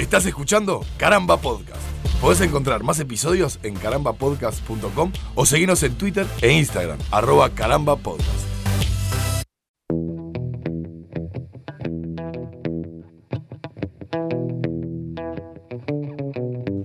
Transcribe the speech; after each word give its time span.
Estás 0.00 0.24
escuchando 0.24 0.80
Caramba 0.96 1.36
Podcast. 1.36 1.82
Podés 2.22 2.40
encontrar 2.40 2.82
más 2.82 2.98
episodios 3.00 3.60
en 3.62 3.74
carambapodcast.com 3.74 5.12
o 5.34 5.44
seguirnos 5.44 5.82
en 5.82 5.94
Twitter 5.98 6.26
e 6.40 6.50
Instagram, 6.52 6.98
arroba 7.10 7.50
carambapodcast. 7.50 8.48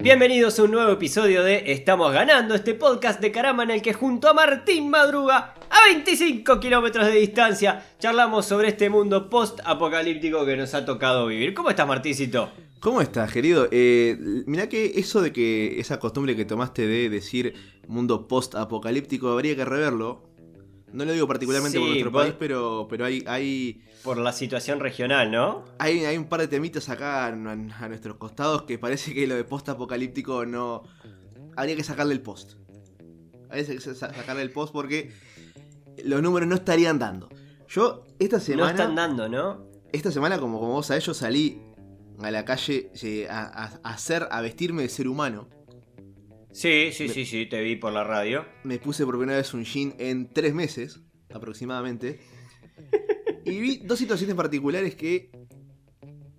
Bienvenidos 0.01 0.59
a 0.59 0.63
un 0.63 0.71
nuevo 0.71 0.91
episodio 0.91 1.41
de 1.41 1.71
Estamos 1.71 2.11
ganando, 2.11 2.53
este 2.53 2.73
podcast 2.73 3.21
de 3.21 3.31
caramba 3.31 3.63
en 3.63 3.71
el 3.71 3.81
que 3.81 3.93
junto 3.93 4.27
a 4.27 4.33
Martín 4.33 4.89
Madruga, 4.89 5.53
a 5.69 5.85
25 5.87 6.59
kilómetros 6.59 7.05
de 7.05 7.13
distancia, 7.13 7.81
charlamos 7.97 8.45
sobre 8.45 8.67
este 8.67 8.89
mundo 8.89 9.29
post-apocalíptico 9.29 10.45
que 10.45 10.57
nos 10.57 10.73
ha 10.73 10.83
tocado 10.83 11.27
vivir. 11.27 11.53
¿Cómo 11.53 11.69
estás, 11.69 11.87
Martíncito? 11.87 12.64
¿Cómo 12.85 13.01
estás, 13.01 13.31
querido? 13.31 13.67
Eh, 13.71 14.15
mirá 14.45 14.69
que 14.69 14.99
eso 14.99 15.19
de 15.23 15.33
que 15.33 15.79
esa 15.79 15.97
costumbre 15.99 16.35
que 16.35 16.45
tomaste 16.45 16.85
de 16.85 17.09
decir 17.09 17.55
mundo 17.87 18.27
post-apocalíptico 18.27 19.29
habría 19.29 19.55
que 19.55 19.65
reverlo. 19.65 20.29
No 20.93 21.03
lo 21.03 21.11
digo 21.11 21.27
particularmente 21.27 21.79
por 21.79 21.87
nuestro 21.87 22.11
país, 22.11 22.35
pero, 22.37 22.85
pero 22.87 23.05
hay, 23.05 23.23
hay, 23.25 23.81
Por 24.03 24.19
la 24.19 24.31
situación 24.31 24.79
regional, 24.79 25.31
¿no? 25.31 25.65
hay, 25.79 26.05
hay 26.05 26.15
un 26.15 26.25
par 26.25 26.41
de 26.41 26.47
temitas 26.47 26.87
acá 26.89 27.25
a, 27.25 27.29
a 27.29 27.89
nuestros 27.89 28.17
costados 28.17 28.61
que 28.65 28.77
parece 28.77 29.15
que 29.15 29.25
lo 29.25 29.33
de 29.33 29.45
post-apocalíptico 29.45 30.45
no... 30.45 30.83
Habría 31.55 31.75
que 31.75 31.83
sacarle 31.83 32.13
el 32.13 32.21
post. 32.21 32.53
Habría 33.49 33.65
que 33.65 33.79
sa- 33.79 33.95
sacarle 33.95 34.43
el 34.43 34.51
post 34.51 34.71
porque 34.71 35.11
los 36.03 36.21
números 36.21 36.47
no 36.47 36.53
estarían 36.53 36.99
dando. 36.99 37.29
Yo 37.67 38.03
esta 38.19 38.37
No 38.37 38.43
semana... 38.43 38.69
están 38.69 38.93
dando, 38.93 39.27
¿no? 39.27 39.65
Esta 39.91 40.11
semana, 40.11 40.37
como, 40.39 40.59
como 40.59 40.73
vos 40.73 40.85
sabés, 40.85 41.03
yo 41.03 41.15
salí 41.15 41.61
a 42.19 42.31
la 42.31 42.45
calle 42.45 42.91
a, 43.29 43.41
a- 43.43 43.79
a 43.83 43.93
hacer, 43.93 44.27
a 44.31 44.41
vestirme 44.41 44.83
de 44.83 44.89
ser 44.89 45.07
humano. 45.07 45.49
Sí, 46.51 46.89
sí, 46.93 47.09
sí, 47.09 47.25
sí, 47.25 47.45
te 47.47 47.61
vi 47.61 47.75
por 47.75 47.91
la 47.91 48.03
radio. 48.05 48.45
Me 48.63 48.79
puse 48.79 49.03
por 49.05 49.17
primera 49.17 49.37
vez 49.37 49.53
un 49.53 49.65
jean 49.65 49.93
en 49.99 50.31
tres 50.31 50.53
meses, 50.53 51.01
aproximadamente. 51.33 52.19
Y 53.43 53.59
vi 53.59 53.77
dos 53.85 53.99
situaciones 53.99 54.35
particulares 54.35 54.95
que 54.95 55.31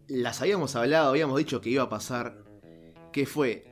las 0.09 0.41
habíamos 0.41 0.75
hablado, 0.75 1.11
habíamos 1.11 1.37
dicho 1.39 1.61
que 1.61 1.71
iba 1.71 1.83
a 1.83 1.89
pasar. 1.89 2.43
Que 3.13 3.27
fue, 3.27 3.65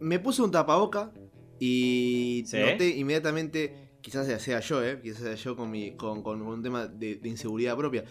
me 0.00 0.18
puse 0.18 0.42
un 0.42 0.50
tapaboca 0.50 1.12
y 1.58 2.44
Sí. 2.46 2.58
noté 2.58 2.88
inmediatamente, 2.96 3.90
quizás 4.00 4.26
sea 4.42 4.60
yo, 4.60 4.84
eh, 4.84 5.00
quizás 5.02 5.22
sea 5.22 5.34
yo 5.34 5.56
con, 5.56 5.70
mi, 5.70 5.96
con, 5.96 6.22
con 6.22 6.42
un 6.42 6.62
tema 6.62 6.86
de, 6.86 7.16
de 7.16 7.28
inseguridad 7.28 7.76
propia. 7.76 8.04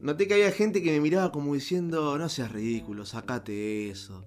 Noté 0.00 0.28
que 0.28 0.34
había 0.34 0.50
gente 0.52 0.82
que 0.82 0.92
me 0.92 1.00
miraba 1.00 1.32
como 1.32 1.54
diciendo, 1.54 2.16
no 2.18 2.28
seas 2.28 2.52
ridículo, 2.52 3.04
sacate 3.06 3.88
eso. 3.90 4.24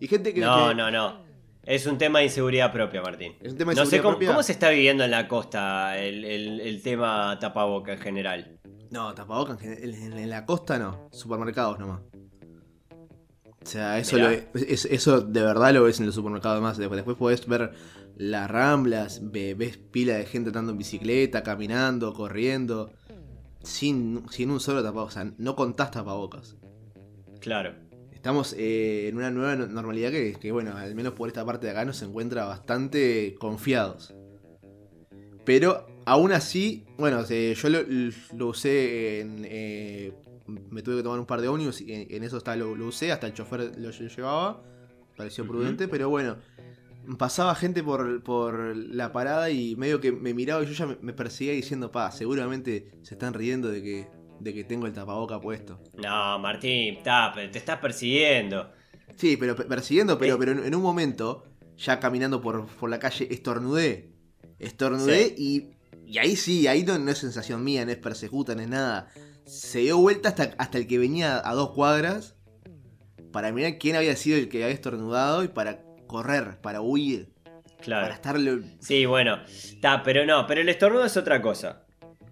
Y 0.00 0.06
gente 0.08 0.32
que... 0.32 0.40
No, 0.40 0.68
que- 0.68 0.74
no, 0.74 0.90
no. 0.90 1.26
Es 1.64 1.84
un 1.86 1.98
tema 1.98 2.20
de 2.20 2.26
inseguridad 2.26 2.72
propia, 2.72 3.02
Martín. 3.02 3.34
Es 3.42 3.52
un 3.52 3.58
tema 3.58 3.72
de 3.74 3.80
No 3.80 3.84
sé 3.86 3.98
cómo, 3.98 4.12
propia. 4.12 4.28
cómo 4.28 4.42
se 4.42 4.52
está 4.52 4.70
viviendo 4.70 5.04
en 5.04 5.10
la 5.10 5.28
costa 5.28 5.98
el, 5.98 6.24
el- 6.24 6.60
el 6.60 6.82
tema 6.82 7.36
tapaboca 7.40 7.92
en 7.92 7.98
general. 7.98 8.58
No, 8.90 9.12
tapabocas 9.14 9.60
en, 9.62 9.92
en- 9.94 10.12
en 10.18 10.30
la 10.30 10.46
costa 10.46 10.78
no, 10.78 11.08
supermercados 11.12 11.78
nomás. 11.78 12.00
O 13.60 13.66
sea, 13.70 13.98
eso, 13.98 14.16
lo- 14.16 14.30
es- 14.30 14.86
eso 14.86 15.20
de 15.20 15.42
verdad 15.42 15.74
lo 15.74 15.82
ves 15.82 16.00
en 16.00 16.06
los 16.06 16.14
supermercados 16.14 16.62
más. 16.62 16.78
Después, 16.78 16.96
después 16.96 17.18
podés 17.18 17.46
ver 17.46 17.72
las 18.16 18.50
ramblas, 18.50 19.20
ve- 19.30 19.52
ves 19.54 19.76
pila 19.76 20.14
de 20.14 20.24
gente 20.24 20.48
andando 20.48 20.72
en 20.72 20.78
bicicleta, 20.78 21.42
caminando, 21.42 22.14
corriendo, 22.14 22.90
sin, 23.68 24.22
sin 24.30 24.50
un 24.50 24.60
solo 24.60 24.82
tapabocas. 24.82 25.16
O 25.16 25.20
sea, 25.20 25.32
no 25.38 25.54
contás 25.56 25.90
tapabocas. 25.90 26.56
Claro. 27.40 27.74
Estamos 28.12 28.52
eh, 28.58 29.08
en 29.08 29.16
una 29.16 29.30
nueva 29.30 29.54
no- 29.54 29.66
normalidad 29.68 30.10
que, 30.10 30.34
que, 30.34 30.50
bueno, 30.52 30.76
al 30.76 30.94
menos 30.94 31.12
por 31.14 31.28
esta 31.28 31.44
parte 31.44 31.66
de 31.66 31.72
acá 31.72 31.84
nos 31.84 32.02
encuentra 32.02 32.44
bastante 32.46 33.36
confiados. 33.38 34.14
Pero 35.44 35.86
aún 36.04 36.32
así, 36.32 36.84
bueno, 36.98 37.22
eh, 37.30 37.54
yo 37.56 37.68
lo, 37.68 37.78
lo 38.36 38.46
usé 38.48 39.20
en... 39.20 39.42
eh, 39.44 40.12
me 40.46 40.82
tuve 40.82 40.96
que 40.96 41.02
tomar 41.02 41.20
un 41.20 41.26
par 41.26 41.40
de 41.42 41.48
ómnibus 41.48 41.80
y 41.82 41.92
en, 41.92 42.06
en 42.10 42.24
eso 42.24 42.38
está, 42.38 42.56
lo, 42.56 42.74
lo 42.74 42.86
usé, 42.86 43.12
hasta 43.12 43.26
el 43.26 43.34
chofer 43.34 43.78
lo, 43.78 43.90
lle- 43.90 44.08
llevaba. 44.14 44.62
Pareció 45.16 45.46
prudente, 45.46 45.88
pero 45.88 46.08
bueno. 46.10 46.36
Pasaba 47.16 47.54
gente 47.54 47.82
por, 47.82 48.22
por 48.22 48.76
la 48.76 49.12
parada 49.12 49.48
y 49.50 49.76
medio 49.76 50.00
que 50.00 50.12
me 50.12 50.34
miraba 50.34 50.62
y 50.62 50.66
yo 50.66 50.72
ya 50.72 50.86
me, 51.00 51.12
perseguía 51.14 51.54
diciendo, 51.54 51.90
pa, 51.90 52.10
seguramente 52.12 52.90
se 53.02 53.14
están 53.14 53.32
riendo 53.32 53.70
de 53.70 53.82
que, 53.82 54.08
de 54.40 54.52
que 54.52 54.64
tengo 54.64 54.86
el 54.86 54.92
tapaboca 54.92 55.40
puesto. 55.40 55.80
No, 55.94 56.38
Martín, 56.38 56.98
pero 57.02 57.50
te 57.50 57.58
estás 57.58 57.78
persiguiendo. 57.78 58.70
Sí, 59.16 59.36
pero 59.38 59.56
pe- 59.56 59.64
persiguiendo, 59.64 60.18
pero, 60.18 60.34
Eh. 60.34 60.36
pero 60.38 60.52
en, 60.52 60.64
en 60.66 60.74
un 60.74 60.82
momento, 60.82 61.44
ya 61.78 61.98
caminando 61.98 62.42
por, 62.42 62.66
por 62.66 62.90
la 62.90 62.98
calle, 62.98 63.26
estornudé. 63.30 64.12
Estornudé 64.58 65.34
y, 65.38 65.70
y 66.06 66.18
ahí 66.18 66.36
sí, 66.36 66.66
ahí 66.66 66.82
no, 66.84 66.98
no 66.98 67.10
es 67.10 67.18
sensación 67.18 67.64
mía, 67.64 67.84
no 67.86 67.90
es 67.92 67.96
persecuta, 67.98 68.54
no 68.54 68.60
es 68.62 68.68
nada. 68.68 69.08
Se 69.46 69.78
dio 69.78 69.96
vuelta 69.96 70.28
hasta, 70.28 70.54
hasta 70.58 70.76
el 70.76 70.86
que 70.86 70.98
venía 70.98 71.40
a 71.42 71.54
dos 71.54 71.70
cuadras 71.70 72.34
para 73.32 73.50
mirar 73.52 73.78
quién 73.78 73.96
había 73.96 74.14
sido 74.16 74.36
el 74.36 74.48
que 74.50 74.62
había 74.62 74.74
estornudado 74.74 75.42
y 75.42 75.48
para 75.48 75.84
correr, 76.08 76.60
para 76.60 76.80
huir, 76.80 77.28
para 77.44 77.76
Claro. 77.80 78.12
estarle... 78.14 78.58
Sí, 78.80 79.06
bueno, 79.06 79.38
ta, 79.80 80.02
pero 80.02 80.26
no, 80.26 80.46
pero 80.48 80.60
el 80.60 80.68
estornudo 80.68 81.04
es 81.04 81.16
otra 81.16 81.40
cosa. 81.40 81.84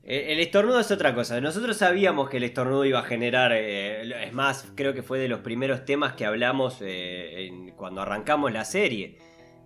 El, 0.03 0.21
el 0.31 0.41
estornudo 0.41 0.81
es 0.81 0.91
otra 0.91 1.15
cosa. 1.15 1.41
Nosotros 1.41 1.77
sabíamos 1.77 2.29
que 2.29 2.39
el 2.39 2.45
estornudo 2.45 2.85
iba 2.85 2.99
a 3.01 3.05
generar. 3.05 3.53
eh, 3.55 4.25
es 4.27 4.33
más, 4.33 4.73
creo 4.75 4.93
que 4.95 5.03
fue 5.03 5.19
de 5.21 5.29
los 5.29 5.41
primeros 5.41 5.85
temas 5.85 6.15
que 6.15 6.25
hablamos 6.27 6.79
eh, 6.81 7.47
en- 7.47 7.71
cuando 7.73 8.03
arrancamos 8.03 8.53
la 8.53 8.65
serie. 8.65 9.19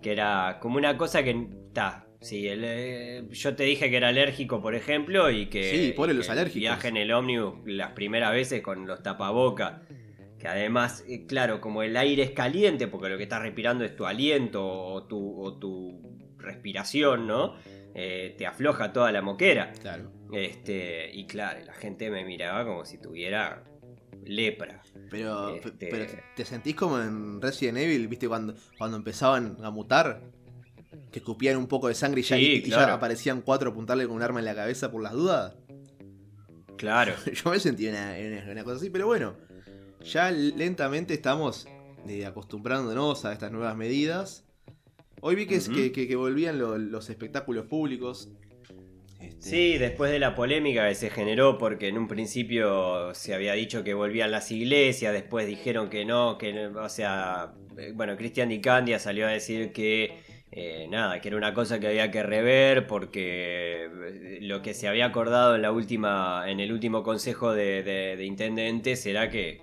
Que 0.02 0.12
era 0.12 0.58
como 0.60 0.76
una 0.78 0.96
cosa 0.96 1.22
que. 1.22 1.46
Ta, 1.74 2.06
sí, 2.22 2.48
el, 2.48 2.62
eh, 2.64 3.24
yo 3.30 3.54
te 3.54 3.64
dije 3.64 3.90
que 3.90 3.98
era 3.98 4.08
alérgico, 4.08 4.62
por 4.62 4.74
ejemplo, 4.74 5.30
y 5.30 5.46
que. 5.46 5.70
Sí, 5.70 5.94
los 6.14 6.30
alérgicos. 6.30 6.60
Viaje 6.60 6.88
en 6.88 6.96
el 6.96 7.12
ómnibus 7.12 7.56
las 7.66 7.92
primeras 7.92 8.32
veces 8.32 8.62
con 8.62 8.86
los 8.86 9.02
tapabocas. 9.02 9.82
Que 10.40 10.48
además, 10.48 11.04
eh, 11.06 11.26
claro, 11.26 11.60
como 11.60 11.82
el 11.82 11.96
aire 11.96 12.22
es 12.22 12.30
caliente, 12.30 12.86
porque 12.88 13.10
lo 13.10 13.16
que 13.18 13.24
estás 13.24 13.42
respirando 13.42 13.84
es 13.84 13.94
tu 13.94 14.06
aliento 14.06 14.66
o 14.66 15.04
tu, 15.04 15.38
o 15.40 15.58
tu 15.58 16.18
respiración, 16.38 17.26
¿no? 17.26 17.56
Eh, 17.94 18.34
te 18.38 18.46
afloja 18.46 18.92
toda 18.92 19.12
la 19.12 19.20
moquera. 19.20 19.72
Claro. 19.80 20.10
Este, 20.32 21.10
y 21.12 21.26
claro, 21.26 21.60
la 21.66 21.74
gente 21.74 22.08
me 22.10 22.24
miraba 22.24 22.64
como 22.64 22.86
si 22.86 22.98
tuviera 22.98 23.64
lepra. 24.24 24.80
Pero, 25.10 25.56
Este- 25.56 25.88
pero 25.90 26.06
te 26.36 26.44
sentís 26.46 26.74
como 26.74 26.98
en 27.00 27.42
Resident 27.42 27.76
Evil, 27.78 28.08
¿viste? 28.08 28.26
Cuando, 28.28 28.54
cuando 28.78 28.96
empezaban 28.96 29.58
a 29.62 29.70
mutar, 29.70 30.22
que 31.12 31.18
escupían 31.18 31.56
un 31.58 31.66
poco 31.66 31.88
de 31.88 31.94
sangre 31.94 32.20
y 32.20 32.24
ya, 32.24 32.36
Sí, 32.36 32.42
y- 32.42 32.56
y 32.58 32.62
ya 32.70 32.76
claro. 32.78 32.94
aparecían 32.94 33.42
cuatro 33.42 33.68
a 33.68 33.72
apuntarle 33.72 34.06
con 34.06 34.16
un 34.16 34.22
arma 34.22 34.38
en 34.38 34.46
la 34.46 34.54
cabeza 34.54 34.90
por 34.90 35.02
las 35.02 35.12
dudas. 35.12 35.54
Claro. 36.76 37.12
Yo 37.44 37.50
me 37.50 37.58
sentí 37.60 37.86
una, 37.88 38.14
una- 38.18 38.52
una 38.52 38.64
cosa 38.64 38.76
así, 38.76 38.88
pero 38.90 39.06
bueno, 39.06 39.34
ya 40.04 40.30
lentamente 40.30 41.14
estamos 41.14 41.66
eh, 42.08 42.24
acostumbrándonos 42.26 43.24
a 43.24 43.32
estas 43.32 43.52
nuevas 43.52 43.76
medidas. 43.76 44.44
Hoy 45.20 45.34
vi 45.34 45.46
que, 45.46 45.56
es- 45.56 45.68
Ujú. 45.68 45.76
que, 45.76 45.92
que- 45.92 46.08
que 46.08 46.16
volvían 46.16 46.58
lo- 46.58 46.78
los 46.78 47.10
espectáculos 47.10 47.66
públicos. 47.66 48.30
Este, 49.20 49.36
Sí, 49.50 49.78
después 49.78 50.10
de 50.10 50.18
la 50.18 50.34
polémica 50.34 50.88
que 50.88 50.94
se 50.94 51.10
generó, 51.10 51.58
porque 51.58 51.88
en 51.88 51.98
un 51.98 52.08
principio 52.08 53.12
se 53.14 53.34
había 53.34 53.52
dicho 53.52 53.84
que 53.84 53.92
volvían 53.92 54.30
las 54.30 54.50
iglesias, 54.50 55.12
después 55.12 55.46
dijeron 55.46 55.90
que 55.90 56.06
no, 56.06 56.38
que 56.38 56.68
o 56.68 56.88
sea, 56.88 57.52
eh, 57.76 57.92
bueno, 57.94 58.16
Cristian 58.16 58.48
Di 58.48 58.60
Candia 58.62 58.98
salió 58.98 59.26
a 59.26 59.30
decir 59.30 59.72
que 59.72 60.20
eh, 60.52 60.88
nada, 60.90 61.20
que 61.20 61.28
era 61.28 61.36
una 61.36 61.52
cosa 61.54 61.78
que 61.78 61.86
había 61.88 62.10
que 62.10 62.22
rever 62.22 62.86
porque 62.86 63.88
lo 64.40 64.62
que 64.62 64.72
se 64.74 64.88
había 64.88 65.04
acordado 65.06 65.54
en 65.54 65.62
la 65.62 65.70
última, 65.70 66.44
en 66.48 66.58
el 66.60 66.72
último 66.72 67.02
consejo 67.02 67.52
de, 67.52 67.82
de- 67.82 68.16
de 68.16 68.24
intendentes 68.24 69.04
era 69.06 69.28
que 69.28 69.60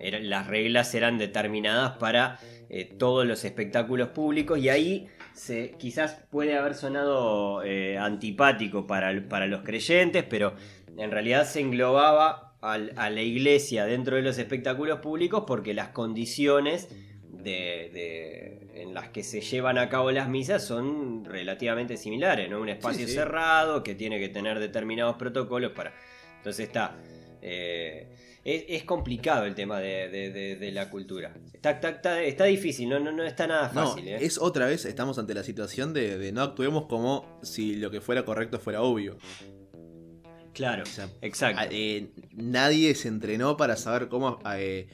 las 0.00 0.46
reglas 0.46 0.94
eran 0.94 1.18
determinadas 1.18 1.96
para 1.98 2.38
eh, 2.70 2.84
todos 2.98 3.26
los 3.26 3.44
espectáculos 3.44 4.08
públicos 4.08 4.58
y 4.58 4.68
ahí 4.68 5.06
se, 5.32 5.72
quizás 5.78 6.20
puede 6.30 6.56
haber 6.56 6.74
sonado 6.74 7.62
eh, 7.64 7.96
antipático 7.98 8.86
para, 8.86 9.28
para 9.28 9.46
los 9.46 9.62
creyentes, 9.62 10.24
pero 10.28 10.54
en 10.96 11.10
realidad 11.10 11.44
se 11.46 11.60
englobaba 11.60 12.56
al- 12.60 12.92
a 12.96 13.08
la 13.10 13.22
iglesia 13.22 13.84
dentro 13.86 14.16
de 14.16 14.22
los 14.22 14.38
espectáculos 14.38 14.98
públicos 15.00 15.44
porque 15.46 15.74
las 15.74 15.88
condiciones 15.88 16.88
de, 17.30 17.90
de- 17.92 18.82
en 18.82 18.94
las 18.94 19.08
que 19.10 19.22
se 19.22 19.40
llevan 19.40 19.78
a 19.78 19.88
cabo 19.88 20.10
las 20.10 20.28
misas 20.28 20.64
son 20.64 21.24
relativamente 21.24 21.96
similares, 21.96 22.50
¿no? 22.50 22.60
Un 22.60 22.68
espacio 22.68 23.06
sí. 23.06 23.14
cerrado 23.14 23.82
que 23.82 23.94
tiene 23.94 24.18
que 24.18 24.28
tener 24.28 24.58
determinados 24.58 25.16
protocolos 25.16 25.72
para... 25.72 25.92
Entonces 26.38 26.66
está... 26.66 26.96
eh, 27.42 28.08
es, 28.56 28.64
es 28.68 28.84
complicado 28.84 29.44
el 29.44 29.54
tema 29.54 29.78
de, 29.80 30.08
de- 30.08 30.30
de- 30.30 30.56
de 30.56 30.72
la 30.72 30.88
cultura. 30.90 31.34
Está, 31.52 31.70
está, 31.72 32.22
está- 32.22 32.44
difícil, 32.44 32.88
no, 32.88 32.98
no, 32.98 33.12
no 33.12 33.22
está 33.24 33.46
nada 33.46 33.70
No, 33.74 33.88
fácil. 33.88 34.08
¿eh? 34.08 34.18
es 34.20 34.38
otra 34.38 34.66
vez, 34.66 34.84
estamos 34.84 35.18
ante 35.18 35.34
la 35.34 35.42
situación 35.42 35.92
de, 35.92 36.32
no 36.32 36.42
actuemos 36.42 36.86
como 36.86 37.38
si 37.42 37.76
lo 37.76 37.90
que 37.90 38.00
fuera 38.00 38.24
correcto 38.24 38.58
fuera 38.58 38.82
obvio. 38.82 39.18
Claro, 40.54 40.82
O 40.82 40.86
sea, 40.86 41.08
exacto. 41.20 41.62
eh, 41.70 42.10
nadie 42.32 42.94
se 42.94 43.08
entrenó 43.08 43.56
para 43.56 43.76
saber 43.76 44.08
cómo 44.08 44.38
eh, 44.56 44.88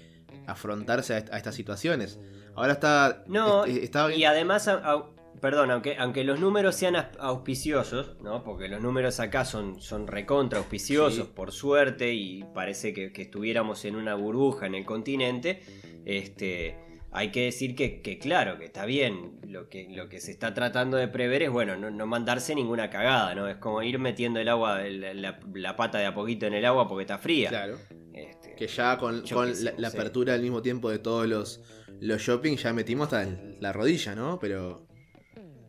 afrontarse 0.46 1.14
a, 1.14 1.24
a 1.30 1.36
estas 1.38 1.54
situaciones. 1.54 2.18
Ahora 2.54 2.74
está. 2.74 3.24
No, 3.26 3.64
est- 3.64 3.82
está 3.84 4.12
y 4.14 4.24
además, 4.24 4.68
a- 4.68 4.74
a- 4.74 5.06
perdón, 5.44 5.70
aunque, 5.70 5.96
aunque 5.98 6.24
los 6.24 6.40
números 6.40 6.74
sean 6.74 6.96
auspiciosos, 7.18 8.16
¿no? 8.22 8.42
Porque 8.42 8.66
los 8.68 8.80
números 8.80 9.20
acá 9.20 9.44
son, 9.44 9.78
son 9.80 10.06
recontra 10.06 10.58
auspiciosos, 10.58 11.26
Sí. 11.26 11.32
por 11.34 11.52
suerte, 11.52 12.14
y 12.14 12.42
parece 12.54 12.94
que, 12.94 13.12
que 13.12 13.22
estuviéramos 13.22 13.84
en 13.84 13.96
una 13.96 14.14
burbuja 14.14 14.66
en 14.66 14.74
el 14.74 14.84
continente. 14.86 15.60
Este. 16.06 16.76
Hay 17.16 17.30
que 17.30 17.42
decir 17.44 17.76
que, 17.76 18.00
que 18.02 18.18
claro, 18.18 18.58
que 18.58 18.64
está 18.64 18.86
bien. 18.86 19.38
Lo 19.46 19.68
que, 19.68 19.86
lo 19.88 20.08
que 20.08 20.18
se 20.18 20.32
está 20.32 20.52
tratando 20.52 20.96
de 20.96 21.06
prever 21.06 21.42
es, 21.44 21.50
bueno, 21.50 21.76
no, 21.76 21.88
no 21.90 22.06
mandarse 22.06 22.54
ninguna 22.56 22.90
cagada, 22.90 23.36
¿no? 23.36 23.46
Es 23.46 23.56
como 23.58 23.82
ir 23.82 24.00
metiendo 24.00 24.40
el 24.40 24.48
agua, 24.48 24.80
la, 24.80 25.14
la- 25.14 25.38
la 25.54 25.76
pata 25.76 25.98
de 25.98 26.06
a 26.06 26.14
poquito 26.14 26.46
en 26.46 26.54
el 26.54 26.64
agua 26.64 26.88
porque 26.88 27.02
está 27.02 27.18
fría. 27.18 27.50
Claro. 27.50 27.76
Este, 28.14 28.54
Que 28.56 28.66
ya 28.66 28.98
con, 28.98 29.22
con 29.28 29.54
sé, 29.54 29.74
la, 29.76 29.88
apertura 29.88 30.34
al 30.34 30.40
mismo 30.42 30.60
tiempo 30.60 30.90
de 30.90 30.98
todos 30.98 31.28
los, 31.28 31.60
los 32.00 32.20
shopping 32.20 32.56
ya 32.56 32.72
metimos 32.72 33.12
hasta 33.12 33.30
la 33.60 33.72
rodilla, 33.72 34.14
¿no? 34.16 34.38
Pero. 34.40 34.88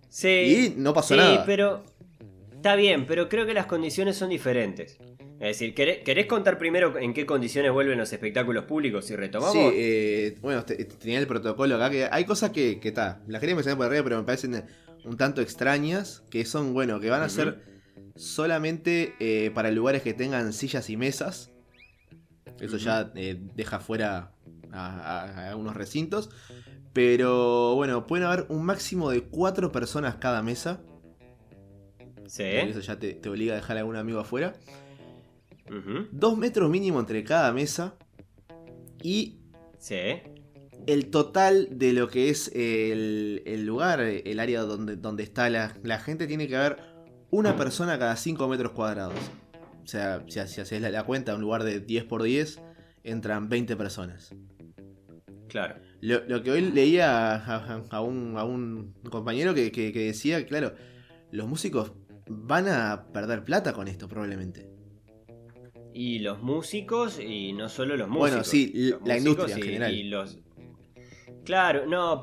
Sí, 0.09 0.73
Y 0.75 0.79
no 0.79 0.93
pasó 0.93 1.13
sí, 1.15 1.19
nada. 1.19 1.45
pero 1.45 1.83
está 2.53 2.75
bien, 2.75 3.05
pero 3.05 3.27
creo 3.29 3.45
que 3.45 3.53
las 3.53 3.65
condiciones 3.65 4.15
son 4.17 4.29
diferentes. 4.29 4.97
Es 5.39 5.59
decir, 5.59 5.73
¿querés, 5.75 5.99
querés 6.03 6.27
contar 6.27 6.57
primero 6.57 6.97
en 6.97 7.13
qué 7.13 7.25
condiciones 7.25 7.71
vuelven 7.71 7.97
los 7.97 8.11
espectáculos 8.13 8.63
públicos 8.65 9.09
y 9.11 9.15
retomamos? 9.17 9.53
Sí, 9.53 9.59
eh, 9.73 10.37
bueno, 10.41 10.63
te- 10.63 10.85
tenía 10.85 11.19
el 11.19 11.27
protocolo 11.27 11.75
acá 11.75 11.89
que 11.89 12.07
hay 12.09 12.23
cosas 12.23 12.51
que, 12.51 12.79
que 12.79 12.87
está. 12.87 13.21
Las 13.27 13.41
quería 13.41 13.53
mencionar 13.55 13.77
por 13.77 13.87
arriba, 13.87 14.03
pero 14.03 14.17
me 14.17 14.23
parecen 14.23 14.63
un 15.03 15.17
tanto 15.17 15.41
extrañas. 15.41 16.23
Que 16.29 16.45
son, 16.45 16.73
bueno, 16.73 17.01
que 17.01 17.09
van 17.09 17.21
a 17.21 17.27
ser 17.29 17.61
solamente 18.15 19.13
eh, 19.19 19.51
para 19.53 19.71
lugares 19.71 20.01
que 20.01 20.13
tengan 20.13 20.53
sillas 20.53 20.89
y 20.89 20.95
mesas. 20.97 21.51
Eso 22.59 22.77
ya 22.77 23.11
eh, 23.15 23.37
deja 23.55 23.79
fuera 23.81 24.31
a, 24.71 25.21
a- 25.25 25.51
a 25.51 25.55
unos 25.57 25.75
recintos. 25.75 26.29
Pero 26.95 27.75
bueno, 27.75 28.07
pueden 28.07 28.25
haber 28.25 28.45
un 28.47 28.63
máximo 28.63 29.09
de 29.11 29.23
cuatro 29.23 29.69
personas 29.69 30.15
cada 30.15 30.41
mesa. 30.41 30.79
sí. 32.25 32.43
porque 32.43 32.69
Eso 32.69 32.79
ya 32.79 32.97
te, 32.97 33.13
te 33.15 33.27
obliga 33.27 33.51
a 33.51 33.57
dejar 33.57 33.75
a 33.75 33.81
algún 33.81 33.97
amigo 33.97 34.21
afuera. 34.21 34.53
Dos 36.13 36.37
metros 36.37 36.69
mínimo 36.69 37.01
entre 37.01 37.21
cada 37.25 37.51
mesa. 37.51 37.95
Y 39.03 39.39
Sí. 39.77 40.21
el 40.87 41.09
total 41.11 41.67
de 41.71 41.91
lo 41.91 42.07
que 42.07 42.29
es 42.29 42.49
el, 42.55 43.43
el 43.45 43.65
lugar, 43.65 43.99
el 43.99 44.39
área 44.39 44.61
donde, 44.61 44.95
donde 44.95 45.23
está 45.23 45.49
la, 45.49 45.75
la 45.83 45.99
gente, 45.99 46.27
tiene 46.27 46.47
que 46.47 46.55
haber 46.55 46.77
una 47.29 47.57
persona 47.57 47.99
cada 47.99 48.15
5 48.15 48.47
metros 48.47 48.71
cuadrados. 48.71 49.19
O 49.83 49.87
sea, 49.87 50.23
si, 50.29 50.39
si 50.47 50.61
haces 50.61 50.81
la, 50.81 50.89
la 50.91 51.03
cuenta, 51.03 51.35
un 51.35 51.41
lugar 51.41 51.65
de 51.65 51.81
10 51.81 52.05
por 52.05 52.23
10, 52.23 52.61
entran 53.03 53.49
20 53.49 53.75
personas. 53.75 54.33
Claro. 55.55 55.75
Lo, 56.01 56.19
lo 56.27 56.43
que 56.43 56.51
hoy 56.51 56.59
leía 56.59 57.33
a, 57.37 58.01
un, 58.01 58.37
a 58.37 58.43
un 58.43 58.93
compañero 59.09 59.53
que, 59.53 59.71
que- 59.71 59.93
que 59.93 59.99
decía, 60.07 60.45
claro, 60.45 60.73
los 61.31 61.47
músicos 61.47 61.93
van 62.27 62.67
a 62.67 63.05
perder 63.13 63.45
plata 63.45 63.71
con 63.71 63.87
esto 63.87 64.09
probablemente. 64.09 64.67
Y 65.93 66.19
los 66.19 66.41
músicos, 66.43 67.21
y 67.21 67.53
no 67.53 67.69
solo 67.69 67.95
los 67.95 68.09
músicos. 68.09 68.29
Bueno, 68.31 68.43
sí, 68.43 68.73
la 69.05 69.15
músicos 69.15 69.17
industria 69.17 69.53
en 69.55 69.59
y- 69.59 69.63
general. 69.63 69.93
y 69.93 70.03
los... 70.09 70.39
Claro, 71.45 71.85
no, 71.85 72.21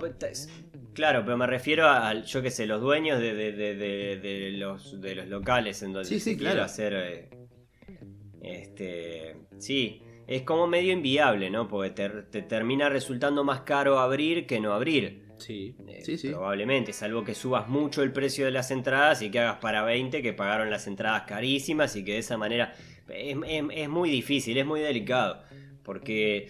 claro, 0.93 1.23
pero 1.25 1.39
me 1.39 1.47
refiero 1.47 1.89
a, 1.89 2.13
yo 2.23 2.43
qué 2.43 2.51
sé, 2.51 2.67
los 2.67 2.83
dueños 2.83 3.19
de, 3.19 3.33
de- 3.33 3.53
de- 4.19 4.51
los, 4.59 5.01
de 5.01 5.15
los 5.15 5.27
locales 5.29 5.83
en 5.83 5.95
donde 5.95 6.07
Sí, 6.07 6.21
sí, 6.21 6.37
claro. 6.37 6.65
hacer... 6.65 6.93
eh, 6.93 7.31
este, 8.43 9.37
sí, 9.57 10.03
es 10.27 10.43
como 10.43 10.67
medio 10.67 10.93
inviable, 10.93 11.51
¿no? 11.51 11.69
Porque 11.69 11.91
te, 11.91 12.09
te 12.09 12.43
termina 12.43 12.89
resultando 12.89 13.45
más 13.45 13.61
caro 13.63 13.99
abrir 13.99 14.47
que 14.47 14.61
no 14.61 14.73
abrir. 14.73 15.23
Sí, 15.39 15.75
Eh, 15.89 16.03
sí, 16.05 16.17
sí. 16.19 16.29
Probablemente, 16.29 16.93
salvo 16.93 17.25
que 17.25 17.35
subas 17.35 17.69
mucho 17.69 18.03
el 18.03 18.13
precio 18.13 18.45
de 18.45 18.53
las 18.53 18.71
entradas 18.71 19.23
y 19.23 19.31
que 19.31 19.41
hagas 19.41 19.57
para 19.59 19.83
20 19.83 20.23
que 20.23 20.33
pagaron 20.33 20.71
las 20.71 20.87
entradas 20.87 21.23
carísimas 21.27 21.97
y 21.97 22.05
que 22.05 22.13
de 22.13 22.19
esa 22.19 22.37
manera 22.37 22.73
es, 23.09 23.37
es- 23.47 23.65
es 23.75 23.89
muy 23.89 24.09
difícil, 24.11 24.57
es 24.57 24.67
muy 24.67 24.81
delicado. 24.81 25.43
Porque 25.83 26.49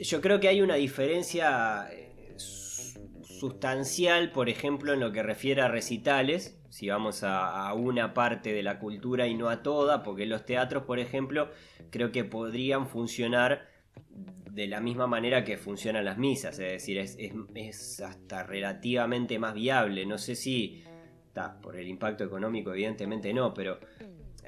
yo 0.00 0.20
creo 0.20 0.38
que 0.38 0.46
hay 0.48 0.60
una 0.60 0.76
diferencia 0.76 1.88
eh, 1.92 2.34
su- 2.36 3.00
sustancial, 3.22 4.30
por 4.30 4.48
ejemplo, 4.48 4.92
en 4.92 5.00
lo 5.00 5.10
que 5.10 5.22
refiere 5.24 5.62
a 5.62 5.68
recitales, 5.68 6.57
si 6.78 6.88
vamos 6.88 7.24
a, 7.24 7.72
una 7.74 8.14
parte 8.14 8.52
de 8.52 8.62
la 8.62 8.78
cultura 8.78 9.26
y 9.26 9.34
no 9.34 9.48
a 9.48 9.64
toda, 9.64 10.04
porque 10.04 10.26
los 10.26 10.44
teatros, 10.46 10.84
por 10.84 11.00
ejemplo, 11.00 11.50
creo 11.90 12.12
que 12.12 12.22
podrían 12.22 12.86
funcionar 12.86 13.66
de 14.52 14.68
la 14.68 14.80
misma 14.80 15.08
manera 15.08 15.42
que 15.42 15.56
funcionan 15.56 16.04
las 16.04 16.18
misas, 16.18 16.56
es 16.60 16.70
decir, 16.70 16.98
es, 16.98 17.16
es- 17.18 18.00
hasta 18.00 18.44
relativamente 18.44 19.40
más 19.40 19.54
viable. 19.54 20.06
No 20.06 20.18
sé 20.18 20.36
si, 20.36 20.84
ta, 21.32 21.60
por 21.60 21.74
el 21.74 21.88
impacto 21.88 22.22
económico, 22.22 22.72
evidentemente 22.72 23.34
no, 23.34 23.52
pero 23.52 23.80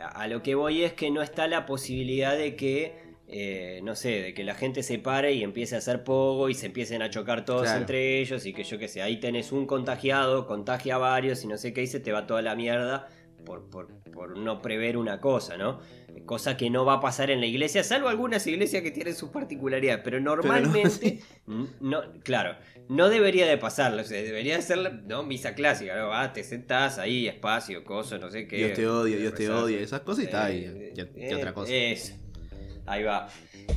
a 0.00 0.28
lo 0.28 0.40
que 0.40 0.54
voy 0.54 0.84
es 0.84 0.92
que 0.92 1.10
no 1.10 1.22
está 1.22 1.48
la 1.48 1.66
posibilidad 1.66 2.36
de 2.38 2.54
que, 2.54 3.09
eh, 3.32 3.80
no 3.84 3.94
sé, 3.94 4.22
de 4.22 4.34
que 4.34 4.42
la 4.44 4.54
gente 4.54 4.82
se 4.82 4.98
pare 4.98 5.32
y 5.34 5.42
empiece 5.44 5.76
a 5.76 5.78
hacer 5.78 6.02
pogo 6.02 6.48
y 6.48 6.54
se 6.54 6.66
empiecen 6.66 7.00
a 7.02 7.10
chocar 7.10 7.44
todos 7.44 7.62
Claro. 7.62 7.80
entre 7.80 8.18
ellos 8.20 8.44
y 8.44 8.52
que 8.52 8.64
yo 8.64 8.76
qué 8.78 8.88
sé, 8.88 9.02
ahí 9.02 9.20
tenés 9.20 9.52
un 9.52 9.66
contagiado, 9.66 10.46
contagia 10.46 10.96
a 10.96 10.98
varios 10.98 11.44
y 11.44 11.46
no 11.46 11.56
sé 11.56 11.72
qué, 11.72 11.82
y 11.82 11.86
se 11.86 12.00
te 12.00 12.10
va 12.12 12.26
toda 12.26 12.42
la 12.42 12.54
mierda. 12.56 13.08
Por, 13.44 13.70
por- 13.70 13.88
por 14.12 14.36
no 14.36 14.60
prever 14.60 14.98
una 14.98 15.18
cosa, 15.18 15.56
¿no? 15.56 15.80
Cosa 16.26 16.58
que 16.58 16.68
no 16.68 16.84
va 16.84 16.94
a 16.94 17.00
pasar 17.00 17.30
en 17.30 17.40
la 17.40 17.46
iglesia, 17.46 17.82
salvo 17.82 18.08
algunas 18.08 18.46
iglesias 18.46 18.82
que 18.82 18.90
tienen 18.90 19.14
sus 19.14 19.30
particularidades, 19.30 20.02
pero 20.04 20.20
normalmente, 20.20 21.20
no, 21.80 22.02
claro, 22.22 22.56
no 22.90 23.08
debería 23.08 23.46
de 23.46 23.56
pasarlo, 23.56 24.02
o 24.02 24.04
sea, 24.04 24.20
debería 24.22 24.60
ser 24.60 25.04
no, 25.06 25.22
misa 25.22 25.54
clásica, 25.54 25.96
¿no? 25.96 26.12
Ah, 26.12 26.34
te 26.34 26.44
sentás 26.44 26.98
ahí, 26.98 27.28
espacio, 27.28 27.82
cosa, 27.82 28.18
no 28.18 28.28
sé 28.30 28.46
qué. 28.46 28.58
Dios 28.58 28.72
te 28.74 28.86
odia, 28.86 29.16
Dios 29.16 29.34
te 29.34 29.48
odia, 29.48 29.80
esas 29.80 30.00
cosas 30.02 30.24
y 30.24 30.26
está 30.26 30.44
ahí. 30.44 30.64
Eh, 30.66 30.92
y, 30.94 31.20
y 31.20 31.24
eh, 31.24 31.34
otra 31.34 31.54
cosa. 31.54 31.72
Eso. 31.72 32.14
Ahí 32.90 33.04
va. 33.04 33.28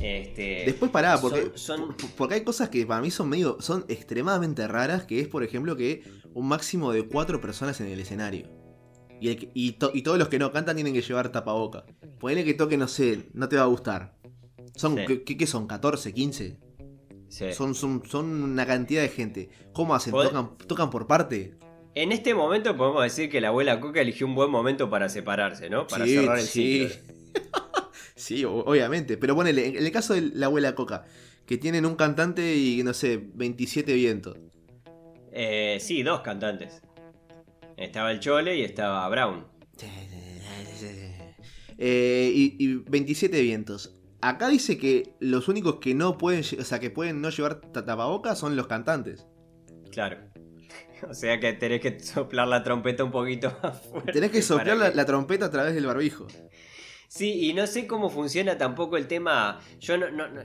Este, 0.02 0.64
Después 0.66 0.90
pará, 0.90 1.20
porque, 1.20 1.52
son- 1.54 1.78
son- 1.88 1.96
p- 1.96 2.06
porque 2.16 2.34
hay 2.34 2.40
cosas 2.42 2.68
que 2.68 2.84
para 2.84 3.00
mí 3.00 3.10
son 3.12 3.28
medio, 3.28 3.58
son 3.60 3.84
extremadamente 3.88 4.66
raras, 4.66 5.04
que 5.04 5.20
es 5.20 5.28
por 5.28 5.44
ejemplo 5.44 5.76
que 5.76 6.02
un 6.34 6.48
máximo 6.48 6.90
de 6.92 7.06
cuatro 7.06 7.40
personas 7.40 7.80
en 7.80 7.86
el 7.86 8.00
escenario. 8.00 8.48
Y, 9.20 9.28
el 9.28 9.36
que- 9.38 9.50
y, 9.54 9.72
to- 9.72 9.92
y 9.94 10.02
todos 10.02 10.18
los 10.18 10.28
que 10.28 10.38
no 10.40 10.50
cantan 10.50 10.74
tienen 10.74 10.92
que 10.92 11.00
llevar 11.02 11.30
tapaboca. 11.30 11.84
Ponele 12.18 12.44
que 12.44 12.54
toque, 12.54 12.76
no 12.76 12.88
sé, 12.88 13.28
no 13.34 13.48
te 13.48 13.56
va 13.56 13.62
a 13.62 13.66
gustar. 13.66 14.16
Son, 14.74 14.96
Sí. 15.06 15.18
¿qué, 15.20 15.46
son? 15.46 15.68
¿14, 15.68 16.12
15? 16.12 16.58
sí. 17.28 17.52
Son, 17.52 17.74
son, 17.76 18.02
son 18.06 18.42
una 18.42 18.66
cantidad 18.66 19.02
de 19.02 19.08
gente. 19.08 19.48
¿Cómo 19.72 19.94
hacen? 19.94 20.12
¿Tocan, 20.12 20.56
tocan 20.66 20.90
por 20.90 21.06
parte? 21.06 21.56
En 21.94 22.10
este 22.10 22.34
momento 22.34 22.76
podemos 22.76 23.04
decir 23.04 23.30
que 23.30 23.40
la 23.40 23.48
abuela 23.48 23.78
Coca 23.78 24.00
eligió 24.00 24.26
un 24.26 24.34
buen 24.34 24.50
momento 24.50 24.90
para 24.90 25.08
separarse, 25.08 25.70
¿no? 25.70 25.86
Para 25.86 26.04
Sí, 26.04 26.14
cerrar 26.14 26.38
el 26.40 26.44
sí. 26.44 26.88
ciclo. 26.88 27.14
Sí, 28.14 28.44
obviamente. 28.44 29.16
Pero 29.16 29.34
ponele, 29.34 29.66
en 29.68 29.76
el 29.76 29.92
caso 29.92 30.14
de 30.14 30.20
la 30.22 30.46
abuela 30.46 30.74
Coca, 30.74 31.04
que 31.46 31.58
tienen 31.58 31.84
un 31.86 31.96
cantante 31.96 32.54
y 32.56 32.82
no 32.82 32.94
sé, 32.94 33.20
27 33.34 33.92
vientos. 33.94 34.38
Eh, 35.32 35.78
sí, 35.80 36.02
dos 36.02 36.20
cantantes. 36.20 36.80
Estaba 37.76 38.12
el 38.12 38.20
Chole 38.20 38.56
y 38.56 38.62
estaba 38.62 39.08
Brown. 39.08 39.46
Eh, 41.76 42.30
y, 42.32 42.56
y 42.64 42.74
27 42.88 43.42
vientos. 43.42 43.96
Acá 44.20 44.48
dice 44.48 44.78
que 44.78 45.14
los 45.18 45.48
únicos 45.48 45.80
que 45.80 45.92
no 45.92 46.16
pueden, 46.18 46.44
o 46.60 46.62
sea, 46.64 46.78
que 46.78 46.88
pueden 46.90 47.20
no 47.20 47.30
llevar 47.30 47.60
ta- 47.60 47.84
tapabocas 47.84 48.38
son 48.38 48.54
los 48.54 48.66
cantantes. 48.68 49.26
Claro. 49.90 50.18
O 51.10 51.12
sea 51.12 51.38
que 51.40 51.52
tenés 51.52 51.80
que 51.80 51.98
soplar 52.00 52.46
la 52.48 52.62
trompeta 52.62 53.02
un 53.04 53.10
poquito 53.10 53.54
más 53.62 53.78
fuerte. 53.82 54.12
Tenés 54.12 54.30
que 54.30 54.40
soplar 54.40 54.76
la, 54.76 54.90
que- 54.90 54.96
la 54.96 55.04
trompeta 55.04 55.46
a 55.46 55.50
través 55.50 55.74
del 55.74 55.84
barbijo. 55.86 56.26
Sí, 57.08 57.48
y 57.48 57.54
no 57.54 57.66
sé 57.66 57.86
cómo 57.86 58.10
funciona 58.10 58.58
tampoco 58.58 58.96
el 58.96 59.06
tema. 59.06 59.60
Yo 59.80 59.96
no, 59.98 60.10
no- 60.10 60.28
no- 60.28 60.42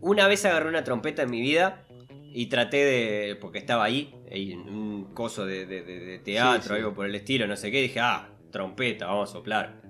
Una 0.00 0.28
vez 0.28 0.44
agarré 0.44 0.68
una 0.68 0.84
trompeta 0.84 1.22
en 1.22 1.30
mi 1.30 1.40
vida 1.40 1.86
y 2.32 2.46
traté 2.46 2.84
de. 2.84 3.36
porque 3.36 3.58
estaba 3.58 3.84
ahí, 3.84 4.14
en 4.26 4.60
un 4.68 5.14
coso 5.14 5.46
de, 5.46 5.66
de- 5.66 6.18
teatro, 6.22 6.62
Sí, 6.62 6.68
sí. 6.68 6.74
algo 6.74 6.94
por 6.94 7.06
el 7.06 7.14
estilo, 7.14 7.46
no 7.46 7.56
sé 7.56 7.70
qué. 7.70 7.80
Dije, 7.82 7.98
ah, 8.00 8.28
trompeta, 8.50 9.06
vamos 9.06 9.30
a 9.30 9.32
soplar. 9.32 9.80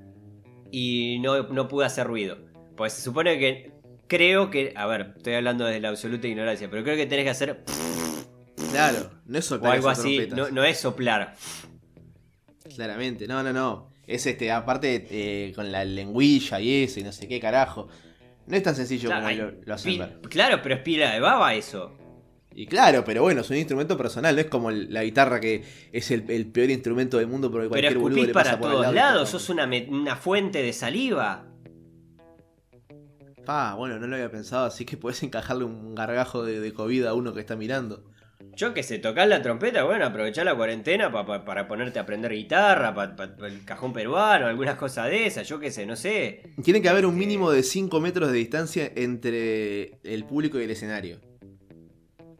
Y 0.70 1.18
no, 1.20 1.42
no 1.44 1.66
pude 1.68 1.87
hacer 1.87 2.06
ruido. 2.06 2.38
Pues 2.76 2.92
se 2.92 3.02
supone 3.02 3.38
que. 3.38 3.73
Creo 4.06 4.49
que. 4.50 4.73
A 4.76 4.87
ver, 4.87 5.14
estoy 5.16 5.35
hablando 5.35 5.64
desde 5.66 5.80
la 5.80 5.88
absoluta 5.90 6.28
ignorancia, 6.28 6.70
pero 6.70 6.82
creo 6.85 6.97
que 6.97 7.06
tenés 7.06 7.25
que 7.25 7.30
hacer. 7.30 7.64
Claro, 8.70 9.11
no 9.26 9.38
es 9.38 9.47
O 9.50 9.56
soplar 9.56 9.75
algo 9.75 9.90
esas 9.90 10.04
así. 10.04 10.28
no 10.52 10.64
es 10.64 10.78
soplar. 10.78 11.35
Claramente, 12.75 13.26
no, 13.26 13.42
no, 13.42 13.52
no. 13.52 13.89
Es 14.11 14.26
este, 14.26 14.50
aparte 14.50 15.07
eh, 15.11 15.52
con 15.55 15.71
la 15.71 15.85
lengüilla 15.85 16.61
y 16.61 16.85
eso 16.85 17.00
y 17.00 17.05
no 17.05 17.12
sé 17.12 17.29
qué 17.29 17.38
carajo. 17.40 17.88
No 18.47 18.57
es 18.57 18.62
tan 18.62 18.75
sencillo 18.75 19.09
Claro, 19.09 19.21
como 19.21 19.29
hay 19.29 19.37
lo, 19.37 19.52
lo 19.64 19.75
hacen 19.75 19.93
pi- 19.93 19.99
ver. 19.99 20.21
claro, 20.29 20.61
pero 20.62 20.75
es 20.75 20.81
pila 20.83 21.12
de 21.12 21.21
baba 21.21 21.55
eso. 21.55 21.97
Y 22.52 22.67
claro, 22.67 23.05
pero 23.05 23.23
bueno, 23.23 23.43
es 23.43 23.50
un 23.50 23.57
instrumento 23.57 23.97
personal, 23.97 24.35
no 24.35 24.40
es 24.40 24.49
como 24.49 24.71
el- 24.71 24.93
la 24.93 25.05
guitarra 25.05 25.38
que 25.38 25.62
es 25.93 26.11
el, 26.11 26.29
el 26.31 26.47
peor 26.47 26.69
instrumento 26.71 27.19
del 27.19 27.29
mundo 27.29 27.49
porque 27.50 27.69
Pero 27.69 27.71
cualquier 27.71 27.95
boludo 27.99 28.09
escupís 28.19 28.26
le 28.26 28.35
pasa 28.35 28.50
para 28.50 28.59
por 28.61 28.71
todos 28.73 28.83
lado 28.83 28.93
y 28.93 28.97
lados, 28.97 29.29
sos 29.31 29.49
una, 29.50 30.17
fuente 30.17 30.61
de 30.62 30.73
saliva. 30.73 31.47
Pa, 33.47 33.75
bueno, 33.75 33.99
no 33.99 34.07
lo 34.07 34.17
había 34.17 34.31
pensado, 34.31 34.67
así 34.67 34.85
que 34.85 34.97
puedes 34.97 35.23
encajarle 35.23 35.64
un 35.64 35.95
gargajo 35.95 36.45
de, 36.45 36.59
de 36.61 36.73
COVID 36.73 37.05
a 37.07 37.14
uno 37.14 37.33
que 37.33 37.40
está 37.40 37.55
mirando. 37.57 38.10
Yo 38.56 38.75
que 38.75 38.82
sé, 38.82 38.99
tocás 38.99 39.28
la 39.28 39.42
trompeta, 39.42 39.85
bueno, 39.85 40.04
aprovechar 40.06 40.44
la 40.44 40.54
cuarentena 40.54 41.11
pa- 41.12 41.25
pa- 41.25 41.44
para 41.44 41.66
ponerte 41.68 41.99
a 41.99 42.02
aprender 42.02 42.32
guitarra, 42.32 42.94
para 42.94 43.14
el 43.47 43.64
cajón 43.64 43.92
peruano, 43.92 44.47
algunas 44.47 44.76
cosas 44.76 45.06
de 45.11 45.26
esas, 45.26 45.49
yo 45.49 45.59
qué 45.61 45.70
sé, 45.70 45.87
no 45.87 45.97
sé. 45.97 46.42
Tiene 46.62 46.82
que 46.82 46.88
haber 46.88 47.06
un 47.06 47.16
mínimo 47.16 47.50
de 47.50 47.62
5 47.62 48.00
metros 48.00 48.30
de 48.32 48.38
distancia 48.38 48.90
entre 48.97 49.99
el 50.02 50.25
público 50.25 50.59
y 50.61 50.64
el 50.64 50.70
escenario. 50.70 51.20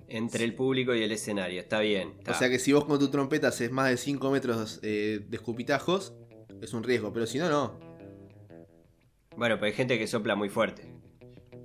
Entre 0.09 0.43
el 0.45 0.55
público 0.55 0.95
y 0.95 1.03
el 1.03 1.13
escenario, 1.13 1.61
está 1.61 1.81
bien. 1.81 2.15
está. 2.19 2.33
O 2.33 2.35
sea 2.35 2.49
que 2.51 2.59
si 2.59 2.73
vos 2.73 2.85
con 2.85 2.99
tu 2.99 3.09
trompeta 3.11 3.49
haces 3.49 3.71
más 3.71 3.89
de 3.91 3.97
5 3.97 4.31
metros 4.31 4.81
eh, 4.83 5.21
de 5.29 5.37
escupitajos, 5.37 6.15
es 6.61 6.75
un 6.75 6.83
riesgo, 6.83 7.13
pero 7.13 7.27
si 7.27 7.39
no, 7.39 7.49
no. 7.49 7.79
Bueno, 9.37 9.55
pero 9.57 9.67
hay 9.67 9.73
gente 9.73 9.99
que 9.99 10.07
sopla 10.07 10.35
muy 10.35 10.49
fuerte. 10.49 10.83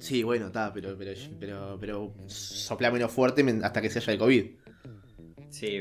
Sí, 0.06 0.22
bueno, 0.22 0.48
está, 0.48 0.72
pero, 0.72 0.96
pero, 0.96 1.14
pero, 1.40 1.78
pero 1.82 2.14
sopla 2.28 2.92
menos 2.92 3.12
fuerte 3.12 3.44
hasta 3.64 3.82
que 3.82 3.90
se 3.90 3.98
haya 3.98 4.14
el 4.14 4.20
COVID. 4.20 4.46
Sí, 5.50 5.80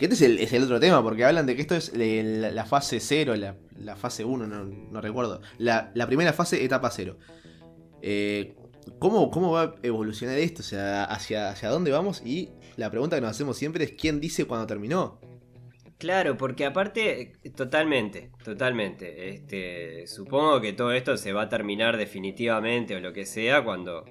Que 0.00 0.06
este 0.06 0.16
es 0.16 0.22
el, 0.22 0.38
es 0.40 0.52
el 0.52 0.64
otro 0.64 0.80
tema, 0.80 1.00
porque 1.00 1.24
hablan 1.24 1.46
de 1.46 1.54
que 1.54 1.62
esto 1.62 1.76
es 1.76 1.92
eh, 1.94 2.24
la, 2.24 2.50
la 2.50 2.64
fase 2.64 2.98
0, 2.98 3.36
la, 3.36 3.54
la 3.78 3.94
fase 3.94 4.24
1, 4.24 4.48
no, 4.48 4.64
no 4.64 5.00
recuerdo. 5.00 5.42
La, 5.58 5.92
la 5.94 6.08
primera 6.08 6.32
fase, 6.32 6.64
etapa 6.64 6.90
0. 6.90 7.18
Eh, 8.02 8.56
¿cómo, 8.98 9.30
¿Cómo 9.30 9.52
va 9.52 9.62
a 9.62 9.74
evolucionar 9.84 10.38
esto? 10.38 10.62
O 10.62 10.64
sea, 10.64 11.04
hacia, 11.04 11.50
¿hacia 11.50 11.68
dónde 11.68 11.92
vamos? 11.92 12.22
Y 12.26 12.50
la 12.74 12.90
pregunta 12.90 13.14
que 13.14 13.22
nos 13.22 13.30
hacemos 13.30 13.56
siempre 13.56 13.84
es 13.84 13.92
¿quién 13.92 14.20
dice 14.20 14.46
cuándo 14.46 14.66
terminó? 14.66 15.20
Claro, 15.98 16.36
porque 16.36 16.66
aparte, 16.66 17.20
eh, 17.42 17.50
totalmente, 17.56 18.30
totalmente. 18.44 19.30
Este, 19.30 20.06
supongo 20.06 20.60
que 20.60 20.72
todo 20.74 20.92
esto 20.92 21.16
se 21.16 21.32
va 21.32 21.42
a 21.42 21.48
terminar 21.48 21.96
definitivamente 21.96 22.94
o 22.96 23.00
lo 23.00 23.12
que 23.14 23.24
sea 23.24 23.64
cuando. 23.64 24.04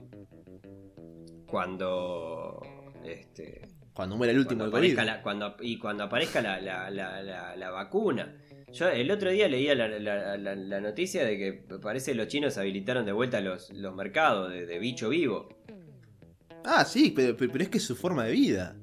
Cuando. 1.46 2.60
Este. 3.04 3.62
Cuando 3.94 4.18
muera 4.18 4.34
el 4.34 4.40
último 4.40 4.60
cuando 4.60 4.76
aparezca 4.78 5.06
la, 5.06 5.22
cuando, 5.22 5.56
y 5.62 5.78
cuando 5.78 6.04
aparezca 6.04 6.42
la, 6.42 6.60
la- 6.60 6.90
la- 6.90 7.70
vacuna. 7.72 8.36
Yo 8.74 8.90
el 8.90 9.10
otro 9.10 9.30
día 9.30 9.48
leía 9.48 9.74
la, 9.74 10.82
noticia 10.82 11.24
de 11.24 11.38
que 11.38 11.54
parece 11.82 12.14
los 12.14 12.28
chinos 12.28 12.58
habilitaron 12.58 13.06
de 13.06 13.14
vuelta 13.14 13.40
los, 13.40 13.72
los 13.72 13.96
mercados 13.96 14.52
de, 14.52 14.66
de 14.66 14.80
bicho 14.80 15.08
vivo. 15.10 15.48
Ah, 16.66 16.84
sí, 16.84 17.14
pero, 17.16 17.38
pero- 17.38 17.52
pero 17.54 17.64
es 17.64 17.70
que 17.70 17.78
es 17.78 17.86
su 17.86 17.96
forma 17.96 18.26
de 18.26 18.32
vida. 18.34 18.76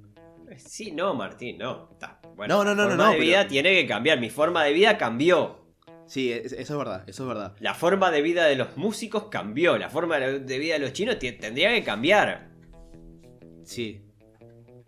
Sí, 0.57 0.93
no, 0.93 1.13
Martín, 1.15 1.59
no. 1.59 1.91
Está. 1.93 2.19
Bueno, 2.43 2.65
No, 2.65 2.75
no, 2.75 2.75
no, 2.75 2.83
la 2.89 2.89
no, 2.89 2.91
forma 2.91 3.05
no, 3.05 3.11
de 3.13 3.17
pero- 3.19 3.27
vida 3.29 3.47
tiene 3.47 3.71
que 3.75 3.87
cambiar. 3.87 4.19
Mi 4.19 4.29
forma 4.29 4.65
de 4.65 4.73
vida 4.73 4.99
cambió. 4.99 5.61
Sí, 6.09 6.33
es- 6.33 6.53
eso 6.53 6.73
es 6.73 6.79
verdad, 6.79 7.05
eso 7.09 7.23
es 7.23 7.29
verdad. 7.29 7.55
La 7.61 7.73
forma 7.75 8.11
de 8.11 8.21
vida 8.21 8.47
de 8.47 8.57
los 8.57 8.77
músicos 8.77 9.27
cambió. 9.31 9.79
La 9.79 9.89
forma 9.89 10.19
de 10.19 10.59
vida 10.59 10.75
de 10.75 10.81
los 10.81 10.93
chinos 10.93 11.19
tendría 11.21 11.71
que 11.73 11.85
cambiar. 11.85 12.49
Sí. 13.65 14.03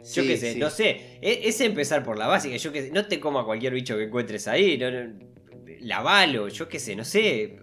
Yo 0.00 0.22
Sí, 0.22 0.26
qué 0.26 0.36
sé, 0.36 0.52
sí. 0.54 0.58
no 0.58 0.68
sé. 0.68 1.18
E- 1.22 1.42
Es, 1.48 1.60
empezar 1.60 2.02
por 2.02 2.18
la 2.18 2.26
básica. 2.26 2.56
Yo 2.56 2.72
qué 2.72 2.82
sé, 2.82 2.90
no 2.90 3.06
te 3.06 3.20
coma 3.20 3.44
cualquier 3.44 3.72
bicho 3.72 3.96
que 3.96 4.02
encuentres 4.02 4.48
ahí. 4.48 4.76
No, 4.76 4.90
no, 4.90 5.14
lavalo, 5.80 6.48
yo 6.48 6.68
qué 6.68 6.80
sé, 6.80 6.96
no 6.96 7.04
sé. 7.04 7.60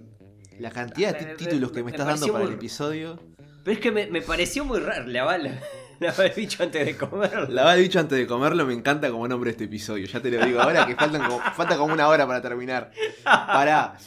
La 0.57 0.71
cantidad 0.71 1.13
de 1.17 1.35
ti- 1.35 1.43
títulos 1.45 1.71
que 1.73 1.83
me- 1.83 1.91
estás 1.91 2.07
dando 2.07 2.31
para 2.31 2.45
el 2.45 2.53
episodio. 2.53 3.19
Pero 3.65 3.73
es 3.75 3.79
que 3.79 3.91
me, 3.91 4.07
me 4.07 4.21
pareció 4.21 4.63
muy 4.63 4.79
raro 4.79 5.05
lavar, 5.07 5.41
lavar 6.01 6.25
el 6.27 6.33
bicho 6.35 6.63
antes 6.63 6.85
de 6.85 6.97
comerlo. 6.97 7.47
Lavar 7.49 7.77
el 7.77 7.83
bicho 7.83 7.99
antes 7.99 8.17
de 8.17 8.27
comerlo 8.27 8.65
me 8.65 8.73
encanta 8.73 9.09
como 9.11 9.27
nombre 9.27 9.51
este 9.51 9.65
episodio. 9.65 10.05
Ya 10.07 10.21
te 10.21 10.29
lo 10.31 10.45
digo 10.45 10.59
ahora 10.59 10.85
que 10.85 10.95
faltan 10.95 11.23
como, 11.23 11.39
falta 11.39 11.77
como 11.77 11.93
una 11.93 12.07
hora 12.07 12.27
para 12.27 12.41
terminar. 12.41 12.91
Pará. 13.23 13.97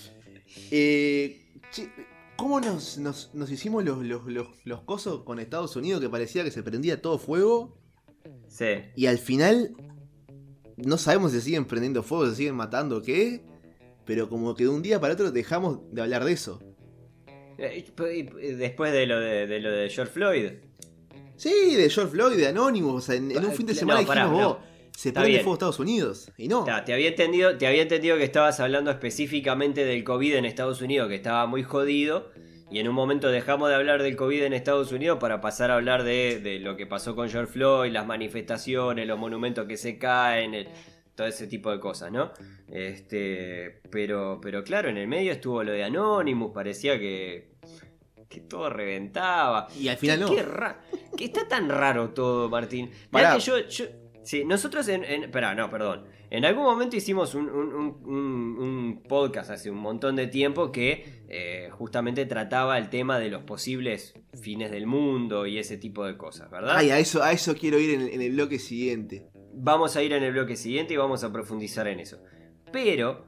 Eh, 0.71 1.47
che, 1.71 1.89
¿Cómo 2.37 2.61
nos, 2.61 2.99
nos- 2.99 3.31
nos 3.35 3.51
hicimos 3.51 3.85
los, 3.85 4.03
los, 4.05 4.25
los, 4.27 4.49
los 4.65 4.83
cosos 4.83 5.23
con 5.23 5.39
Estados 5.39 5.77
Unidos 5.77 6.01
que 6.01 6.09
parecía 6.09 6.43
que 6.45 6.51
se 6.51 6.63
prendía 6.63 7.01
todo 7.01 7.19
fuego? 7.19 7.79
Sí. 8.49 8.67
Y 8.97 9.07
al 9.07 9.19
final 9.19 9.75
no 10.77 10.99
sabemos 10.99 11.33
si 11.33 11.41
siguen 11.41 11.65
prendiendo 11.65 12.03
fuego, 12.03 12.29
si 12.31 12.37
siguen 12.37 12.57
matando 12.57 12.97
o 12.99 13.03
qué. 13.03 13.43
Pero 14.05 14.29
como 14.29 14.55
que 14.55 14.65
de 14.65 14.71
un 14.71 14.83
día 14.83 15.01
para 15.01 15.15
otro 15.15 15.31
dejamos 15.31 15.79
de 15.93 16.03
hablar 16.03 16.25
de 16.25 16.33
eso. 16.33 16.61
Eh, 17.57 17.85
Después 18.59 18.93
de 18.93 19.07
lo 19.07 19.21
de, 19.21 19.47
de 19.47 19.61
lo 19.61 19.71
de 19.71 19.89
George 19.89 20.13
Floyd. 20.13 20.51
Sí, 21.37 21.75
de 21.75 21.91
George 21.91 22.13
Floyd, 22.13 22.37
de 22.37 22.47
Anonymous. 22.49 23.09
En, 23.11 23.31
en 23.31 23.45
un 23.45 23.53
fin 23.53 23.67
de 23.67 23.73
No, 23.75 23.79
semana 23.79 24.07
pará, 24.07 24.23
dijimos, 24.25 24.43
no. 24.43 24.49
vos, 24.55 24.59
se 24.97 25.09
Está 25.09 25.21
prende 25.21 25.31
bien. 25.33 25.43
fuego 25.45 25.55
Estados 25.55 25.79
Unidos. 25.81 26.31
Y 26.39 26.49
no. 26.49 26.65
Ta, 26.65 26.85
te 26.85 26.93
había 26.95 27.09
entendido, 27.09 27.57
te 27.59 27.67
había 27.67 27.83
entendido 27.83 28.17
que 28.17 28.25
estabas 28.25 28.61
hablando 28.61 28.91
específicamente 28.91 29.85
del 29.85 30.05
COVID 30.05 30.37
en 30.37 30.45
Estados 30.45 30.81
Unidos, 30.81 31.09
que 31.09 31.17
estaba 31.17 31.47
muy 31.47 31.63
jodido. 31.63 32.31
Y 32.71 32.79
en 32.81 32.89
un 32.89 32.95
momento 32.95 33.29
dejamos 33.29 33.69
de 33.69 33.75
hablar 33.77 34.03
del 34.03 34.17
COVID 34.17 34.43
en 34.45 34.53
Estados 34.53 34.91
Unidos 34.91 35.19
para 35.21 35.41
pasar 35.41 35.71
a 35.71 35.75
hablar 35.75 36.03
de, 36.03 36.41
de 36.41 36.59
lo 36.59 36.77
que 36.77 36.87
pasó 36.87 37.15
con 37.15 37.29
George 37.29 37.53
Floyd, 37.53 37.93
las 37.93 38.07
manifestaciones, 38.07 39.07
los 39.07 39.19
monumentos 39.19 39.67
que 39.67 39.77
se 39.77 39.99
caen, 39.99 40.55
el- 40.55 40.69
todo 41.15 41.29
ese 41.29 41.47
tipo 41.47 41.71
de 41.71 41.79
cosas, 41.79 42.11
¿no? 42.11 42.33
Este, 42.69 43.81
pero, 43.91 44.41
pero 44.43 44.65
claro, 44.65 44.89
en 44.89 44.97
el 44.97 45.07
medio 45.07 45.31
estuvo 45.33 45.63
lo 45.63 45.71
de 45.73 45.85
Anonymous, 45.85 46.53
parecía 46.53 46.99
que, 46.99 47.51
que 48.35 48.41
todo 48.41 48.69
reventaba. 48.69 49.69
Y 49.81 49.89
al 49.89 49.97
final 49.97 50.19
Qué- 50.19 50.25
no. 50.25 50.35
qué 50.37 51.17
que 51.17 51.25
está 51.27 51.47
tan 51.49 51.69
raro 51.69 52.11
todo, 52.11 52.49
Martín. 52.51 52.91
Mirá 53.13 53.35
que 53.35 53.41
yo, 53.41 53.59
yo- 53.69 53.85
sí, 54.25 54.45
nosotros 54.45 54.89
en, 54.89 55.05
en- 55.05 55.25
espera, 55.25 55.55
no, 55.55 55.71
perdón. 55.71 56.05
En 56.31 56.45
algún 56.45 56.65
momento 56.65 56.97
hicimos 56.97 57.37
un, 57.37 57.49
un- 57.49 57.73
un- 57.73 58.03
un- 58.05 58.59
un 58.59 59.03
podcast 59.09 59.51
hace 59.51 59.71
un 59.71 59.79
montón 59.79 60.17
de 60.17 60.27
tiempo 60.27 60.73
que 60.73 61.23
eh, 61.29 61.69
justamente 61.71 62.27
trataba 62.27 62.77
el 62.79 62.91
tema 62.91 63.21
de 63.21 63.29
los 63.31 63.45
posibles 63.45 64.15
fines 64.43 64.73
del 64.73 64.87
mundo 64.87 65.47
y 65.47 65.59
ese 65.59 65.77
tipo 65.77 66.05
de 66.05 66.17
cosas, 66.17 66.51
¿verdad? 66.51 66.75
Ay, 66.77 66.91
a 66.91 66.99
eso, 66.99 67.23
a 67.23 67.31
eso 67.31 67.55
quiero 67.55 67.79
ir 67.79 67.91
en 67.95 68.01
el, 68.01 68.09
en 68.09 68.21
el 68.23 68.33
bloque 68.33 68.59
siguiente. 68.59 69.29
Vamos 69.53 69.95
a 69.95 70.03
ir 70.03 70.13
en 70.13 70.25
el 70.25 70.33
bloque 70.33 70.57
siguiente 70.57 70.95
y 70.95 70.97
vamos 70.97 71.23
a 71.23 71.33
profundizar 71.33 71.87
en 71.87 72.01
eso. 72.01 72.19
Pero 72.73 73.27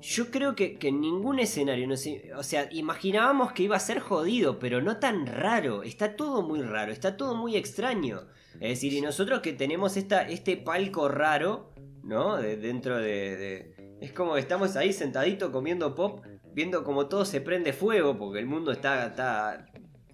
yo 0.00 0.30
creo 0.30 0.54
que, 0.54 0.78
que 0.78 0.88
en 0.88 1.00
ningún 1.00 1.38
escenario, 1.40 1.86
no 1.88 1.96
sé, 1.96 2.30
o 2.36 2.42
sea, 2.42 2.68
imaginábamos 2.72 3.52
que 3.52 3.64
iba 3.64 3.76
a 3.76 3.80
ser 3.80 3.98
jodido, 4.00 4.58
pero 4.58 4.80
no 4.80 4.98
tan 4.98 5.26
raro. 5.26 5.82
Está 5.82 6.14
todo 6.16 6.42
muy 6.42 6.62
raro, 6.62 6.92
está 6.92 7.16
todo 7.16 7.34
muy 7.34 7.56
extraño. 7.56 8.22
Es 8.60 8.70
decir, 8.70 8.92
y 8.92 9.00
nosotros 9.00 9.40
que 9.40 9.52
tenemos 9.52 9.96
esta, 9.96 10.22
este 10.28 10.56
palco 10.56 11.08
raro, 11.08 11.72
¿no? 12.02 12.36
De- 12.36 12.56
dentro 12.56 12.96
de, 12.98 13.36
de- 13.36 13.96
Es 14.00 14.12
como 14.12 14.34
que 14.34 14.40
estamos 14.40 14.76
ahí 14.76 14.92
sentaditos 14.92 15.50
comiendo 15.50 15.94
pop, 15.94 16.24
viendo 16.54 16.84
como 16.84 17.06
todo 17.08 17.24
se 17.24 17.40
prende 17.40 17.72
fuego, 17.72 18.16
porque 18.18 18.38
el 18.38 18.46
mundo 18.46 18.70
está... 18.72 19.06
está 19.08 19.66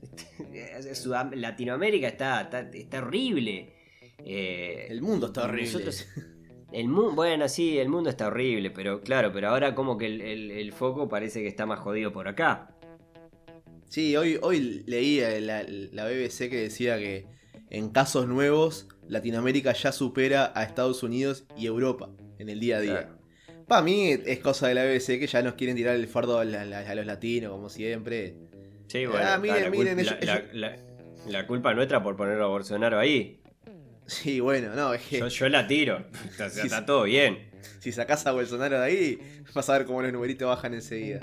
Latinoamérica 1.34 2.08
está, 2.08 2.42
está, 2.42 2.60
está 2.60 2.98
horrible. 2.98 3.72
Eh, 4.18 4.86
El 4.90 5.02
mundo 5.02 5.26
está 5.26 5.44
horrible. 5.44 5.72
nosotros- 5.72 6.06
el 6.74 6.88
mu- 6.88 7.12
bueno, 7.12 7.48
sí, 7.48 7.78
el 7.78 7.88
mundo 7.88 8.10
está 8.10 8.26
horrible, 8.26 8.70
pero 8.70 9.00
claro, 9.00 9.32
pero 9.32 9.48
ahora 9.48 9.74
como 9.74 9.96
que 9.96 10.06
el, 10.06 10.20
el- 10.20 10.50
el 10.50 10.72
foco 10.72 11.08
parece 11.08 11.40
que 11.42 11.48
está 11.48 11.66
más 11.66 11.78
jodido 11.80 12.12
por 12.12 12.28
acá. 12.28 12.68
Sí, 13.88 14.16
hoy, 14.16 14.38
hoy 14.42 14.82
leí 14.86 15.20
la, 15.40 15.62
la 15.66 16.04
BBC 16.06 16.50
que 16.50 16.56
decía 16.62 16.98
que 16.98 17.26
en 17.70 17.90
casos 17.90 18.26
nuevos 18.26 18.88
Latinoamérica 19.08 19.72
ya 19.72 19.92
supera 19.92 20.52
a 20.54 20.64
Estados 20.64 21.02
Unidos 21.02 21.44
y 21.56 21.66
Europa 21.66 22.10
en 22.38 22.48
el 22.48 22.58
día 22.60 22.78
a 22.78 22.80
día. 22.80 22.92
Claro. 23.02 23.18
Para 23.68 23.82
mí 23.82 24.10
es 24.10 24.40
cosa 24.40 24.68
de 24.68 24.74
la 24.74 24.84
BBC 24.84 25.18
que 25.20 25.26
ya 25.26 25.42
nos 25.42 25.54
quieren 25.54 25.76
tirar 25.76 25.94
el 25.94 26.06
fardo 26.08 26.38
a, 26.38 26.44
la- 26.44 26.64
la- 26.64 26.80
a 26.80 26.94
los 26.94 27.06
latinos, 27.06 27.52
como 27.52 27.68
siempre. 27.68 28.34
Sí, 28.88 29.06
bueno, 29.06 29.24
Ah, 29.26 29.38
miren, 29.38 29.62
la, 29.64 29.70
miren, 29.70 30.00
ellos- 30.00 30.16
la- 30.52 30.76
la- 31.26 31.46
culpa 31.46 31.70
es 31.70 31.76
nuestra 31.76 32.02
por 32.02 32.16
ponerlo 32.16 32.44
a 32.44 32.48
Bolsonaro 32.48 32.98
ahí. 32.98 33.40
Sí, 34.06 34.40
bueno, 34.40 34.74
no, 34.74 34.92
es 34.94 35.02
que 35.02 35.18
Yo, 35.18 35.28
yo 35.28 35.48
la 35.48 35.66
tiro. 35.66 36.04
Está 36.38 36.84
todo 36.84 37.04
bien. 37.04 37.50
si 37.80 37.92
sacás 37.92 38.26
a 38.26 38.32
Bolsonaro 38.32 38.78
de 38.80 38.84
ahí, 38.84 39.18
vas 39.54 39.68
a 39.70 39.78
ver 39.78 39.86
cómo 39.86 40.02
los 40.02 40.12
numeritos 40.12 40.48
bajan 40.48 40.74
enseguida. 40.74 41.20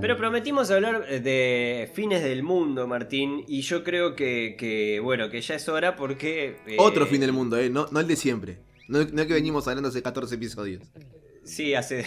Pero 0.00 0.16
prometimos 0.16 0.70
hablar 0.70 1.04
eh, 1.08 1.20
de 1.20 1.90
fines 1.92 2.22
del 2.22 2.42
mundo, 2.42 2.86
Martín, 2.86 3.44
y 3.48 3.62
yo 3.62 3.82
creo 3.82 4.14
que, 4.14 4.54
que, 4.58 5.00
bueno, 5.00 5.30
que 5.30 5.40
ya 5.40 5.54
es 5.56 5.68
hora 5.68 5.96
porque... 5.96 6.58
eh, 6.66 6.76
Otro 6.78 7.06
fin 7.06 7.20
del 7.20 7.32
mundo, 7.32 7.58
¿eh? 7.58 7.70
No, 7.70 7.88
no 7.90 7.98
el 8.00 8.06
de 8.06 8.14
siempre. 8.16 8.58
No, 8.88 8.98
no 9.04 9.22
el 9.22 9.26
que 9.28 9.34
venimos 9.34 9.66
hablando 9.66 9.88
hace 9.88 10.02
14 10.02 10.34
episodios. 10.36 10.82
Sí, 11.44 11.74
hace, 11.74 12.06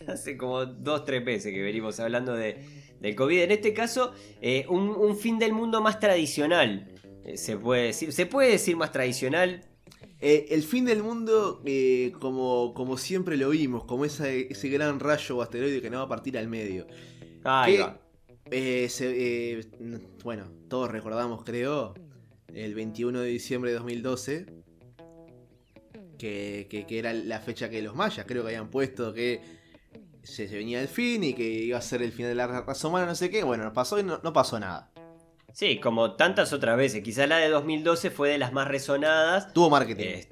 hace 0.06 0.36
como 0.36 0.64
dos, 0.66 1.04
tres 1.04 1.24
meses 1.24 1.52
que 1.52 1.62
venimos 1.62 2.00
hablando 2.00 2.34
de, 2.34 2.56
del 3.00 3.14
COVID. 3.14 3.40
En 3.42 3.50
este 3.50 3.72
caso, 3.74 4.12
eh, 4.40 4.66
un, 4.68 4.88
un 4.90 5.16
fin 5.16 5.38
del 5.38 5.52
mundo 5.52 5.80
más 5.80 5.98
tradicional. 6.00 6.88
eh, 7.24 7.36
se 7.36 7.56
puede 7.56 7.84
decir. 7.86 8.12
Se 8.12 8.26
puede 8.26 8.50
decir 8.50 8.76
más 8.76 8.92
tradicional. 8.92 9.62
Eh, 10.22 10.48
el 10.50 10.62
fin 10.62 10.84
del 10.84 11.02
mundo, 11.02 11.62
eh, 11.64 12.12
como, 12.20 12.74
como 12.74 12.98
siempre 12.98 13.36
lo 13.38 13.48
vimos, 13.50 13.84
como 13.84 14.04
esa- 14.04 14.28
ese 14.28 14.68
gran 14.68 15.00
rayo 15.00 15.38
o 15.38 15.42
asteroide 15.42 15.80
que 15.80 15.88
nos 15.88 16.00
va 16.00 16.04
a 16.04 16.08
partir 16.08 16.36
al 16.36 16.46
medio. 16.46 16.86
Ahí 17.44 17.76
¿Qué? 17.76 17.80
va. 17.80 18.00
Eh, 18.50 18.88
se- 18.90 19.58
eh, 19.58 19.64
bueno, 20.22 20.44
todos 20.68 20.90
recordamos, 20.90 21.42
creo, 21.44 21.94
el 22.52 22.74
21 22.74 23.20
de 23.20 23.28
diciembre 23.28 23.70
de 23.70 23.76
2012, 23.78 24.46
que, 26.18 26.66
que- 26.68 26.86
que 26.86 26.98
era 26.98 27.14
la 27.14 27.40
fecha 27.40 27.70
que 27.70 27.80
los 27.80 27.94
mayas 27.94 28.26
creo 28.26 28.42
que 28.42 28.48
habían 28.48 28.68
puesto 28.70 29.14
que 29.14 29.40
se, 30.22 30.48
se 30.48 30.56
venía 30.56 30.80
el 30.80 30.88
fin 30.88 31.22
y 31.24 31.34
que 31.34 31.42
iba 31.44 31.78
a 31.78 31.82
ser 31.82 32.02
el 32.02 32.12
final 32.12 32.30
de 32.30 32.34
la 32.36 32.46
raza 32.62 32.88
humana, 32.88 33.06
no 33.06 33.14
sé 33.14 33.30
qué. 33.30 33.42
Bueno, 33.44 33.64
nos 33.64 33.72
pasó 33.72 33.98
y 33.98 34.02
no, 34.02 34.20
no 34.22 34.32
pasó 34.32 34.58
nada. 34.60 34.90
Sí, 35.52 35.80
como 35.80 36.14
tantas 36.14 36.52
otras 36.52 36.76
veces. 36.76 37.02
Quizás 37.02 37.28
la 37.28 37.38
de 37.38 37.48
2012 37.48 38.10
fue 38.10 38.30
de 38.30 38.38
las 38.38 38.52
más 38.52 38.68
resonadas. 38.68 39.52
Tuvo 39.52 39.68
marketing. 39.70 40.04
Eh, 40.04 40.28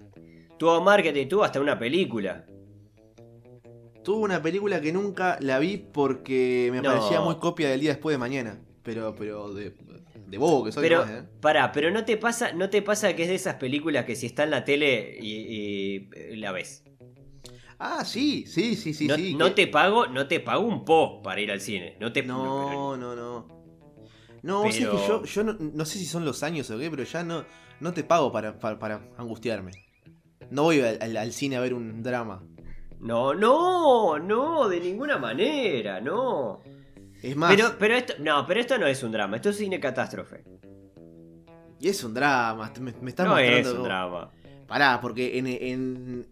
tuvo 0.58 0.80
marketing, 0.80 1.26
tuvo 1.28 1.44
hasta 1.44 1.60
una 1.60 1.78
película. 1.78 2.46
Tuvo 4.04 4.20
una 4.20 4.40
película 4.40 4.80
que 4.80 4.92
nunca 4.92 5.36
la 5.40 5.58
vi 5.58 5.76
porque 5.76 6.68
me 6.72 6.80
No. 6.80 6.90
parecía 6.94 7.20
muy 7.20 7.36
copia 7.36 7.68
del 7.68 7.80
día 7.80 7.90
después 7.90 8.14
de 8.14 8.18
mañana. 8.18 8.60
Pero, 8.82 9.14
pero 9.14 9.52
de, 9.52 9.74
de 10.28 10.38
bobo 10.38 10.64
que 10.64 10.72
soy 10.72 10.82
Pero, 10.82 11.04
nomás, 11.04 11.24
¿eh? 11.24 11.28
pará, 11.42 11.72
pero 11.72 11.90
no 11.90 12.04
te 12.06 12.16
pasa, 12.16 12.52
no 12.52 12.70
te 12.70 12.80
pasa 12.80 13.14
que 13.14 13.24
es 13.24 13.28
de 13.28 13.34
esas 13.34 13.56
películas 13.56 14.06
que 14.06 14.16
si 14.16 14.24
está 14.26 14.44
en 14.44 14.50
la 14.50 14.64
tele 14.64 15.18
y, 15.20 16.08
y, 16.30 16.36
la 16.36 16.52
ves. 16.52 16.84
Ah, 17.78 18.04
sí, 18.04 18.44
sí, 18.46 18.74
sí, 18.76 18.92
sí, 18.92 19.06
no, 19.06 19.14
sí. 19.16 19.34
no 19.34 19.46
que- 19.46 19.50
te 19.52 19.66
pago, 19.68 20.06
no 20.08 20.26
te 20.26 20.40
pago 20.40 20.66
un 20.66 20.84
po 20.84 21.22
para 21.22 21.40
ir 21.40 21.52
al 21.52 21.60
cine. 21.60 21.96
No 22.00 22.12
te 22.12 22.22
No, 22.22 22.96
no, 22.96 23.14
no. 23.14 23.46
No, 24.42 24.62
vos 24.62 24.74
sabés 24.74 24.88
Pero- 24.88 25.00
que 25.00 25.06
yo, 25.08 25.24
yo 25.24 25.44
no, 25.44 25.56
no 25.58 25.84
sé 25.84 25.98
si 25.98 26.06
son 26.06 26.24
los 26.24 26.42
años 26.42 26.70
o 26.70 26.78
qué, 26.78 26.90
pero 26.90 27.02
ya 27.04 27.22
no, 27.24 27.44
no 27.80 27.92
te 27.92 28.04
pago 28.04 28.30
para, 28.32 28.58
para, 28.58 28.78
para 28.78 29.00
angustiarme. 29.16 29.72
No 30.50 30.62
voy 30.64 30.80
al, 30.80 30.98
al- 31.00 31.16
al 31.16 31.32
cine 31.32 31.56
a 31.56 31.60
ver 31.60 31.74
un 31.74 32.02
drama. 32.02 32.42
No, 33.00 33.34
no, 33.34 34.18
no, 34.18 34.68
de 34.68 34.80
ninguna 34.80 35.18
manera, 35.18 36.00
no. 36.00 36.60
Es 37.22 37.36
más, 37.36 37.54
Pero, 37.54 37.76
pero 37.78 37.94
esto, 37.94 38.14
no, 38.20 38.44
pero 38.46 38.60
esto 38.60 38.78
no 38.78 38.86
es 38.86 39.02
un 39.02 39.12
drama, 39.12 39.36
esto 39.36 39.50
es 39.50 39.56
cine 39.56 39.78
catástrofe. 39.78 40.44
y 41.80 41.88
es 41.88 42.02
un 42.02 42.14
drama. 42.14 42.72
Me, 42.80 42.92
me 43.00 43.10
estás 43.10 43.26
No 43.26 43.32
mostrando 43.34 43.70
es 43.70 43.74
un 43.76 43.82
drama. 43.84 44.30
Pará, 44.66 45.00
porque 45.00 45.38
en, 45.38 45.46
en 45.46 46.26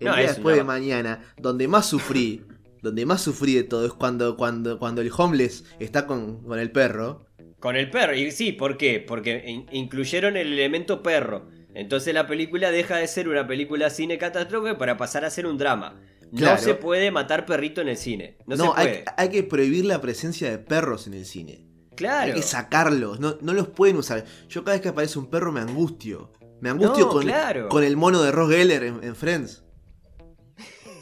el 0.00 0.06
No, 0.06 0.16
día 0.16 0.26
después 0.28 0.56
de 0.56 0.64
mañana, 0.64 1.20
donde 1.38 1.68
más 1.68 1.86
sufrí, 1.86 2.44
donde 2.82 3.06
más 3.06 3.22
sufrí 3.22 3.54
de 3.54 3.64
todo 3.64 3.86
es 3.86 3.92
cuando, 3.92 4.36
cuando, 4.36 4.78
cuando 4.78 5.00
el 5.00 5.10
homeless 5.16 5.64
está 5.80 6.06
con, 6.06 6.42
con 6.42 6.58
el 6.58 6.70
perro. 6.70 7.26
Con 7.60 7.76
el 7.76 7.90
perro, 7.90 8.14
y 8.14 8.30
sí, 8.30 8.52
¿por 8.52 8.76
qué? 8.76 9.00
Porque 9.06 9.42
in- 9.46 9.66
incluyeron 9.72 10.36
el 10.36 10.52
elemento 10.52 11.02
perro. 11.02 11.48
Entonces 11.74 12.14
la 12.14 12.26
película 12.26 12.70
deja 12.70 12.96
de 12.96 13.06
ser 13.06 13.28
una 13.28 13.46
película 13.46 13.90
cine 13.90 14.18
catástrofe 14.18 14.74
para 14.74 14.96
pasar 14.96 15.24
a 15.24 15.30
ser 15.30 15.46
un 15.46 15.58
drama. 15.58 16.00
No 16.32 16.56
se 16.58 16.74
puede 16.74 17.10
matar 17.10 17.46
perrito 17.46 17.80
en 17.80 17.88
el 17.88 17.96
cine. 17.96 18.36
No, 18.46 18.56
No, 18.56 18.74
se 18.74 18.80
hay, 18.80 18.86
puede. 18.88 19.04
hay 19.16 19.28
que 19.30 19.42
prohibir 19.42 19.84
la 19.84 20.00
presencia 20.00 20.50
de 20.50 20.58
perros 20.58 21.06
en 21.06 21.14
el 21.14 21.24
cine. 21.24 21.64
Claro. 21.96 22.32
Hay 22.32 22.38
que 22.40 22.42
sacarlos, 22.46 23.20
no, 23.20 23.38
no 23.40 23.52
los 23.54 23.68
pueden 23.68 23.96
usar. 23.96 24.24
Yo 24.48 24.64
cada 24.64 24.74
vez 24.76 24.82
que 24.82 24.88
aparece 24.88 25.18
un 25.18 25.30
perro 25.30 25.52
me 25.52 25.60
angustio. 25.60 26.32
Me 26.60 26.68
angustio 26.70 27.06
No, 27.06 27.10
con, 27.10 27.22
claro. 27.24 27.68
con 27.68 27.84
el 27.84 27.96
mono 27.96 28.22
de 28.22 28.32
Ross 28.32 28.50
Geller 28.50 28.82
en, 28.82 29.04
en 29.04 29.14
Friends. 29.16 29.62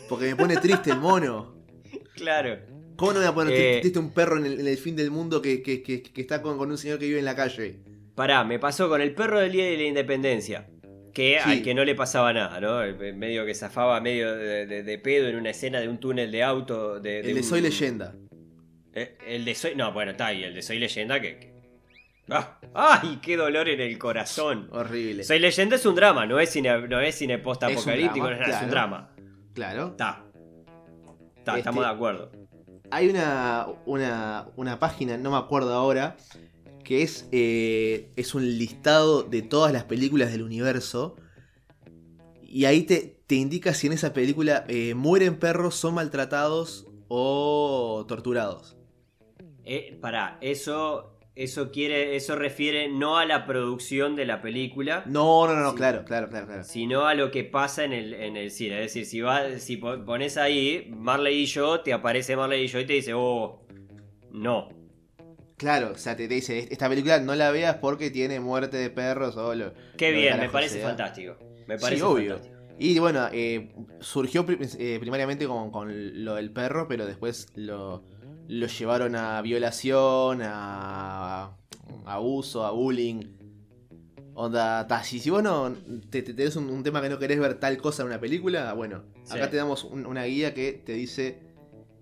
Porque 0.08 0.26
me 0.26 0.36
pone 0.36 0.56
triste 0.56 0.90
el 0.90 0.98
mono. 0.98 1.54
Claro. 2.14 2.58
¿Cómo 2.96 3.12
no 3.12 3.18
me 3.20 3.24
voy 3.26 3.32
a 3.32 3.34
poner 3.34 3.54
Eh. 3.54 3.78
triste 3.80 3.98
un 3.98 4.12
perro 4.12 4.36
en 4.38 4.46
el, 4.46 4.60
en 4.60 4.66
el 4.68 4.76
fin 4.78 4.94
del 4.94 5.10
mundo 5.10 5.42
que, 5.42 5.62
que- 5.62 5.82
que- 5.82 6.02
que 6.02 6.20
está 6.20 6.40
con, 6.42 6.56
con 6.58 6.70
un 6.70 6.78
señor 6.78 6.98
que 6.98 7.06
vive 7.06 7.18
en 7.18 7.24
la 7.24 7.34
calle? 7.34 7.78
Pará, 8.14 8.44
me 8.44 8.58
pasó 8.60 8.88
con 8.88 9.00
el 9.00 9.12
perro 9.14 9.40
del 9.40 9.50
Día 9.50 9.64
de 9.64 9.76
la 9.76 9.82
Independencia. 9.84 10.68
Que 11.12 11.38
Sí. 11.44 11.50
al 11.50 11.62
que 11.62 11.74
no 11.74 11.84
le 11.84 11.94
pasaba 11.94 12.32
nada, 12.32 12.60
¿no? 12.60 12.82
El- 12.82 13.14
Medio 13.16 13.44
que 13.46 13.54
zafaba 13.54 14.00
medio 14.00 14.34
de, 14.36 14.66
de- 14.66 14.82
de 14.82 14.98
pedo 14.98 15.28
en 15.28 15.36
una 15.36 15.50
escena 15.50 15.80
de 15.80 15.88
un 15.88 15.98
túnel 15.98 16.30
de 16.30 16.42
auto. 16.42 17.00
De, 17.00 17.20
El 17.20 17.26
de 17.26 17.34
un- 17.34 17.42
Soy 17.44 17.60
Leyenda. 17.60 18.14
Eh, 18.92 19.16
el 19.26 19.44
de 19.44 19.54
Soy. 19.54 19.74
No, 19.74 19.92
bueno, 19.92 20.12
está 20.12 20.26
ahí, 20.26 20.44
el 20.44 20.54
de 20.54 20.62
Soy 20.62 20.78
Leyenda 20.78 21.20
que. 21.20 21.52
¡Ah! 22.30 22.58
¡Ay! 22.74 23.18
¡Qué 23.22 23.36
dolor 23.36 23.68
en 23.68 23.80
el 23.80 23.98
corazón! 23.98 24.68
Horrible. 24.72 25.24
Soy 25.24 25.38
Leyenda 25.40 25.76
es 25.76 25.84
un 25.86 25.94
drama, 25.94 26.26
no 26.26 26.38
es 26.40 26.50
cine, 26.50 26.88
no 26.88 27.00
es 27.00 27.14
cine 27.16 27.38
post-apocalíptico, 27.38 28.26
drama, 28.26 28.36
no, 28.36 28.42
es 28.42 28.48
claro. 28.48 28.64
un 28.64 28.70
drama. 28.70 29.13
Claro. 29.54 29.88
Está. 29.88 30.24
Está, 31.36 31.52
Este- 31.52 31.58
estamos 31.60 31.84
de 31.84 31.90
acuerdo. 31.90 32.30
Hay 32.90 33.08
una, 33.08 33.66
una, 33.86 34.48
una 34.56 34.78
página, 34.78 35.16
no 35.16 35.30
me 35.30 35.36
acuerdo 35.36 35.72
ahora, 35.74 36.16
que 36.84 37.02
es, 37.02 37.28
eh, 37.32 38.10
es 38.16 38.34
un 38.34 38.44
listado 38.58 39.22
de 39.22 39.42
todas 39.42 39.72
las 39.72 39.84
películas 39.84 40.30
del 40.30 40.42
universo. 40.42 41.16
Y 42.42 42.66
ahí 42.66 42.82
te, 42.82 43.18
te 43.26 43.34
indica 43.36 43.74
si 43.74 43.86
en 43.88 43.94
esa 43.94 44.12
película 44.12 44.64
eh, 44.68 44.94
mueren 44.94 45.38
perros, 45.38 45.74
son 45.74 45.94
maltratados 45.94 46.86
o 47.08 48.04
torturados. 48.06 48.76
Eh, 49.64 49.98
pará, 50.00 50.38
eso. 50.40 51.13
Eso 51.36 51.70
quiere. 51.72 52.14
Eso 52.16 52.36
refiere 52.36 52.88
no 52.88 53.18
a 53.18 53.24
la 53.24 53.44
producción 53.46 54.14
de 54.14 54.24
la 54.24 54.40
película. 54.40 55.02
No, 55.06 55.46
no, 55.48 55.54
no, 55.56 55.70
Sí. 55.70 55.76
claro, 55.76 56.04
claro, 56.04 56.28
claro, 56.28 56.46
claro. 56.46 56.64
sino 56.64 57.06
a 57.06 57.14
lo 57.14 57.30
que 57.32 57.42
pasa 57.44 57.84
en 57.84 57.92
el, 57.92 58.14
en 58.14 58.36
el 58.36 58.50
cine. 58.52 58.76
Es 58.84 58.92
decir, 58.94 59.04
si, 59.06 59.20
va, 59.20 59.58
si 59.58 59.76
po- 59.76 60.04
pones 60.04 60.36
ahí 60.36 60.92
Marley 60.96 61.42
y 61.42 61.46
yo, 61.46 61.80
te 61.80 61.92
aparece 61.92 62.36
Marley 62.36 62.64
y 62.64 62.66
yo 62.68 62.78
y 62.78 62.86
te 62.86 62.92
dice, 62.92 63.12
oh, 63.14 63.66
no. 64.30 64.68
Claro, 65.56 65.92
o 65.92 65.96
sea, 65.96 66.16
te, 66.16 66.28
te 66.28 66.34
dice, 66.34 66.68
esta 66.70 66.88
película 66.88 67.18
no 67.20 67.34
la 67.34 67.50
veas 67.50 67.76
porque 67.76 68.10
tiene 68.10 68.38
muerte 68.40 68.76
de 68.76 68.90
perros 68.90 69.36
o 69.36 69.54
lo... 69.54 69.72
Qué 69.96 70.10
bien, 70.12 70.38
me 70.38 70.48
parece 70.48 70.76
sea. 70.78 70.88
fantástico. 70.88 71.36
Me 71.66 71.78
Sí, 71.78 71.82
parece 71.82 72.02
obvio. 72.02 72.34
fantástico. 72.34 72.54
Y 72.76 72.98
bueno, 72.98 73.28
eh, 73.32 73.72
surgió 74.00 74.44
eh, 74.48 74.98
primariamente 75.00 75.46
con, 75.46 75.70
con 75.70 76.24
lo 76.24 76.34
del 76.34 76.50
perro, 76.52 76.88
pero 76.88 77.06
después 77.06 77.46
lo, 77.54 78.02
lo 78.48 78.66
llevaron 78.66 79.14
a 79.16 79.40
violación, 79.42 80.40
a 80.42 81.56
abuso, 82.04 82.64
a 82.64 82.70
bullying. 82.70 83.22
Onda, 84.36 84.86
ta, 84.88 85.04
si, 85.04 85.20
si 85.20 85.30
vos 85.30 85.42
no 85.42 85.72
te, 86.10 86.22
un, 86.56 86.68
un 86.68 86.82
tema 86.82 87.00
que 87.00 87.08
no 87.08 87.18
querés 87.18 87.38
ver 87.38 87.60
tal 87.60 87.76
cosa 87.78 88.02
en 88.02 88.08
una 88.08 88.20
película, 88.20 88.72
bueno, 88.74 89.04
Sí. 89.24 89.36
acá 89.36 89.48
te 89.48 89.56
damos 89.56 89.84
un- 89.84 90.06
una 90.06 90.24
guía 90.24 90.52
que 90.54 90.72
te 90.72 90.92
dice 90.92 91.38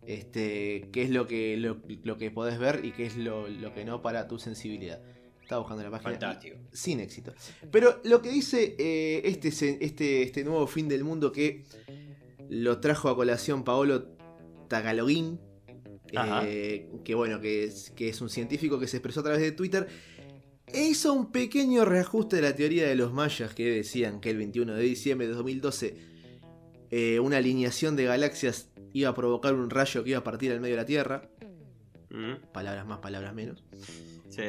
este 0.06 0.88
qué 0.92 1.02
es 1.02 1.10
lo 1.10 1.26
que, 1.26 1.56
lo, 1.56 1.76
lo 2.04 2.16
que 2.18 2.30
podés 2.30 2.58
ver 2.58 2.84
y 2.84 2.92
qué 2.92 3.06
es 3.06 3.16
lo, 3.16 3.48
lo 3.48 3.72
que 3.74 3.84
no 3.84 4.00
para 4.02 4.26
tu 4.28 4.38
sensibilidad. 4.38 5.00
Estaba 5.42 5.60
buscando 5.60 5.82
la 5.84 5.90
página. 5.90 6.12
Fantástico. 6.12 6.56
Sin 6.72 7.00
éxito. 7.00 7.34
Pero 7.70 8.00
lo 8.04 8.22
que 8.22 8.30
dice 8.30 8.76
eh, 8.78 9.20
este, 9.24 9.48
este, 9.84 10.22
este 10.22 10.44
nuevo 10.44 10.66
fin 10.66 10.88
del 10.88 11.04
mundo 11.04 11.32
que 11.32 11.64
lo 12.48 12.80
trajo 12.80 13.10
a 13.10 13.16
colación 13.16 13.62
Paolo 13.62 14.06
Tagalogin, 14.68 15.38
Ajá. 15.38 15.51
Eh, 16.12 16.88
que 17.04 17.14
bueno, 17.14 17.40
que 17.40 17.64
es, 17.64 17.90
que 17.90 18.08
es 18.08 18.20
un 18.20 18.28
científico 18.28 18.78
que 18.78 18.86
se 18.86 18.98
expresó 18.98 19.20
a 19.20 19.24
través 19.24 19.40
de 19.40 19.52
Twitter, 19.52 19.88
e 20.66 20.82
hizo 20.84 21.12
un 21.12 21.32
pequeño 21.32 21.84
reajuste 21.84 22.36
de 22.36 22.42
la 22.42 22.54
teoría 22.54 22.86
de 22.86 22.94
los 22.94 23.12
mayas 23.12 23.54
que 23.54 23.68
decían 23.68 24.20
que 24.20 24.30
el 24.30 24.38
21 24.38 24.74
de 24.74 24.82
diciembre 24.82 25.26
de 25.26 25.34
2012 25.34 26.12
eh, 26.90 27.20
una 27.20 27.38
alineación 27.38 27.96
de 27.96 28.04
galaxias 28.04 28.68
iba 28.92 29.08
a 29.08 29.14
provocar 29.14 29.54
un 29.54 29.70
rayo 29.70 30.04
que 30.04 30.10
iba 30.10 30.18
a 30.18 30.24
partir 30.24 30.52
al 30.52 30.60
medio 30.60 30.74
de 30.76 30.82
la 30.82 30.86
Tierra. 30.86 31.30
Mm, 32.10 32.52
Palabras 32.52 32.86
más, 32.86 32.98
palabras 32.98 33.34
menos. 33.34 33.64
sí. 34.28 34.42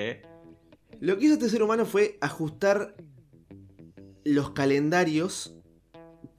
Lo 0.99 1.17
que 1.17 1.26
hizo 1.26 1.34
este 1.34 1.49
ser 1.49 1.63
humano 1.63 1.86
fue 1.86 2.17
ajustar 2.21 2.95
los 4.23 4.52
calendarios 4.52 5.56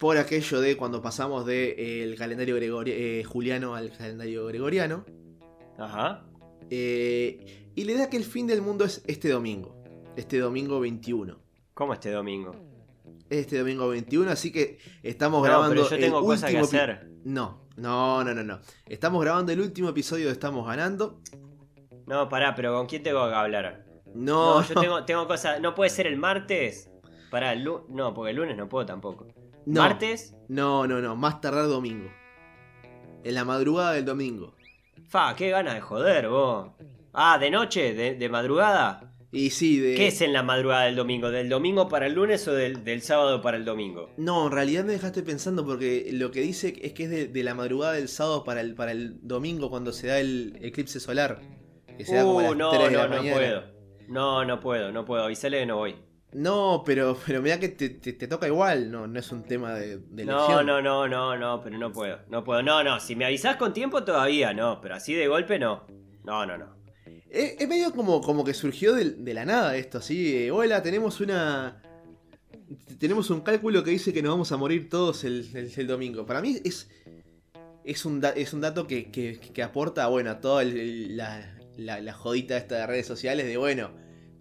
por 0.04 0.18
aquello 0.18 0.60
de 0.60 0.76
cuando 0.76 1.00
pasamos 1.00 1.46
del 1.46 2.14
calendario 2.18 2.58
gregori- 2.58 2.92
eh, 2.94 3.24
juliano 3.24 3.74
al 3.74 3.90
calendario 3.90 4.44
gregoriano. 4.44 5.06
Ajá. 5.78 6.26
eh, 6.68 7.70
y 7.74 7.84
le 7.84 7.94
da 7.96 8.10
que 8.10 8.18
el 8.18 8.24
fin 8.24 8.46
del 8.46 8.60
mundo 8.60 8.84
es 8.84 9.02
este 9.06 9.30
domingo. 9.30 9.82
Este 10.14 10.38
domingo 10.38 10.78
21. 10.78 11.38
¿Cómo 11.72 11.94
este 11.94 12.10
domingo? 12.10 12.54
Este 13.30 13.58
domingo 13.58 13.88
21, 13.88 14.30
así 14.30 14.52
que 14.52 14.76
estamos 15.02 15.38
No, 15.38 15.44
grabando. 15.44 15.74
pero 15.74 15.88
yo 15.88 15.98
tengo 15.98 16.18
el 16.18 16.24
cosas 16.26 16.50
que 16.50 16.58
hacer. 16.58 17.08
No, 17.24 17.62
no, 17.78 18.22
no, 18.24 18.34
no, 18.34 18.44
no. 18.44 18.60
Estamos 18.84 19.22
grabando 19.24 19.52
el 19.52 19.60
último 19.62 19.88
episodio 19.88 20.26
de 20.26 20.32
Estamos 20.32 20.66
Ganando. 20.66 21.22
No, 22.06 22.28
pará, 22.28 22.54
pero 22.54 22.74
¿con 22.74 22.86
quién 22.88 23.02
tengo 23.02 23.26
que 23.26 23.34
hablar? 23.34 23.86
No, 24.14 24.60
No, 24.60 24.68
yo 24.68 24.74
tengo, 24.82 25.04
tengo 25.06 25.26
cosas. 25.26 25.62
¿No 25.62 25.74
puede 25.74 25.88
ser 25.88 26.06
el 26.06 26.18
martes? 26.18 26.90
Pará, 27.30 27.54
el 27.54 27.64
no, 27.64 28.12
porque 28.12 28.32
el 28.32 28.36
lunes 28.36 28.54
no 28.58 28.68
puedo 28.68 28.84
tampoco. 28.84 29.28
No, 29.66 29.80
¿Martes? 29.80 30.34
No, 30.48 30.86
no, 30.86 31.00
no. 31.00 31.16
Más 31.16 31.40
tardar 31.40 31.66
domingo. 31.68 32.10
En 33.22 33.34
la 33.34 33.44
madrugada 33.44 33.92
del 33.92 34.04
domingo. 34.04 34.54
Fa, 35.08 35.34
qué 35.36 35.50
ganas 35.50 35.74
de 35.74 35.80
joder, 35.80 36.28
vos. 36.28 36.70
Ah, 37.12 37.38
¿de 37.38 37.50
noche? 37.50 37.94
¿De, 37.94 38.14
de 38.14 38.28
madrugada? 38.28 39.14
Y 39.32 39.50
sí, 39.50 39.80
de. 39.80 39.96
¿Qué 39.96 40.08
es 40.08 40.20
en 40.20 40.32
la 40.32 40.42
madrugada 40.42 40.84
del 40.84 40.94
domingo? 40.94 41.30
¿Del 41.30 41.48
domingo 41.48 41.88
para 41.88 42.06
el 42.06 42.14
lunes 42.14 42.46
o 42.46 42.52
del, 42.54 42.84
del 42.84 43.02
sábado 43.02 43.40
para 43.42 43.56
el 43.56 43.64
domingo? 43.64 44.10
No, 44.16 44.46
en 44.46 44.52
realidad 44.52 44.84
me 44.84 44.92
dejaste 44.92 45.22
pensando 45.22 45.64
porque 45.64 46.08
lo 46.12 46.30
que 46.30 46.40
dice 46.40 46.74
es 46.82 46.92
que 46.92 47.04
es 47.04 47.10
de, 47.10 47.26
de 47.26 47.42
la 47.42 47.54
madrugada 47.54 47.94
del 47.94 48.08
sábado 48.08 48.44
para 48.44 48.60
el, 48.60 48.74
para 48.74 48.92
el 48.92 49.18
domingo 49.26 49.70
cuando 49.70 49.92
se 49.92 50.06
da 50.06 50.20
el 50.20 50.56
eclipse 50.62 51.00
solar. 51.00 51.40
Que 51.96 52.04
se 52.04 52.14
da 52.14 52.22
como 52.22 52.40
a 52.40 52.42
Uh, 52.42 52.46
las 52.48 52.56
no, 52.56 52.70
3 52.70 52.82
de 52.84 52.90
no, 52.92 53.08
la 53.08 53.08
no 53.08 53.22
puedo. 53.32 53.62
No, 54.08 54.44
no 54.44 54.60
puedo, 54.60 54.92
no 54.92 55.04
puedo. 55.04 55.24
Avisale 55.24 55.58
que 55.60 55.66
no 55.66 55.76
voy. 55.78 55.96
No, 56.34 56.82
pero, 56.84 57.16
pero 57.26 57.40
mira 57.40 57.58
que 57.60 57.68
te, 57.68 57.88
te- 57.90 58.12
te 58.12 58.26
toca 58.28 58.46
igual, 58.48 58.90
no, 58.90 59.06
no 59.06 59.18
es 59.20 59.30
un 59.32 59.44
tema 59.44 59.74
de, 59.74 59.98
de 59.98 60.24
No, 60.24 60.62
no, 60.62 60.82
no, 60.82 61.06
no, 61.08 61.36
no, 61.36 61.60
pero 61.62 61.78
no 61.78 61.92
puedo. 61.92 62.18
No 62.28 62.42
puedo. 62.44 62.62
No, 62.62 62.82
no, 62.82 62.98
si 63.00 63.14
me 63.16 63.24
avisás 63.24 63.56
con 63.56 63.72
tiempo 63.72 64.02
todavía 64.04 64.52
no, 64.52 64.80
pero 64.80 64.96
así 64.96 65.14
de 65.14 65.28
golpe 65.28 65.58
no. 65.58 65.86
No, 66.24 66.44
no, 66.44 66.58
no. 66.58 66.74
Es, 67.30 67.56
es 67.60 67.68
medio 67.68 67.92
como, 67.92 68.20
como 68.20 68.44
que 68.44 68.52
surgió 68.54 68.94
de, 68.94 69.32
la 69.34 69.44
nada 69.44 69.76
esto, 69.76 69.98
así. 69.98 70.36
eh, 70.36 70.50
Hola, 70.50 70.82
tenemos 70.82 71.20
una. 71.20 71.80
tenemos 72.98 73.30
un 73.30 73.40
cálculo 73.42 73.84
que 73.84 73.90
dice 73.92 74.12
que 74.12 74.22
nos 74.22 74.32
vamos 74.32 74.50
a 74.52 74.56
morir 74.56 74.88
todos 74.88 75.22
el, 75.24 75.48
el- 75.54 75.72
el 75.76 75.86
domingo. 75.86 76.26
Para 76.26 76.40
mí 76.40 76.56
es, 76.64 76.90
es, 77.84 78.04
un, 78.04 78.20
da- 78.20 78.30
es 78.30 78.52
un 78.52 78.60
dato 78.60 78.86
que, 78.88 79.10
que- 79.12 79.38
que 79.38 79.62
aporta, 79.62 80.06
bueno, 80.08 80.30
a 80.30 80.40
toda 80.40 80.62
el- 80.62 81.16
la, 81.16 81.56
la- 81.76 82.00
la 82.00 82.12
jodita 82.12 82.56
esta 82.56 82.76
de 82.76 82.86
redes 82.88 83.06
sociales 83.06 83.46
de, 83.46 83.56
bueno, 83.56 83.90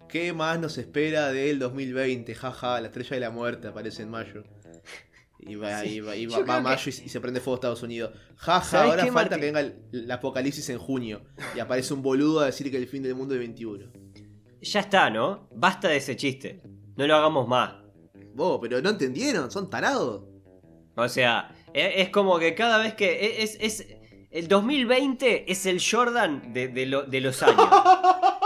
¿qué 0.08 0.32
más 0.32 0.58
nos 0.58 0.78
espera 0.78 1.30
del 1.32 1.58
2020? 1.58 2.34
Jaja, 2.34 2.80
la 2.80 2.86
estrella 2.88 3.10
de 3.10 3.20
la 3.20 3.30
muerte 3.30 3.68
aparece 3.68 4.02
en 4.02 4.10
mayo. 4.10 4.44
Y 5.38 5.56
va, 5.56 5.80
Sí, 5.82 5.94
y 5.96 6.00
va- 6.00 6.16
y 6.16 6.22
yo 6.24 6.30
va- 6.30 6.38
va 6.38 6.44
creo 6.44 6.54
a 6.54 6.58
que- 6.58 6.62
mayo 6.64 6.82
y, 6.88 6.92
se 7.08 7.20
prende 7.20 7.40
fuego 7.40 7.56
Estados 7.56 7.82
Unidos. 7.82 8.12
Jaja, 8.36 8.64
¿Sabes 8.64 8.90
ahora 8.90 9.02
qué, 9.04 9.12
falta 9.12 9.36
Martín? 9.36 9.40
que 9.40 9.46
venga 9.46 9.60
el, 9.60 9.76
el 10.04 10.10
apocalipsis 10.10 10.68
en 10.70 10.78
junio. 10.78 11.22
Y 11.54 11.58
aparece 11.60 11.92
un 11.92 12.02
boludo 12.02 12.40
a 12.40 12.46
decir 12.46 12.70
que 12.70 12.76
el 12.78 12.86
fin 12.86 13.02
del 13.02 13.14
mundo 13.14 13.34
es 13.34 13.40
21. 13.40 13.86
Ya 14.62 14.80
está, 14.80 15.10
¿no? 15.10 15.48
Basta 15.54 15.88
de 15.88 15.96
ese 15.98 16.16
chiste. 16.16 16.62
No 16.96 17.06
lo 17.06 17.14
hagamos 17.16 17.46
más. 17.46 17.74
Vos, 18.34 18.58
pero 18.62 18.80
no 18.80 18.88
entendieron, 18.90 19.50
son 19.50 19.68
tarados. 19.68 20.24
O 20.96 21.08
sea, 21.08 21.54
e- 21.74 22.00
es 22.02 22.08
como 22.08 22.38
que 22.38 22.54
cada 22.54 22.78
vez 22.78 22.94
que. 22.94 23.12
e- 23.12 23.42
Es, 23.42 23.58
es, 23.60 23.86
el 24.30 24.48
2020 24.48 25.50
es 25.52 25.66
el 25.66 25.80
Jordan 25.84 26.52
de, 26.54 26.68
de 26.68 26.86
lo- 26.86 27.02
de 27.02 27.20
los 27.20 27.42
años. 27.42 27.68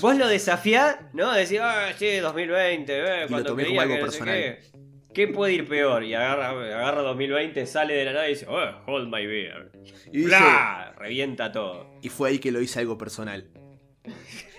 Vos 0.00 0.16
lo 0.16 0.26
desafiás, 0.28 0.96
¿no? 1.12 1.32
Decís, 1.32 1.58
ah, 1.62 1.92
sí, 1.98 2.16
2020, 2.16 2.92
eh, 2.98 3.20
lo 3.22 3.28
cuando 3.28 3.48
tomé 3.50 3.62
creía 3.64 3.82
como 3.82 3.82
algo 3.82 3.94
que 3.96 4.00
no 4.02 4.10
sé 4.10 4.18
personal. 4.18 4.34
qué. 4.36 4.74
¿Qué 5.14 5.28
puede 5.28 5.52
ir 5.52 5.68
peor? 5.68 6.02
Y 6.02 6.14
agarra, 6.14 6.50
agarra 6.50 7.02
2020, 7.02 7.66
sale 7.66 7.94
de 7.94 8.04
la 8.04 8.12
nada 8.12 8.26
y 8.28 8.30
dice, 8.34 8.46
oh, 8.48 8.82
hold 8.86 9.06
my 9.06 9.24
beer. 9.26 9.70
Y, 10.12 10.18
dice, 10.18 10.26
¡Bla! 10.28 10.94
Revienta 10.98 11.52
todo. 11.52 11.86
y 12.02 12.08
fue 12.08 12.30
ahí 12.30 12.38
que 12.40 12.50
lo 12.50 12.60
hice 12.60 12.80
algo 12.80 12.98
personal. 12.98 13.48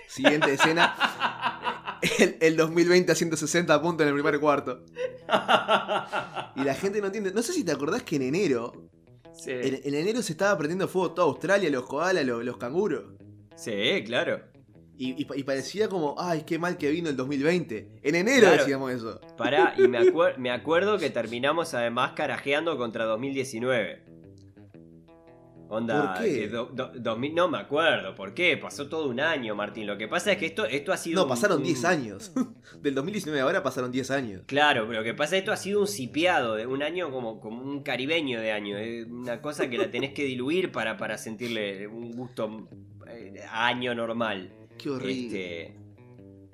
Siguiente 0.08 0.54
escena. 0.54 0.94
El, 2.18 2.36
el 2.40 2.56
2020 2.56 3.10
a 3.10 3.14
160 3.14 3.82
puntos 3.82 4.02
en 4.02 4.08
el 4.08 4.14
primer 4.14 4.38
cuarto. 4.38 4.84
Y 6.54 6.60
la 6.62 6.74
gente 6.74 7.00
no 7.00 7.06
entiende. 7.06 7.32
No 7.32 7.42
sé 7.42 7.52
si 7.52 7.64
te 7.64 7.72
acordás 7.72 8.02
que 8.02 8.16
en 8.16 8.22
enero. 8.22 8.90
Sí, 9.34 9.50
En, 9.50 9.80
en 9.82 9.94
enero 9.94 10.22
se 10.22 10.32
estaba 10.32 10.56
prendiendo 10.56 10.88
fuego 10.88 11.12
toda 11.12 11.26
Australia, 11.28 11.68
los 11.70 11.84
koalas, 11.86 12.24
los, 12.24 12.44
los 12.44 12.56
canguros. 12.58 13.04
sí 13.56 14.02
claro. 14.06 14.40
Y, 14.98 15.20
y 15.20 15.24
pa- 15.26 15.36
y 15.36 15.42
parecía 15.42 15.88
como, 15.88 16.14
ay, 16.18 16.44
qué 16.46 16.58
mal 16.58 16.78
que 16.78 16.90
vino 16.90 17.10
el 17.10 17.16
2020. 17.16 18.00
En 18.02 18.14
enero 18.14 18.40
Claro. 18.46 18.56
decíamos 18.58 18.92
eso. 18.92 19.20
Pará, 19.36 19.74
y 19.76 19.86
me, 19.88 19.98
acuer- 20.00 20.36
me 20.38 20.50
acuerdo 20.50 20.98
que 20.98 21.10
terminamos 21.10 21.74
además 21.74 22.12
carajeando 22.16 22.76
contra 22.78 23.04
2019. 23.04 24.04
Onda, 25.68 26.14
¿Por 26.14 26.22
qué? 26.24 26.32
que 26.42 26.48
do- 26.48 26.70
do- 26.72 26.92
2000 26.94 27.34
no 27.34 27.48
me 27.48 27.58
acuerdo, 27.58 28.14
¿por 28.14 28.34
qué? 28.34 28.56
Pasó 28.56 28.88
todo 28.88 29.08
un 29.08 29.18
año, 29.18 29.56
Martín. 29.56 29.84
Lo 29.88 29.98
que 29.98 30.06
pasa 30.06 30.30
es 30.30 30.38
que 30.38 30.46
esto, 30.46 30.64
esto 30.64 30.92
ha 30.92 30.96
sido. 30.96 31.16
No, 31.16 31.22
un- 31.24 31.28
pasaron 31.28 31.58
un- 31.58 31.64
10 31.64 31.84
años. 31.84 32.32
Del 32.80 32.94
2019 32.94 33.40
a 33.40 33.42
ahora 33.44 33.62
pasaron 33.64 33.90
10 33.90 34.10
años. 34.12 34.42
Claro, 34.46 34.86
pero 34.86 35.00
lo 35.00 35.04
que 35.04 35.12
pasa 35.12 35.24
es 35.24 35.30
que 35.30 35.38
esto 35.38 35.52
ha 35.52 35.56
sido 35.56 35.80
un 35.80 35.88
cipiado 35.88 36.54
de 36.54 36.66
un 36.68 36.84
año 36.84 37.10
como, 37.10 37.40
como 37.40 37.62
un 37.62 37.82
caribeño 37.82 38.40
de 38.40 38.52
año. 38.52 38.78
Es 38.78 39.06
una 39.06 39.42
cosa 39.42 39.68
que 39.68 39.76
la 39.76 39.90
tenés 39.90 40.12
que 40.14 40.24
diluir 40.24 40.70
para, 40.70 40.96
para 40.96 41.18
sentirle 41.18 41.88
un 41.88 42.12
gusto 42.12 42.68
eh, 43.08 43.42
a 43.50 43.66
año 43.66 43.92
normal. 43.92 44.52
Qué 44.78 44.90
horrible. 44.90 45.64
Este, 45.66 45.76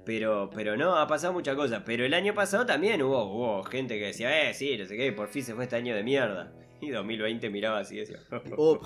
pero, 0.04 0.50
pero 0.54 0.76
no, 0.76 0.96
ha 0.96 1.06
pasado 1.06 1.32
muchas 1.32 1.54
cosas. 1.56 1.82
Pero 1.86 2.04
el 2.04 2.14
año 2.14 2.34
pasado 2.34 2.66
también 2.66 3.02
hubo, 3.02 3.24
hubo 3.24 3.62
gente 3.64 3.98
que 3.98 4.06
decía, 4.06 4.48
eh, 4.48 4.54
sí, 4.54 4.76
no 4.78 4.86
sé 4.86 4.96
qué, 4.96 5.12
por 5.12 5.28
fin 5.28 5.44
se 5.44 5.54
fue 5.54 5.64
este 5.64 5.76
año 5.76 5.94
de 5.94 6.02
mierda. 6.02 6.52
Y 6.80 6.90
2020 6.90 7.48
miraba 7.50 7.78
así 7.78 7.94
y 7.96 7.98
decía, 8.00 8.18
Oh. 8.56 8.80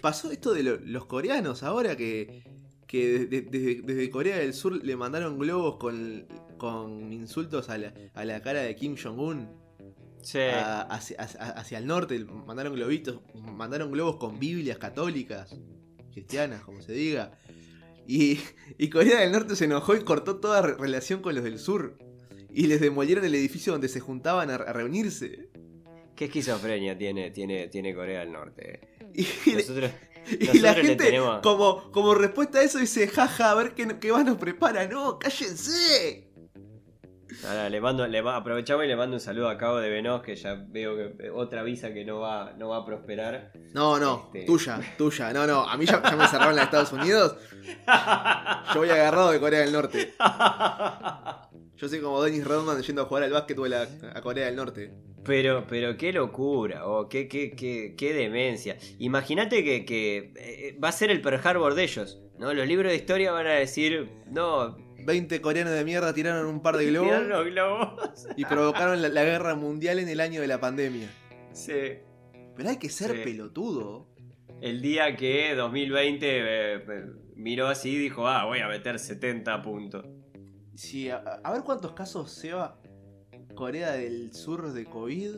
Pasó 0.00 0.30
esto 0.30 0.52
de 0.54 0.62
lo- 0.62 0.76
los 0.78 1.06
coreanos 1.06 1.62
ahora 1.62 1.96
que, 1.96 2.44
que 2.86 3.18
de- 3.20 3.26
de- 3.26 3.42
desde, 3.42 3.82
desde 3.82 4.10
Corea 4.10 4.36
del 4.38 4.54
Sur 4.54 4.84
le 4.84 4.96
mandaron 4.96 5.38
globos 5.38 5.76
con, 5.76 6.26
con 6.58 7.12
insultos 7.12 7.68
a 7.68 7.78
la, 7.78 7.92
a 8.14 8.24
la 8.24 8.40
cara 8.42 8.60
de 8.62 8.76
Kim 8.76 8.96
Jong-un 8.96 9.48
sí. 10.22 10.38
a- 10.38 10.82
hacia, 10.82 11.16
hacia- 11.18 11.40
hacia 11.50 11.78
el 11.78 11.86
norte. 11.86 12.24
Mandaron 12.24 12.74
globitos, 12.74 13.20
mandaron 13.34 13.90
globos 13.90 14.16
con 14.16 14.38
Biblias 14.38 14.78
católicas, 14.78 15.58
cristianas, 16.12 16.62
como 16.62 16.80
se 16.82 16.92
diga. 16.92 17.32
Y, 18.06 18.40
y 18.78 18.88
Corea 18.90 19.20
del 19.20 19.32
Norte 19.32 19.56
se 19.56 19.64
enojó 19.66 19.94
y 19.96 20.00
cortó 20.04 20.36
toda 20.36 20.62
re- 20.62 20.74
relación 20.76 21.22
con 21.22 21.34
los 21.34 21.44
del 21.44 21.58
sur. 21.58 21.96
Y 22.54 22.66
les 22.66 22.80
demolieron 22.80 23.24
el 23.24 23.34
edificio 23.34 23.72
donde 23.72 23.88
se 23.88 24.00
juntaban 24.00 24.50
a, 24.50 24.56
a 24.56 24.72
reunirse. 24.72 25.48
¿Qué 26.14 26.26
esquizofrenia 26.26 26.96
tiene, 26.98 27.30
tiene, 27.30 27.68
tiene 27.68 27.94
Corea 27.94 28.20
del 28.20 28.32
Norte? 28.32 28.80
Y, 29.14 29.22
y- 29.50 29.54
Nosotros, 29.54 29.90
Y 30.26 30.32
Nosotros 30.46 30.62
la 30.62 30.74
gente, 30.74 30.96
tenemos- 31.04 31.40
como, 31.42 31.90
como 31.92 32.14
respuesta 32.14 32.60
a 32.60 32.62
eso, 32.62 32.78
dice, 32.78 33.08
jaja, 33.08 33.50
a 33.50 33.54
ver 33.54 33.74
qué, 33.74 33.86
qué 34.00 34.12
más 34.12 34.24
nos 34.24 34.38
prepara. 34.38 34.86
No, 34.86 35.18
cállense. 35.18 36.28
Ahora 37.48 37.68
le 37.68 37.80
mando, 37.80 38.06
le 38.06 38.18
aprovechamos 38.18 38.84
y 38.84 38.88
le 38.88 38.96
mando 38.96 39.16
un 39.16 39.20
saludo 39.20 39.48
a 39.48 39.58
Cabo 39.58 39.78
de 39.78 39.88
Venos, 39.90 40.22
que 40.22 40.34
ya 40.36 40.54
veo 40.68 40.96
que 40.96 41.26
eh, 41.26 41.30
otra 41.30 41.62
visa 41.62 41.92
que 41.92 42.04
no 42.04 42.20
va, 42.20 42.52
no 42.58 42.68
va 42.68 42.78
a 42.78 42.86
prosperar. 42.86 43.52
No, 43.72 43.98
no, 43.98 44.30
Este- 44.34 44.46
tuya, 44.46 44.80
tuya. 44.98 45.32
No, 45.32 45.46
no, 45.46 45.62
a 45.68 45.76
mí 45.76 45.84
ya, 45.86 46.02
ya 46.02 46.16
me 46.16 46.26
cerraron 46.26 46.54
la 46.54 46.62
de 46.62 46.64
Estados 46.66 46.92
Unidos. 46.92 47.36
Yo 48.74 48.80
voy 48.80 48.90
agarrado 48.90 49.30
de 49.32 49.40
Corea 49.40 49.60
del 49.60 49.72
Norte. 49.72 50.12
Yo 51.76 51.88
soy 51.88 52.00
como 52.00 52.22
Dennis 52.22 52.44
Rodman 52.44 52.80
yendo 52.82 53.02
a 53.02 53.04
jugar 53.06 53.24
al 53.24 53.32
básquetbol 53.32 53.72
a, 53.74 53.88
a 54.14 54.20
Corea 54.20 54.46
del 54.46 54.56
Norte. 54.56 54.92
Pero, 55.24 55.64
pero 55.68 55.96
qué 55.96 56.12
locura, 56.12 56.86
oh, 56.86 57.08
qué, 57.08 57.28
qué, 57.28 57.52
qué, 57.52 57.94
qué 57.96 58.12
demencia. 58.12 58.76
Imagínate 58.98 59.62
que, 59.64 59.84
que, 59.84 60.32
eh, 60.36 60.78
va 60.82 60.88
a 60.88 60.92
ser 60.92 61.10
el 61.12 61.20
Pearl 61.20 61.40
Harbor 61.46 61.74
de 61.74 61.84
ellos, 61.84 62.20
¿no? 62.38 62.52
Los 62.52 62.66
libros 62.66 62.90
de 62.90 62.96
historia 62.96 63.30
van 63.30 63.46
a 63.46 63.52
decir, 63.52 64.10
no, 64.26 64.76
20 65.04 65.40
coreanos 65.40 65.72
de 65.72 65.84
mierda 65.84 66.12
tiraron 66.14 66.46
un 66.46 66.60
par 66.62 66.76
de 66.76 66.86
globos 66.90 67.08
tiran 67.10 67.28
los 67.28 67.44
globos. 67.46 68.26
y 68.36 68.44
provocaron 68.44 69.00
la, 69.02 69.08
la 69.08 69.24
guerra 69.24 69.54
mundial 69.54 69.98
en 69.98 70.08
el 70.08 70.20
año 70.20 70.40
de 70.40 70.46
la 70.46 70.60
pandemia. 70.60 71.08
Sí. 71.52 71.72
Pero 72.56 72.68
hay 72.68 72.76
que 72.78 72.88
ser 72.88 73.12
Sí. 73.16 73.20
pelotudo. 73.24 74.08
El 74.60 74.80
día 74.80 75.16
que 75.16 75.54
2020 75.54 76.26
eh, 76.26 76.74
eh, 76.76 77.04
miró 77.34 77.66
así 77.68 77.90
y 77.94 77.98
dijo, 77.98 78.28
ah, 78.28 78.44
voy 78.44 78.60
a 78.60 78.68
meter 78.68 78.98
70 78.98 79.60
puntos. 79.62 80.04
Sí, 80.74 81.10
a, 81.10 81.16
a 81.42 81.52
ver 81.52 81.62
cuántos 81.62 81.92
casos 81.92 82.30
se 82.30 82.52
va 82.52 82.78
Corea 83.54 83.92
del 83.92 84.32
Sur 84.32 84.72
de 84.72 84.84
COVID. 84.84 85.34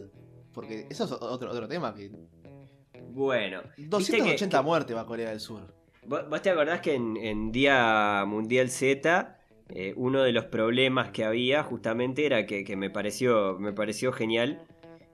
Porque 0.52 0.86
eso 0.90 1.04
es 1.04 1.12
otro, 1.12 1.50
otro 1.50 1.66
tema. 1.66 1.94
que 1.94 2.10
Bueno, 3.10 3.62
¿viste 3.76 3.88
280 3.88 4.58
que- 4.58 4.64
muertes 4.64 4.96
va 4.96 5.06
Corea 5.06 5.30
del 5.30 5.40
Sur. 5.40 5.74
¿Vos, 6.06 6.28
vos 6.28 6.42
te 6.42 6.50
acordás 6.50 6.80
que 6.80 6.94
en, 6.94 7.16
en 7.16 7.50
Día 7.50 8.24
Mundial 8.26 8.68
Z, 8.70 9.38
eh, 9.74 9.92
uno 9.96 10.22
de 10.22 10.30
los 10.30 10.44
problemas 10.44 11.10
que 11.10 11.24
había 11.24 11.64
justamente 11.64 12.24
era 12.24 12.46
que, 12.46 12.62
que 12.62 12.76
me, 12.76 12.90
pareció, 12.90 13.58
me 13.58 13.72
pareció 13.72 14.12
genial, 14.12 14.62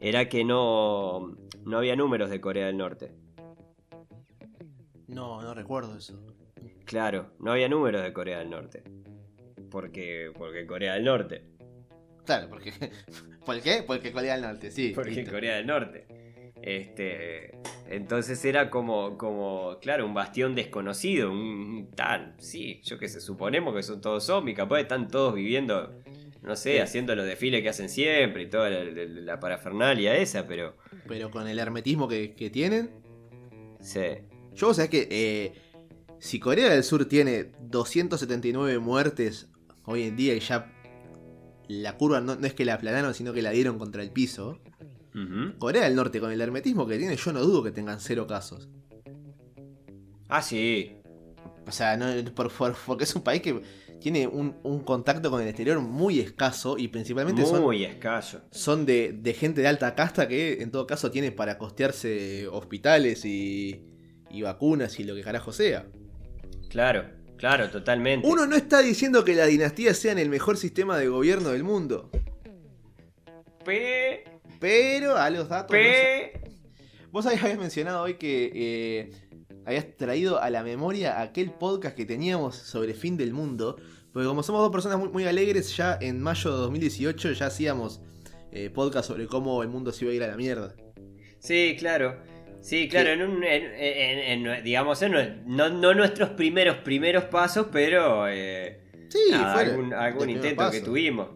era 0.00 0.28
que 0.28 0.44
no, 0.44 1.34
no 1.64 1.78
había 1.78 1.96
números 1.96 2.28
de 2.28 2.42
Corea 2.42 2.66
del 2.66 2.76
Norte. 2.76 3.10
No, 5.08 5.40
no 5.40 5.54
recuerdo 5.54 5.96
eso. 5.96 6.20
Claro, 6.84 7.32
no 7.38 7.52
había 7.52 7.70
números 7.70 8.02
de 8.02 8.12
Corea 8.12 8.40
del 8.40 8.50
Norte. 8.50 8.82
Porque, 9.70 10.30
porque 10.36 10.66
Corea 10.66 10.94
del 10.94 11.04
Norte. 11.04 11.42
Claro, 12.26 12.48
porque. 12.50 12.72
¿Por 13.46 13.60
qué? 13.62 13.82
Porque 13.86 14.12
Corea 14.12 14.34
del 14.34 14.42
Norte, 14.42 14.70
sí. 14.70 14.92
Porque 14.94 15.10
listo. 15.12 15.32
Corea 15.32 15.56
del 15.56 15.66
Norte. 15.66 16.29
Este, 16.62 17.52
entonces 17.88 18.44
era 18.44 18.68
como, 18.70 19.16
como, 19.16 19.78
claro, 19.80 20.04
un 20.06 20.14
bastión 20.14 20.54
desconocido, 20.54 21.30
un 21.30 21.88
tan, 21.96 22.34
sí, 22.38 22.80
yo 22.84 22.98
que 22.98 23.08
sé, 23.08 23.20
suponemos 23.20 23.74
que 23.74 23.82
son 23.82 24.00
todos 24.00 24.24
zombies, 24.24 24.56
capaz 24.56 24.80
están 24.80 25.08
todos 25.08 25.34
viviendo, 25.34 25.94
no 26.42 26.56
sé, 26.56 26.72
Sí. 26.74 26.78
haciendo 26.78 27.14
los 27.16 27.24
desfiles 27.26 27.62
que 27.62 27.70
hacen 27.70 27.88
siempre 27.88 28.42
y 28.42 28.50
toda 28.50 28.68
la, 28.70 28.84
la- 28.84 29.04
la 29.06 29.40
parafernalia 29.40 30.16
esa, 30.16 30.46
pero, 30.46 30.76
Pero 31.08 31.30
con 31.30 31.48
el 31.48 31.58
hermetismo 31.58 32.08
que, 32.08 32.34
que 32.34 32.50
tienen. 32.50 32.90
sí, 33.80 34.00
Yo, 34.54 34.66
vos 34.68 34.76
sabés 34.76 34.90
que. 34.90 35.08
eh, 35.10 35.52
si 36.18 36.38
Corea 36.38 36.68
del 36.68 36.84
Sur 36.84 37.06
tiene 37.06 37.52
279 37.62 38.78
muertes 38.78 39.48
hoy 39.86 40.02
en 40.02 40.16
día 40.16 40.34
y 40.34 40.40
ya. 40.40 40.70
La 41.68 41.96
curva 41.96 42.20
no, 42.20 42.34
no 42.36 42.46
es 42.46 42.52
que 42.52 42.64
la 42.66 42.74
aplanaron, 42.74 43.14
sino 43.14 43.32
que 43.32 43.40
la 43.42 43.50
dieron 43.52 43.78
contra 43.78 44.02
el 44.02 44.10
piso. 44.10 44.58
Corea 45.58 45.84
del 45.84 45.94
Norte, 45.96 46.20
con 46.20 46.30
el 46.32 46.40
hermetismo 46.40 46.86
que 46.86 46.98
tiene, 46.98 47.16
yo 47.16 47.32
no 47.32 47.40
dudo 47.40 47.62
que 47.62 47.72
tengan 47.72 48.00
cero 48.00 48.26
casos. 48.26 48.68
Ah, 50.28 50.42
sí, 50.42 50.96
O 51.66 51.72
sea, 51.72 51.96
no, 51.96 52.06
por- 52.34 52.50
por- 52.52 52.76
porque 52.86 53.04
es 53.04 53.14
un 53.16 53.22
país 53.22 53.42
que 53.42 53.60
tiene 54.00 54.26
un, 54.26 54.56
un 54.62 54.80
contacto 54.80 55.30
con 55.30 55.42
el 55.42 55.48
exterior 55.48 55.78
muy 55.80 56.20
escaso 56.20 56.78
y 56.78 56.88
principalmente 56.88 57.44
son, 57.44 57.62
muy 57.62 57.84
escaso. 57.84 58.40
son 58.50 58.86
de, 58.86 59.12
de 59.12 59.34
gente 59.34 59.60
de 59.60 59.68
alta 59.68 59.94
casta 59.94 60.26
que 60.26 60.62
en 60.62 60.70
todo 60.70 60.86
caso 60.86 61.10
tiene 61.10 61.32
para 61.32 61.58
costearse 61.58 62.48
hospitales 62.48 63.24
y, 63.24 63.84
y 64.30 64.42
vacunas 64.42 64.98
y 65.00 65.04
lo 65.04 65.14
que 65.14 65.22
carajo 65.22 65.52
sea. 65.52 65.86
Claro, 66.70 67.04
claro, 67.36 67.68
totalmente. 67.68 68.26
Uno 68.26 68.46
no 68.46 68.56
está 68.56 68.80
diciendo 68.80 69.24
que 69.24 69.34
las 69.34 69.48
dinastías 69.48 69.98
sean 69.98 70.18
el 70.18 70.28
mejor 70.30 70.56
sistema 70.56 70.96
de 70.96 71.08
gobierno 71.08 71.50
del 71.50 71.64
mundo, 71.64 72.10
Pe, 73.64 74.24
pero 74.60 75.16
a 75.16 75.28
los 75.30 75.48
datos... 75.48 75.76
no 75.76 75.82
pe. 75.82 76.40
Vos 77.10 77.26
habías 77.26 77.58
mencionado 77.58 78.02
hoy 78.02 78.14
que 78.14 78.52
eh, 78.54 79.10
habías 79.66 79.96
traído 79.96 80.40
a 80.40 80.48
la 80.50 80.62
memoria 80.62 81.20
aquel 81.20 81.50
podcast 81.50 81.96
que 81.96 82.04
teníamos 82.06 82.54
sobre 82.54 82.94
fin 82.94 83.16
del 83.16 83.32
mundo, 83.32 83.76
Porque 84.12 84.28
como 84.28 84.42
somos 84.44 84.60
dos 84.62 84.70
personas 84.70 84.98
muy, 84.98 85.08
muy 85.08 85.24
alegres, 85.24 85.76
ya 85.76 85.98
en 86.00 86.20
mayo 86.22 86.50
de 86.52 86.56
2018 86.58 87.32
ya 87.32 87.46
hacíamos 87.46 88.00
eh, 88.52 88.70
podcast 88.70 89.08
sobre 89.08 89.26
cómo 89.26 89.62
el 89.62 89.68
mundo 89.68 89.90
se 89.92 90.04
iba 90.04 90.12
a 90.12 90.16
ir 90.16 90.22
a 90.22 90.28
la 90.28 90.36
mierda. 90.36 90.74
Sí, 91.40 91.74
claro. 91.78 92.16
Sí, 92.60 92.88
claro, 92.88 93.10
en 93.10 93.22
un, 93.22 93.42
en, 93.42 93.62
en- 93.64 94.46
en- 94.46 94.62
digamos, 94.64 95.00
no, 95.46 95.70
no 95.70 95.94
nuestros 95.94 96.30
primeros 96.30 96.76
primeros 96.78 97.24
pasos, 97.24 97.68
pero 97.72 98.28
eh, 98.28 98.80
Sí, 99.08 99.18
nada, 99.30 99.58
algún, 99.58 99.94
algún 99.94 100.28
intento 100.30 100.70
que 100.70 100.80
tuvimos. 100.82 101.28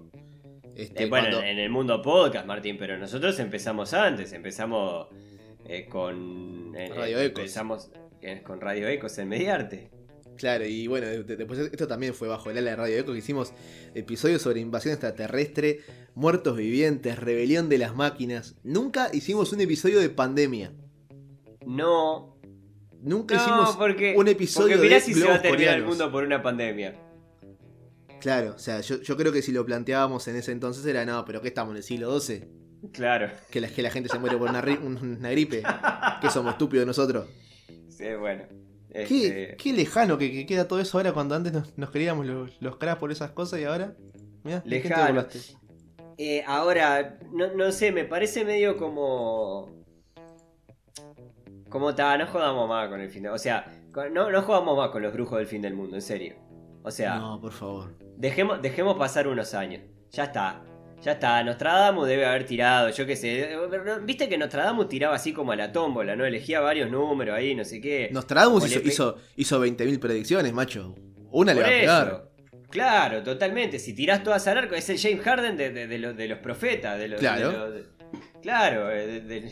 Este, 0.74 1.04
Eh, 1.04 1.06
bueno, 1.06 1.28
cuando- 1.30 1.42
en, 1.46 1.58
el 1.58 1.70
mundo 1.70 2.02
podcast, 2.02 2.46
Martín, 2.46 2.76
pero 2.78 2.98
nosotros 2.98 3.38
empezamos 3.38 3.94
antes, 3.94 4.32
empezamos 4.32 5.08
eh, 5.66 5.86
con 5.88 6.72
eh, 6.76 6.90
Radio 6.94 7.20
Ecos. 7.20 7.40
Empezamos 7.40 7.90
con 8.44 8.60
Radio 8.60 8.88
Ecos 8.88 9.16
en 9.18 9.28
Mediarte. 9.28 9.90
Claro, 10.36 10.66
y 10.66 10.86
bueno, 10.88 11.06
de- 11.06 11.22
de- 11.22 11.36
después 11.36 11.60
esto 11.60 11.86
también 11.86 12.12
fue 12.12 12.26
bajo 12.26 12.50
el 12.50 12.58
ala 12.58 12.70
de 12.70 12.76
Radio 12.76 12.98
Eco, 12.98 13.12
que 13.12 13.18
hicimos 13.18 13.52
episodios 13.94 14.42
sobre 14.42 14.60
invasión 14.60 14.92
extraterrestre, 14.92 15.80
muertos 16.14 16.56
vivientes, 16.56 17.18
rebelión 17.18 17.68
de 17.68 17.78
las 17.78 17.94
máquinas. 17.94 18.56
Nunca 18.64 19.10
hicimos 19.12 19.52
un 19.52 19.60
episodio 19.60 20.00
de 20.00 20.08
pandemia. 20.10 20.72
No, 21.66 22.36
Nunca 23.00 23.36
no, 23.36 23.42
hicimos 23.42 23.76
porque, 23.76 24.14
un 24.16 24.28
episodio 24.28 24.76
porque 24.76 24.82
mirá 24.82 24.96
de 24.96 25.02
si 25.02 25.14
se 25.14 25.26
va 25.26 25.34
a 25.36 25.42
terminar 25.42 25.76
el 25.76 25.84
mundo 25.84 26.10
por 26.10 26.24
una 26.24 26.42
pandemia. 26.42 26.94
Claro, 28.24 28.54
o 28.56 28.58
sea, 28.58 28.80
yo, 28.80 29.02
yo 29.02 29.18
creo 29.18 29.30
que 29.32 29.42
si 29.42 29.52
lo 29.52 29.66
planteábamos 29.66 30.26
en 30.28 30.36
ese 30.36 30.50
entonces 30.50 30.86
era, 30.86 31.04
no, 31.04 31.26
pero 31.26 31.42
¿qué 31.42 31.48
estamos 31.48 31.72
en 31.72 31.76
el 31.76 31.82
siglo 31.82 32.18
XII? 32.18 32.48
Claro. 32.90 33.30
Que 33.50 33.60
la, 33.60 33.68
que 33.68 33.82
la 33.82 33.90
gente 33.90 34.08
se 34.08 34.18
muere 34.18 34.38
por 34.38 34.48
una, 34.48 34.62
ri- 34.62 34.80
una 34.82 35.28
gripe. 35.30 35.62
que 36.22 36.30
somos 36.30 36.52
estúpidos 36.52 36.86
nosotros. 36.86 37.26
Sí, 37.90 38.06
bueno. 38.18 38.44
Qué, 38.90 39.02
Este, 39.02 39.56
qué 39.58 39.72
lejano 39.74 40.16
que, 40.16 40.32
que 40.32 40.46
queda 40.46 40.66
todo 40.66 40.80
eso 40.80 40.96
ahora 40.96 41.12
cuando 41.12 41.34
antes 41.34 41.52
nos, 41.52 41.76
nos 41.76 41.90
queríamos 41.90 42.24
los, 42.24 42.56
los 42.62 42.76
por 42.98 43.12
esas 43.12 43.32
cosas 43.32 43.60
y 43.60 43.64
ahora... 43.64 43.94
Mirá, 44.42 44.60
¿de 44.60 44.80
qué 44.80 44.88
te 44.88 44.88
Lejano. 44.88 45.26
eh, 46.16 46.42
ahora, 46.46 47.18
no, 47.30 47.52
no 47.54 47.72
sé, 47.72 47.92
me 47.92 48.06
parece 48.06 48.46
medio 48.46 48.78
como. 48.78 49.84
Como 51.68 51.90
está, 51.90 52.16
no 52.16 52.26
jodamos 52.26 52.68
más 52.68 52.88
con 52.88 53.00
el 53.00 53.10
fin 53.10 53.24
de. 53.24 53.28
O 53.30 53.38
sea, 53.38 53.64
con- 53.92 54.12
no, 54.14 54.30
no 54.30 54.42
jodamos 54.42 54.76
más 54.78 54.90
con 54.90 55.02
los 55.02 55.12
brujos 55.12 55.38
del 55.38 55.46
fin 55.46 55.60
del 55.62 55.74
mundo, 55.74 55.96
en 55.96 56.02
serio. 56.02 56.36
O 56.86 56.90
sea, 56.90 57.16
No, 57.16 57.40
por 57.40 57.52
favor. 57.52 57.96
dejemos, 58.16 58.60
dejemos 58.62 58.96
pasar 58.96 59.26
unos 59.26 59.54
años. 59.54 59.82
Ya 60.12 60.24
está. 60.24 60.62
Ya 61.02 61.12
está. 61.12 61.42
Nostradamus 61.42 62.06
debe 62.06 62.24
haber 62.26 62.44
tirado, 62.46 62.90
yo 62.90 63.06
qué 63.06 63.16
sé. 63.16 63.56
Viste 64.04 64.28
que 64.28 64.38
Nostradamus 64.38 64.88
tiraba 64.88 65.16
así 65.16 65.32
como 65.32 65.52
a 65.52 65.56
la 65.56 65.72
tómbola, 65.72 66.14
¿no? 66.14 66.24
Elegía 66.24 66.60
varios 66.60 66.90
números 66.90 67.34
ahí, 67.36 67.54
no 67.54 67.64
sé 67.64 67.80
qué. 67.80 68.08
Nostradamus 68.12 68.66
hizo, 68.66 68.80
pe- 68.82 68.88
hizo, 68.88 69.16
hizo 69.36 69.64
20.000 69.66 69.98
predicciones, 69.98 70.52
macho. 70.52 70.94
Una 71.32 71.52
le 71.54 71.60
va 71.62 71.66
a 71.66 71.70
pegar. 71.70 72.06
eso. 72.06 72.30
Claro, 72.70 73.22
totalmente. 73.22 73.78
Si 73.78 73.94
tirás 73.94 74.22
todas 74.22 74.46
al 74.46 74.58
arco, 74.58 74.74
es 74.74 74.88
el 74.90 74.98
James 74.98 75.20
Harden 75.22 75.56
de, 75.56 75.70
de- 75.70 75.86
de 75.86 75.98
los, 75.98 76.16
de 76.16 76.28
los 76.28 76.38
profetas. 76.38 76.98
De 76.98 77.08
los, 77.08 77.18
Claro. 77.20 77.50
los- 77.68 77.86
claro, 78.42 78.90
eh, 78.92 79.50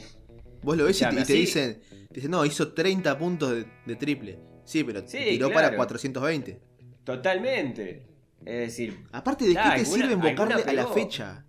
Vos 0.63 0.77
lo 0.77 0.85
ves 0.85 1.01
y 1.03 1.05
te, 1.07 1.15
y 1.15 1.41
dicen, 1.41 1.81
te 2.09 2.15
dicen, 2.15 2.31
no, 2.31 2.45
hizo 2.45 2.73
30 2.73 3.19
puntos 3.19 3.51
de, 3.51 3.65
de 3.87 3.97
triple. 3.97 4.39
Sí, 4.65 4.85
pero 4.85 5.01
Sí, 5.07 5.19
tiró 5.19 5.51
claro. 5.51 5.67
para 5.69 5.77
420. 5.77 6.61
Totalmente. 7.05 8.07
Es 8.45 8.59
decir, 8.59 9.05
Aparte, 9.13 9.47
¿de 9.47 9.55
Ah, 9.59 9.75
qué 9.77 9.83
te 9.83 9.87
alguna- 9.87 10.03
sirve 10.09 10.13
invocarle 10.15 10.63
a 10.65 10.73
la 10.73 10.87
fecha? 10.89 11.45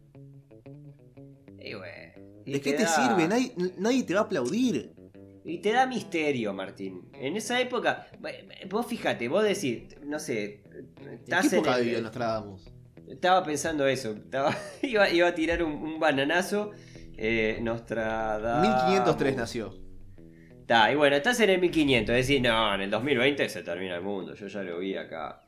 y 1.59 1.73
bueno, 1.73 2.13
y 2.45 2.53
¿De 2.53 2.61
qué 2.61 2.73
te 2.73 2.83
da- 2.83 2.89
sirve? 2.89 3.27
Nadie, 3.27 3.53
nadie 3.77 4.03
te 4.03 4.13
va 4.13 4.21
a 4.21 4.23
aplaudir. 4.23 4.93
Y 5.45 5.57
te 5.59 5.71
da 5.71 5.85
misterio, 5.87 6.53
Martín. 6.53 7.09
En 7.13 7.35
esa 7.35 7.59
época, 7.59 8.07
vos 8.69 8.85
fíjate, 8.85 9.27
vos 9.27 9.43
decís, 9.43 9.83
no 10.05 10.19
sé, 10.19 10.63
¿En 11.01 11.09
estás 11.15 11.41
qué 11.49 11.55
en 11.55 11.61
época 11.63 11.77
el- 11.79 11.85
vivió 11.85 12.01
Nostradamus? 12.01 12.69
Estaba 13.07 13.43
pensando 13.43 13.85
eso. 13.87 14.11
Estaba, 14.11 14.55
iba, 14.81 15.09
iba 15.09 15.27
a 15.27 15.35
tirar 15.35 15.63
un, 15.63 15.73
un 15.73 15.99
bananazo. 15.99 16.71
Eh, 17.17 17.59
Nostradamus. 17.61 18.67
1503 18.85 19.35
nació. 19.35 19.82
Está, 20.63 20.89
y 20.93 20.95
bueno, 20.95 21.17
estás 21.17 21.37
en 21.41 21.49
el 21.49 21.59
1500. 21.59 22.15
Es 22.15 22.27
decir, 22.27 22.41
no, 22.41 22.73
en 22.73 22.79
el 22.81 22.89
2020 22.89 23.49
se 23.49 23.63
termina 23.63 23.95
el 23.97 24.01
mundo. 24.01 24.33
Yo 24.33 24.47
ya 24.47 24.63
lo 24.63 24.79
vi 24.79 24.95
acá. 24.95 25.41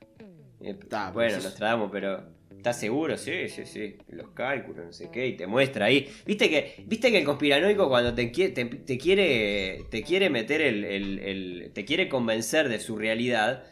Eh, 0.62 0.75
pero 0.89 1.13
bueno, 1.13 1.36
sos- 1.36 1.43
Nostradamus, 1.45 1.89
pero. 1.89 2.36
¿Estás 2.58 2.80
seguro? 2.80 3.15
Sí, 3.17 3.47
sí, 3.47 3.63
sí. 3.65 3.95
Los 4.10 4.32
cálculos, 4.32 4.86
no 4.88 4.91
sé 4.91 5.10
qué. 5.12 5.28
Y 5.28 5.38
te 5.38 5.47
muestra 5.47 5.86
ahí. 5.86 6.10
Viste 6.25 6.49
que, 6.49 6.84
viste 6.86 7.12
que 7.12 7.19
el 7.19 7.23
conspiranoico 7.23 7.88
cuando 7.88 8.13
te, 8.13 8.25
te, 8.28 8.49
te 8.65 8.97
quiere. 8.97 9.84
Te 9.89 10.04
quiere 10.04 10.30
meter 10.30 10.60
el, 10.62 10.84
el- 10.84 11.19
el- 11.19 11.71
Te 11.73 11.86
quiere 11.86 12.10
convencer 12.10 12.67
de 12.67 12.80
su 12.80 12.97
realidad. 12.97 13.63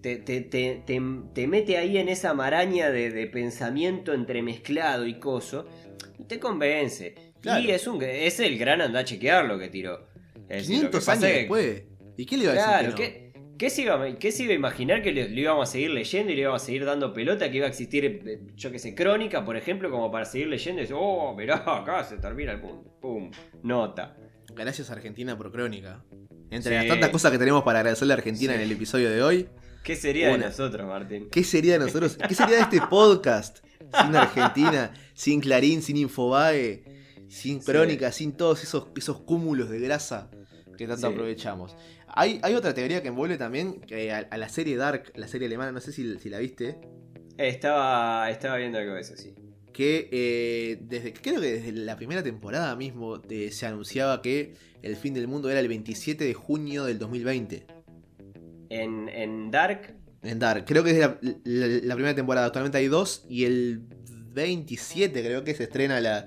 Te, 0.00 0.16
te- 0.16 0.42
te- 0.42 0.80
te- 0.86 1.00
te 1.34 1.46
mete 1.48 1.76
ahí 1.78 1.98
en 1.98 2.08
esa 2.08 2.34
maraña 2.34 2.90
de, 2.90 3.10
de 3.10 3.26
pensamiento 3.26 4.12
entremezclado 4.14 5.06
y 5.08 5.14
coso. 5.14 5.66
Y 6.20 6.24
te 6.24 6.38
convence. 6.38 7.14
Claro. 7.40 7.64
Y 7.64 7.70
es 7.72 7.86
un 7.88 8.00
es 8.02 8.38
el 8.38 8.58
gran 8.58 8.80
anda 8.80 9.00
a 9.00 9.04
chequear 9.04 9.44
lo 9.46 9.58
que 9.58 9.68
tiró. 9.68 10.06
Es 10.48 10.66
decir, 10.68 10.82
lo 10.84 10.90
que 10.90 10.98
500 10.98 11.04
pasa 11.04 11.12
años 11.12 11.24
es 11.24 11.30
que- 11.32 11.38
después. 11.38 11.82
¿Y 12.16 12.26
qué 12.26 12.36
le 12.36 12.42
iba 12.44 12.52
a 12.52 12.54
decir? 12.56 12.68
Claro, 12.68 12.82
que 12.84 12.90
no? 12.90 12.96
¿qué, 12.96 13.32
qué 13.58 13.70
se 13.70 13.82
iba, 13.82 14.02
a- 14.02 14.18
qué 14.18 14.32
se 14.32 14.42
iba 14.44 14.52
a 14.52 14.56
imaginar 14.56 15.02
que 15.02 15.12
le, 15.12 15.28
le 15.28 15.40
íbamos 15.40 15.68
a 15.68 15.72
seguir 15.72 15.90
leyendo 15.90 16.32
y 16.32 16.36
le 16.36 16.42
íbamos 16.42 16.62
a 16.62 16.64
seguir 16.64 16.84
dando 16.84 17.12
pelota? 17.12 17.50
Que 17.50 17.56
iba 17.58 17.66
a 17.66 17.68
existir, 17.68 18.04
eh, 18.04 18.40
yo 18.56 18.70
qué 18.72 18.78
sé, 18.78 18.94
crónica, 18.94 19.44
por 19.44 19.56
ejemplo, 19.56 19.90
como 19.90 20.10
para 20.10 20.24
seguir 20.24 20.48
leyendo 20.48 20.80
y 20.80 20.84
decir, 20.84 20.96
oh, 20.98 21.34
mirá, 21.36 21.56
acá 21.66 22.02
se 22.04 22.16
termina 22.16 22.52
el 22.52 22.58
mundo. 22.60 22.96
Pum, 23.00 23.30
nota. 23.62 24.16
Gracias 24.54 24.90
Argentina 24.90 25.36
por 25.38 25.52
crónica. 25.52 26.04
Entre 26.50 26.70
Sí. 26.72 26.74
las 26.78 26.86
tantas 26.88 27.10
cosas 27.10 27.30
que 27.30 27.38
tenemos 27.38 27.62
para 27.62 27.80
agradecerle 27.80 28.14
a 28.14 28.16
Argentina 28.16 28.52
Sí. 28.54 28.56
en 28.58 28.64
el 28.64 28.72
episodio 28.72 29.10
de 29.10 29.22
hoy, 29.22 29.48
¿Qué 29.84 29.94
sería 29.96 30.30
de 30.30 30.38
nosotros, 30.38 30.86
Martín? 30.86 31.28
¿qué 31.30 31.44
sería 31.44 31.74
de 31.74 31.78
nosotros? 31.78 32.18
¿Qué 32.28 32.34
sería 32.34 32.56
de 32.56 32.62
este 32.62 32.80
podcast? 32.90 33.58
Sin 33.78 34.16
Argentina, 34.16 34.92
sin 35.14 35.40
Clarín, 35.40 35.80
sin 35.82 35.96
Infobae, 35.96 36.82
sin 37.28 37.60
Sí. 37.60 37.70
crónica, 37.72 38.10
sin 38.12 38.32
todos 38.32 38.62
esos, 38.62 38.88
esos 38.96 39.20
cúmulos 39.20 39.68
de 39.70 39.78
grasa 39.80 40.30
que 40.76 40.86
tanto 40.86 41.08
Sí. 41.08 41.12
aprovechamos. 41.12 41.76
Hay, 42.06 42.38
hay 42.42 42.54
otra 42.54 42.72
teoría 42.74 43.02
que 43.02 43.08
envuelve 43.08 43.36
también 43.36 43.80
a, 44.12 44.18
a 44.34 44.36
la 44.38 44.48
serie 44.48 44.76
Dark, 44.76 45.12
la 45.16 45.28
serie 45.28 45.46
alemana, 45.46 45.72
no 45.72 45.80
sé 45.80 45.92
si, 45.92 46.18
si 46.18 46.28
la 46.30 46.38
viste, 46.38 46.78
Eh, 47.36 47.48
estaba, 47.48 48.30
estaba 48.30 48.56
viendo 48.56 48.78
algo 48.78 48.94
de 48.94 49.00
eso, 49.00 49.16
sí. 49.16 49.34
que 49.72 50.08
eh, 50.10 50.78
desde 50.82 51.12
creo 51.12 51.40
que 51.40 51.52
desde 51.52 51.72
la 51.72 51.96
primera 51.96 52.22
temporada 52.22 52.74
mismo 52.76 53.20
se 53.50 53.66
anunciaba 53.66 54.22
que 54.22 54.54
el 54.82 54.96
fin 54.96 55.14
del 55.14 55.28
mundo 55.28 55.50
era 55.50 55.60
el 55.60 55.68
27 55.68 56.24
de 56.24 56.34
junio 56.34 56.84
del 56.84 56.98
2020. 56.98 57.66
En, 58.70 59.08
en 59.08 59.50
Dark, 59.50 59.94
En 60.22 60.38
Dark, 60.38 60.64
creo 60.66 60.82
que 60.84 60.90
es 60.90 60.98
la, 60.98 61.18
la- 61.44 61.66
la 61.82 61.94
primera 61.94 62.14
temporada, 62.14 62.46
actualmente 62.46 62.78
hay 62.78 62.86
dos 62.88 63.24
y 63.28 63.44
el 63.44 63.82
27 64.34 65.22
creo 65.22 65.44
que 65.44 65.54
se 65.54 65.64
estrena 65.64 66.00
la... 66.00 66.26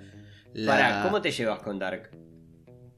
la 0.54 0.72
pará, 0.72 1.04
¿cómo 1.04 1.22
te 1.22 1.32
llevas 1.32 1.60
con 1.62 1.80
Dark? 1.80 2.12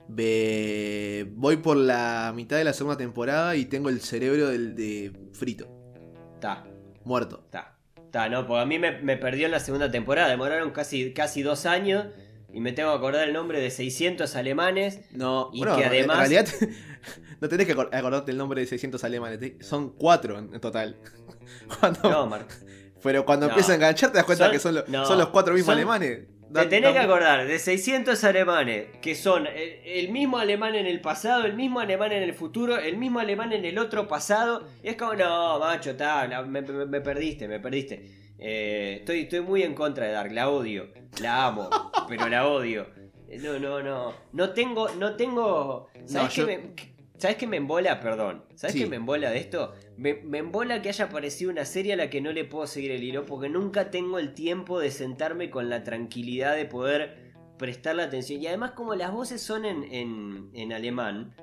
Ve- 0.08 1.26
Voy 1.36 1.58
por 1.58 1.78
la 1.78 2.32
mitad 2.36 2.58
de 2.58 2.64
la 2.64 2.74
segunda 2.74 2.98
temporada 2.98 3.56
y 3.56 3.66
tengo 3.66 3.90
el 3.90 4.02
cerebro 4.02 4.50
del, 4.50 4.76
de 4.76 5.12
frito, 5.34 5.68
Ta, 6.40 6.66
muerto. 7.04 7.46
ta, 7.50 7.78
ta, 8.12 8.30
no, 8.30 8.46
porque 8.46 8.62
a 8.62 8.66
mí 8.66 8.80
me, 8.80 9.02
me 9.02 9.18
perdió 9.18 9.46
en 9.46 9.52
la 9.52 9.60
segunda 9.60 9.90
temporada. 9.90 10.30
Demoraron 10.30 10.72
casi, 10.72 11.14
casi 11.14 11.42
dos 11.42 11.66
años 11.66 12.08
y 12.54 12.60
me 12.60 12.72
tengo 12.74 12.92
que 12.92 12.98
acordar 12.98 13.28
el 13.28 13.34
nombre 13.34 13.60
de 13.60 13.72
600 13.72 14.36
alemanes. 14.36 15.02
No, 15.12 15.50
Y 15.54 15.60
bueno, 15.60 15.78
que 15.78 15.86
además- 15.86 16.18
en 16.30 16.32
realidad 16.32 16.48
no 17.42 17.50
tenés 17.50 17.66
que 17.66 17.76
acor- 17.76 17.90
acordarte 17.96 18.32
el 18.32 18.38
nombre 18.38 18.62
de 18.62 18.68
600 18.68 19.04
alemanes, 19.04 19.54
son 19.66 19.92
cuatro 19.96 20.38
en 20.38 20.60
total. 20.60 20.98
Cuando- 21.80 22.10
No, 22.10 22.28
Mar- 22.28 22.48
pero 23.02 23.26
cuando 23.26 23.48
No. 23.48 23.52
empieza 23.52 23.74
a 23.74 23.76
enganchar 23.76 24.12
te 24.12 24.18
das 24.18 24.26
cuenta 24.26 24.46
Son- 24.46 24.52
que 24.54 24.60
son, 24.60 24.76
lo- 24.76 24.84
no. 24.88 25.06
son 25.06 25.18
los 25.18 25.28
cuatro 25.30 25.54
mismos 25.54 25.68
Son- 25.74 25.78
alemanes. 25.78 26.28
Te 26.54 26.68
tenés 26.70 26.92
que 26.94 27.00
acordar 27.00 27.48
de 27.48 27.60
600 27.60 28.24
alemanes 28.24 28.86
que 29.02 29.16
son 29.16 29.48
el, 29.48 29.80
el 29.86 30.10
mismo 30.12 30.38
alemán 30.38 30.76
en 30.76 30.86
el 30.86 31.02
pasado, 31.02 31.46
el 31.46 31.54
mismo 31.56 31.80
alemán 31.80 32.12
en 32.12 32.24
el 32.24 32.34
futuro, 32.34 32.78
el 32.78 32.98
mismo 32.98 33.20
alemán 33.20 33.52
en 33.54 33.66
el 33.66 33.78
otro 33.80 34.08
pasado. 34.08 34.68
Y 34.84 34.90
es 34.90 34.96
como, 34.96 35.14
no, 35.16 35.60
macho, 35.60 35.92
está, 35.92 36.28
la- 36.28 36.44
me, 36.44 36.62
me- 36.62 36.86
me 36.86 37.02
perdiste, 37.02 37.48
me 37.48 37.60
perdiste. 37.60 38.04
Eh, 38.40 38.98
estoy, 39.00 39.22
estoy 39.22 39.42
muy 39.42 39.64
en 39.64 39.74
contra 39.74 40.06
de 40.06 40.12
Dark, 40.12 40.32
la 40.32 40.50
odio, 40.50 40.90
la 41.22 41.46
amo, 41.46 41.70
pero 42.08 42.28
la 42.30 42.48
odio. 42.48 42.88
Eh, 43.30 43.38
No, 43.42 43.58
no, 43.58 43.82
no. 43.82 44.14
No 44.34 44.50
tengo, 44.52 44.90
no 44.96 45.16
tengo. 45.16 45.90
¿Sabes 46.06 46.38
No, 46.38 46.46
me, 46.48 46.93
¿Sabes 47.24 47.38
qué 47.38 47.48
me 47.48 47.56
embola? 47.56 48.02
Perdón. 48.02 48.44
¿Sabes 48.54 48.74
Sí. 48.74 48.80
qué 48.82 48.86
me 48.86 48.98
embola 48.98 49.32
de 49.32 49.38
esto? 49.38 49.74
Me, 49.96 50.16
me 50.16 50.40
embola 50.40 50.82
que 50.82 50.90
haya 50.90 51.06
aparecido 51.06 51.52
una 51.52 51.64
serie 51.64 51.94
a 51.94 51.96
la 51.96 52.10
que 52.10 52.20
no 52.20 52.34
le 52.34 52.44
puedo 52.44 52.68
seguir 52.68 52.92
el 52.92 53.02
hilo 53.02 53.26
porque 53.26 53.48
nunca 53.48 53.92
tengo 53.92 54.20
el 54.20 54.34
tiempo 54.34 54.78
de 54.78 54.92
sentarme 54.92 55.50
con 55.50 55.70
la 55.70 55.86
tranquilidad 55.86 56.54
de 56.58 56.66
poder 56.66 57.32
prestarle 57.58 58.04
atención. 58.04 58.42
Y 58.42 58.48
además, 58.48 58.72
como 58.72 58.94
las 58.96 59.14
voces 59.14 59.42
son 59.42 59.64
en, 59.64 59.86
en, 59.86 60.50
en 60.54 60.74
alemán, 60.74 61.34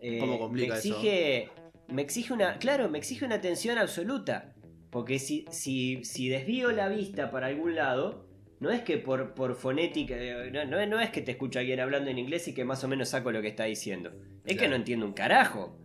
eh, 0.00 0.18
¿Cómo 0.18 0.36
complica 0.36 0.72
me 0.74 0.78
eso? 0.80 0.88
exige. 0.88 1.48
Me 1.86 2.02
exige 2.02 2.32
una. 2.32 2.58
Claro, 2.58 2.88
me 2.88 2.98
exige 2.98 3.24
una 3.24 3.36
atención 3.36 3.78
absoluta. 3.78 4.56
Porque 4.90 5.20
si, 5.20 5.44
si, 5.52 6.02
si 6.04 6.28
desvío 6.28 6.72
la 6.72 6.88
vista 6.88 7.30
para 7.30 7.46
algún 7.46 7.76
lado, 7.76 8.26
no 8.60 8.70
es 8.70 8.82
que 8.82 8.98
por, 8.98 9.34
por 9.34 9.54
fonética, 9.54 10.16
no, 10.52 10.64
no, 10.64 10.86
no 10.86 11.00
es 11.00 11.10
que 11.10 11.22
te 11.22 11.32
escucho 11.32 11.58
a 11.58 11.60
alguien 11.60 11.80
hablando 11.80 12.10
en 12.10 12.18
inglés 12.18 12.48
y 12.48 12.54
que 12.54 12.64
más 12.64 12.82
o 12.84 12.88
menos 12.88 13.08
saco 13.10 13.30
lo 13.32 13.40
que 13.42 13.48
está 13.48 13.64
diciendo. 13.64 14.12
Es 14.44 14.56
que 14.56 14.68
no 14.68 14.76
entiendo 14.76 15.06
un 15.06 15.12
carajo. 15.12 15.78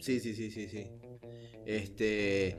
Sí, 0.00 0.18
sí, 0.20 0.34
sí, 0.34 0.50
sí, 0.50 0.68
sí. 0.68 0.86
Este. 1.66 2.56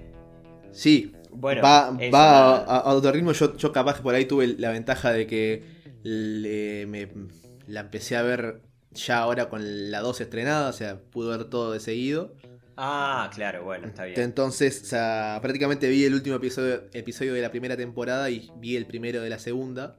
Sí, 0.72 1.12
Bueno, 1.32 1.62
va, 1.64 1.92
va 2.14 2.58
a, 2.58 2.78
a 2.78 2.94
otro 2.94 3.12
ritmo. 3.12 3.34
Yo, 3.34 3.58
yo 3.58 3.72
capaz 3.72 3.98
que 3.98 4.04
por 4.04 4.16
ahí 4.16 4.26
tuve 4.26 4.48
la 4.58 4.72
ventaja 4.72 5.12
de 5.12 5.28
que 5.28 5.64
le- 6.04 6.86
me, 6.88 7.10
la 7.68 7.82
empecé 7.82 8.16
a 8.16 8.22
ver 8.22 8.62
ya 8.92 9.20
ahora 9.20 9.50
con 9.50 9.92
la 9.92 10.00
2 10.02 10.22
estrenada, 10.22 10.70
o 10.70 10.74
sea, 10.74 11.02
pude 11.02 11.36
ver 11.38 11.50
todo 11.50 11.74
de 11.74 11.80
seguido. 11.80 12.36
Ah, 12.84 13.30
claro, 13.34 13.64
bueno, 13.64 13.88
está 13.88 14.06
bien. 14.06 14.20
Entonces, 14.20 14.82
o 14.82 14.86
sea, 14.86 15.38
prácticamente 15.42 15.88
vi 15.88 16.04
el 16.04 16.16
último 16.16 16.38
episodio, 16.38 16.84
episodio 16.94 17.34
de 17.36 17.42
la 17.42 17.52
primera 17.52 17.78
temporada 17.78 18.28
y 18.32 18.50
vi 18.58 18.76
el 18.76 18.88
primero 18.88 19.22
de 19.22 19.30
la 19.30 19.38
segunda. 19.38 19.98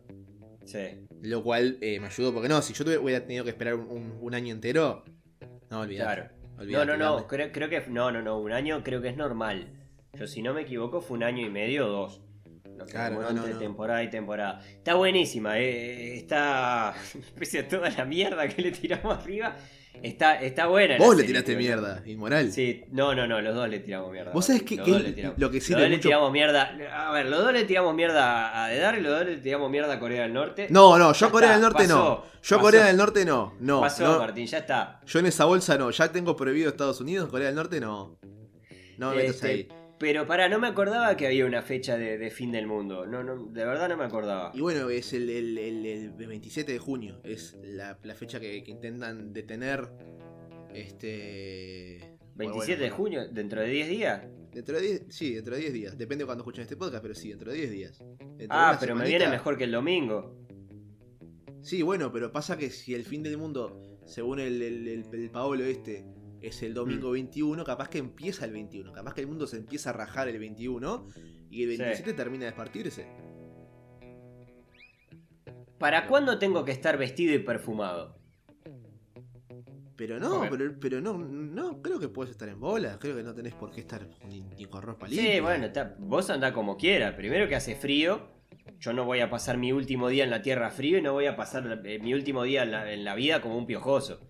Sí, 0.64 1.07
Lo 1.23 1.42
cual 1.45 1.79
eh, 1.81 2.01
me 2.01 2.07
ayudó, 2.09 2.33
porque 2.35 2.49
no, 2.49 2.61
si 2.61 2.73
yo 2.73 2.85
hubiera 3.01 3.21
tenido 3.25 3.45
que 3.45 3.51
esperar 3.51 3.75
un, 3.75 3.87
un- 3.88 4.18
un 4.21 4.35
año 4.35 4.53
entero, 4.53 5.05
no 5.71 5.81
olvidate. 5.81 6.14
claro. 6.14 6.31
No, 6.57 6.62
olvidate, 6.62 6.87
no, 6.87 6.97
no, 6.97 7.27
creo, 7.29 7.53
creo 7.53 7.68
que. 7.68 7.81
No, 7.88 8.11
no, 8.11 8.21
no, 8.21 8.38
un 8.40 8.53
año 8.53 8.83
creo 8.83 9.01
que 9.01 9.09
es 9.11 9.16
normal. 9.16 9.68
Yo, 10.14 10.27
si 10.27 10.42
no 10.42 10.53
me 10.53 10.62
equivoco, 10.62 11.01
fue 11.01 11.16
un 11.16 11.23
año 11.25 11.47
y 11.47 11.51
medio 11.51 11.87
o 11.87 11.90
dos. 11.90 12.21
Lo 12.77 12.85
que 12.87 12.92
Claro, 12.92 13.16
no, 13.21 13.31
no, 13.33 13.38
entre 13.38 13.53
no. 13.55 13.59
temporada 13.61 14.03
y 14.03 14.11
temporada. 14.11 14.61
Está 14.66 14.95
buenísima, 14.95 15.59
eh, 15.59 16.16
está. 16.16 16.95
Pese 17.38 17.61
a 17.61 17.68
toda 17.68 17.90
la 17.90 18.05
mierda 18.05 18.49
que 18.49 18.61
le 18.62 18.73
tiramos 18.73 19.18
arriba, 19.18 19.57
está, 20.03 20.41
está 20.41 20.67
buena. 20.67 20.97
Vos 20.99 21.09
le 21.17 21.23
serie, 21.23 21.27
tiraste 21.43 21.57
mierda, 21.57 22.03
inmoral. 22.07 22.53
Sí, 22.53 22.85
no, 22.91 23.15
no, 23.15 23.27
no, 23.27 23.41
los 23.41 23.55
dos 23.55 23.69
le 23.69 23.81
tiramos 23.81 24.11
mierda. 24.13 24.33
Vos 24.33 24.47
sabés 24.47 24.63
que- 24.63 24.77
Los 24.77 24.85
que 24.87 24.93
dos 24.93 25.03
le 25.03 25.13
tiramos- 25.13 25.39
lo 25.39 25.51
que 25.51 25.57
los 25.57 25.65
sirve 25.67 25.81
dos 25.83 25.91
le 25.91 25.99
tiramos 25.99 26.33
mierda. 26.33 26.77
A 27.09 27.13
ver, 27.13 27.27
los 27.27 27.43
dos 27.45 27.53
le 27.53 27.65
tiramos 27.65 27.95
mierda 27.95 28.65
a 28.65 28.69
Dedar 28.69 28.99
y 28.99 29.03
los 29.03 29.13
dos 29.19 29.27
le 29.27 29.37
tiramos 29.39 29.71
mierda 29.71 29.93
a 29.95 29.99
Corea 29.99 30.23
del 30.23 30.33
Norte. 30.33 30.67
No, 30.71 30.99
no, 30.99 31.13
yo 31.13 31.31
Corea 31.31 31.51
está, 31.51 31.61
del 31.61 31.63
Norte 31.73 31.89
no. 31.89 32.25
Yo 32.43 32.57
pasó. 32.57 32.61
Corea 32.61 32.85
del 32.87 32.97
Norte 32.97 33.25
no. 33.25 33.55
No, 33.61 33.81
Pasó, 33.81 34.05
no. 34.15 34.19
Martín, 34.19 34.47
ya 34.47 34.59
está. 34.59 35.01
Yo 35.07 35.19
en 35.19 35.27
esa 35.27 35.45
bolsa 35.45 35.77
no. 35.79 35.91
Ya 35.91 36.11
tengo 36.11 36.35
prohibido 36.37 36.69
Estados 36.71 37.01
Unidos, 37.01 37.29
Corea 37.31 37.47
del 37.49 37.57
Norte 37.57 37.81
no. 37.81 38.19
No 38.99 39.11
me 39.11 39.17
metas 39.17 39.35
Este, 39.37 39.47
ahí. 39.49 39.69
Pero 40.03 40.27
pará, 40.27 40.49
no 40.49 40.59
me 40.59 40.67
acordaba 40.67 41.17
que 41.17 41.29
había 41.29 41.47
una 41.47 41.62
fecha 41.62 41.97
de, 41.97 42.19
de 42.19 42.31
fin 42.33 42.51
del 42.51 42.67
mundo. 42.67 43.07
No, 43.07 43.23
no, 43.23 43.47
de 43.47 43.65
verdad 43.65 43.88
no 43.88 43.97
me 43.97 44.03
acordaba. 44.03 44.51
Y 44.53 44.61
bueno, 44.61 44.91
es 44.91 45.12
el, 45.12 45.31
el- 45.31 45.57
el- 45.57 45.87
el 45.87 46.11
27 46.11 46.73
de 46.73 46.79
junio. 46.81 47.21
Es 47.23 47.57
la, 47.62 47.97
la 48.03 48.15
fecha 48.17 48.41
que, 48.41 48.65
que 48.65 48.71
intentan 48.73 49.33
detener. 49.33 49.88
Este. 50.75 52.17
27 52.35 52.73
de 52.73 52.88
bueno, 52.88 52.97
junio, 52.97 53.29
dentro 53.29 53.61
de 53.61 53.69
10 53.69 53.88
días. 53.88 54.23
Dentro 54.53 54.75
de 54.81 54.83
10, 54.83 55.03
sí, 55.11 55.35
dentro 55.35 55.55
de 55.55 55.61
10 55.61 55.73
días. 55.73 55.97
Depende 55.99 56.23
de 56.23 56.27
cuando 56.27 56.43
escuchen 56.43 56.62
este 56.62 56.77
podcast, 56.77 57.01
pero 57.03 57.15
sí, 57.15 57.29
dentro 57.29 57.53
de 57.53 57.59
10 57.59 57.71
días. 57.71 57.99
Dentro 58.19 58.47
Ah, 58.51 58.77
pero 58.81 58.97
me 58.97 59.07
viene 59.07 59.29
mejor 59.29 59.57
que 59.57 59.65
el 59.65 59.71
domingo. 59.71 60.35
Sí, 61.61 61.83
bueno, 61.83 62.11
pero 62.11 62.33
pasa 62.33 62.59
que 62.59 62.71
si 62.71 62.93
el 62.95 63.05
fin 63.05 63.23
del 63.23 63.38
mundo, 63.38 63.81
según 64.05 64.41
el- 64.41 64.61
el 64.62 65.31
Paolo 65.31 65.62
este, 65.65 66.05
es 66.43 66.63
el 66.63 66.75
domingo 66.75 67.09
Mm. 67.11 67.13
21, 67.13 67.65
capaz 67.65 67.89
que 67.89 67.99
empieza 67.99 68.45
el 68.45 68.53
21. 68.53 68.93
Capaz 68.93 69.15
que 69.15 69.21
el 69.23 69.27
mundo 69.27 69.47
se 69.47 69.57
empieza 69.59 69.91
a 69.91 69.93
rajar 69.93 70.29
el 70.29 70.39
21 70.39 71.07
y 71.51 71.63
el 71.65 71.71
Sí. 71.73 71.77
27 71.79 72.13
termina 72.15 72.45
de 72.45 72.51
despartirse. 72.51 73.07
¿Para 75.79 76.07
cuándo 76.07 76.39
tengo 76.39 76.65
que 76.65 76.73
estar 76.73 76.97
vestido 76.97 77.35
y 77.35 77.39
perfumado? 77.41 78.17
Pero 79.97 80.19
no, 80.19 80.47
pero, 80.51 80.75
pero 80.81 81.01
no, 81.01 81.17
no, 81.19 81.81
creo 81.83 82.01
que 82.01 82.09
puedes 82.09 82.31
estar 82.33 82.49
en 82.49 82.59
bola. 82.59 82.99
Creo 82.99 83.15
que 83.17 83.23
no 83.23 83.35
tenés 83.35 83.55
por 83.55 83.71
qué 83.71 83.81
estar 83.81 84.09
ni, 84.27 84.41
ni 84.41 84.65
con 84.67 84.83
ropa 84.83 85.07
Sí, 85.09 85.17
limpia. 85.17 85.43
bueno, 85.43 85.67
está- 85.67 85.95
vos 85.99 86.29
andá 86.31 86.53
como 86.53 86.77
quiera. 86.77 87.17
Primero 87.17 87.49
que 87.49 87.55
hace 87.57 87.77
frío. 87.77 88.29
Yo 88.79 88.93
no 88.93 89.05
voy 89.05 89.21
a 89.21 89.31
pasar 89.31 89.59
mi 89.59 89.71
último 89.73 90.09
día 90.09 90.25
en 90.25 90.31
la 90.31 90.43
tierra 90.43 90.71
frío 90.71 90.99
y 90.99 91.03
no 91.03 91.13
voy 91.13 91.27
a 91.27 91.37
pasar 91.37 91.83
eh, 91.85 91.99
mi 92.01 92.15
último 92.15 92.43
día 92.43 92.63
en 92.65 92.73
la, 92.73 92.93
en 92.93 93.05
la 93.05 93.15
vida 93.15 93.41
como 93.43 93.57
un 93.57 93.67
piojoso. 93.67 94.21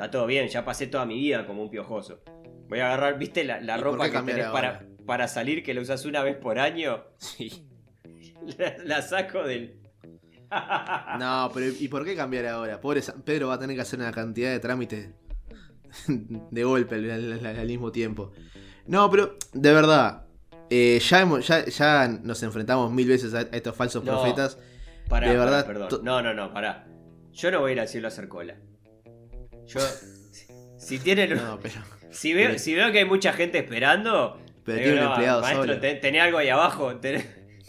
Está 0.00 0.10
todo 0.10 0.24
bien, 0.26 0.48
ya 0.48 0.64
pasé 0.64 0.86
toda 0.86 1.04
mi 1.04 1.18
vida 1.18 1.46
como 1.46 1.62
un 1.62 1.68
piojoso. 1.68 2.22
Voy 2.70 2.78
a 2.78 2.86
agarrar, 2.86 3.18
¿viste 3.18 3.44
la, 3.44 3.60
la 3.60 3.76
¿Y 3.76 3.82
por 3.82 3.92
ropa 3.92 4.10
que 4.10 4.18
tenés 4.22 4.46
para, 4.46 4.86
para 5.04 5.28
salir 5.28 5.62
que 5.62 5.74
la 5.74 5.82
usas 5.82 6.06
una 6.06 6.22
vez 6.22 6.38
por 6.38 6.58
año? 6.58 7.04
Sí. 7.18 7.66
La, 8.58 8.78
la 8.82 9.02
saco 9.02 9.42
del. 9.42 9.78
No, 11.18 11.50
pero 11.52 11.66
¿y 11.78 11.86
por 11.88 12.06
qué 12.06 12.16
cambiar 12.16 12.46
ahora? 12.46 12.80
Pobre 12.80 13.02
San 13.02 13.20
Pedro 13.20 13.48
va 13.48 13.54
a 13.54 13.58
tener 13.58 13.76
que 13.76 13.82
hacer 13.82 13.98
una 13.98 14.10
cantidad 14.10 14.50
de 14.50 14.58
trámites 14.58 15.10
de 16.08 16.64
golpe 16.64 16.94
al, 16.94 17.10
al- 17.10 17.32
al- 17.46 17.56
al 17.58 17.66
mismo 17.66 17.92
tiempo. 17.92 18.32
No, 18.86 19.10
pero 19.10 19.36
de 19.52 19.72
verdad, 19.74 20.24
eh, 20.70 20.98
ya, 21.06 21.20
hemos- 21.20 21.46
ya, 21.46 21.66
ya 21.66 22.08
nos 22.08 22.42
enfrentamos 22.42 22.90
mil 22.90 23.06
veces 23.06 23.34
a 23.34 23.42
estos 23.42 23.76
falsos 23.76 24.02
No. 24.02 24.12
profetas. 24.12 24.58
Pará, 25.10 25.28
De 25.30 25.36
pará, 25.36 25.44
verdad, 25.50 25.66
perdón. 25.66 26.00
No, 26.02 26.22
no, 26.22 26.32
no, 26.32 26.54
pará. 26.54 26.86
Yo 27.32 27.50
no 27.50 27.60
voy 27.60 27.72
a 27.72 27.74
ir 27.74 27.80
al 27.80 27.88
cielo 27.88 28.06
a 28.06 28.08
hacer 28.08 28.28
cola. 28.28 28.56
Yo. 29.72 29.80
si 30.78 30.98
tienen. 30.98 31.34
No, 31.36 31.58
pero, 31.60 31.74
Si 32.10 32.32
veo, 32.34 32.48
pero- 32.48 32.58
si 32.58 32.74
veo 32.74 32.90
que 32.92 32.98
hay 32.98 33.04
mucha 33.04 33.32
gente 33.32 33.58
esperando. 33.58 34.40
pero 34.64 34.78
digo, 34.78 34.84
tiene 34.90 35.00
un 35.00 35.04
no, 35.06 35.10
empleado 35.14 35.40
Maestro, 35.42 35.80
ten- 35.80 36.00
tenés 36.00 36.22
algo 36.22 36.38
ahí 36.38 36.48
abajo. 36.48 36.94
tenés- 37.00 37.26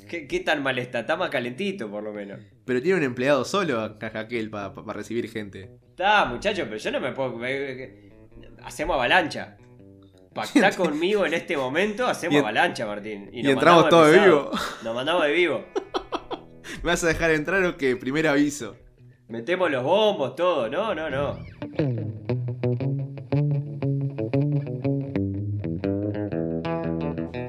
¿Qué, 0.09 0.27
qué 0.27 0.39
tan 0.41 0.61
mal 0.61 0.77
está? 0.77 0.99
Está 1.01 1.15
más 1.15 1.29
calentito, 1.29 1.89
por 1.89 2.03
lo 2.03 2.11
menos. 2.11 2.39
Pero 2.65 2.81
tiene 2.81 2.97
un 2.97 3.03
empleado 3.03 3.45
solo, 3.45 3.79
acá 3.81 4.11
aquel, 4.19 4.49
para 4.49 4.73
recibir 4.93 5.29
gente. 5.31 5.71
Está, 5.89 6.25
muchacho, 6.25 6.63
pero 6.65 6.77
yo 6.77 6.91
no 6.91 6.99
me 6.99 7.11
puedo. 7.13 7.35
me- 7.37 8.11
Hacemos 8.63 8.95
avalancha. 8.95 9.57
Pactá 10.33 10.71
conmigo 10.71 11.25
en 11.25 11.33
este 11.33 11.57
momento, 11.57 12.07
hacemos 12.07 12.35
Y 12.35 12.39
avalancha, 12.39 12.85
Martín. 12.85 13.29
y 13.33 13.43
nos 13.43 13.53
entramos 13.53 13.89
todos 13.89 14.11
de 14.11 14.19
vivo. 14.19 14.49
Nos 14.83 14.95
mandamos 14.95 15.23
de 15.25 15.31
vivo. 15.33 15.65
¿Me 16.83 16.89
vas 16.91 17.03
a 17.03 17.07
dejar 17.07 17.31
entrar 17.31 17.63
o 17.65 17.75
qué? 17.77 17.95
Primer 17.97 18.27
aviso. 18.27 18.75
Metemos 19.27 19.69
los 19.71 19.83
bombos, 19.83 20.35
todo. 20.35 20.69
No, 20.69 20.93
no, 20.95 21.09
no. 21.09 21.37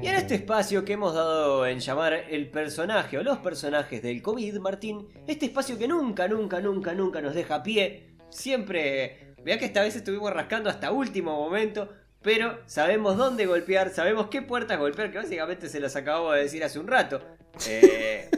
Y 0.01 0.07
en 0.07 0.15
este 0.15 0.35
espacio 0.35 0.83
que 0.83 0.93
hemos 0.93 1.13
dado 1.13 1.65
en 1.67 1.79
llamar 1.79 2.13
el 2.13 2.49
personaje 2.49 3.17
o 3.17 3.23
los 3.23 3.37
personajes 3.39 4.01
del 4.01 4.21
COVID, 4.21 4.57
Martín, 4.59 5.07
este 5.27 5.45
espacio 5.45 5.77
que 5.77 5.87
nunca, 5.87 6.27
nunca, 6.27 6.59
nunca, 6.59 6.93
nunca 6.93 7.21
nos 7.21 7.33
deja 7.35 7.63
pie, 7.63 8.15
siempre... 8.29 9.33
Vea 9.43 9.59
que 9.59 9.65
esta 9.65 9.81
vez 9.81 9.93
estuvimos 9.97 10.31
rascando 10.31 10.69
hasta 10.69 10.91
último 10.91 11.31
momento, 11.35 11.89
pero 12.21 12.59
sabemos 12.65 13.17
dónde 13.17 13.45
golpear, 13.45 13.89
sabemos 13.89 14.27
qué 14.27 14.41
puertas 14.41 14.79
golpear, 14.79 15.11
que 15.11 15.17
básicamente 15.17 15.67
se 15.67 15.81
las 15.81 15.97
acabamos 15.97 16.35
de 16.35 16.43
decir 16.43 16.63
hace 16.63 16.79
un 16.79 16.87
rato. 16.87 17.21
Eh, 17.67 18.29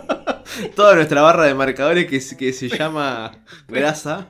Toda 0.74 0.96
nuestra 0.96 1.22
barra 1.22 1.44
de 1.44 1.54
marcadores 1.54 2.06
que, 2.06 2.20
se- 2.20 2.36
que 2.36 2.52
se 2.52 2.68
llama 2.68 3.44
grasa. 3.68 4.28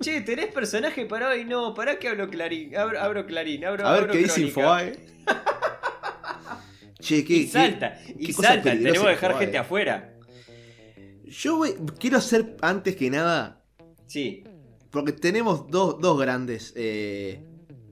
Che, 0.00 0.20
¿tenés 0.22 0.52
personaje 0.52 1.06
para 1.06 1.30
hoy? 1.30 1.44
No, 1.44 1.74
para 1.74 1.98
que 1.98 2.08
hablo 2.08 2.28
Clarín. 2.28 2.76
Abro, 2.76 3.00
abro 3.00 3.26
Clarín, 3.26 3.64
abro, 3.64 3.86
A 3.86 3.92
ver 3.92 4.00
abro 4.02 4.12
qué 4.12 4.18
dice. 4.18 4.40
Infobae. 4.42 4.98
che, 7.00 7.24
qué, 7.24 7.34
Y 7.34 7.44
qué- 7.46 7.50
salta, 7.52 7.98
y 8.18 8.26
qué 8.26 8.32
salta. 8.32 8.62
Tenemos 8.72 9.02
que 9.02 9.08
dejar 9.08 9.30
Infobae. 9.30 9.44
gente 9.46 9.58
afuera. 9.58 10.14
Yo 11.24 11.56
voy- 11.58 11.74
quiero 11.98 12.18
hacer 12.18 12.56
antes 12.60 12.96
que 12.96 13.10
nada, 13.10 13.62
Sí, 14.06 14.42
porque 14.90 15.12
tenemos 15.12 15.70
dos, 15.70 16.00
dos 16.00 16.18
grandes 16.20 16.72
eh, 16.76 17.44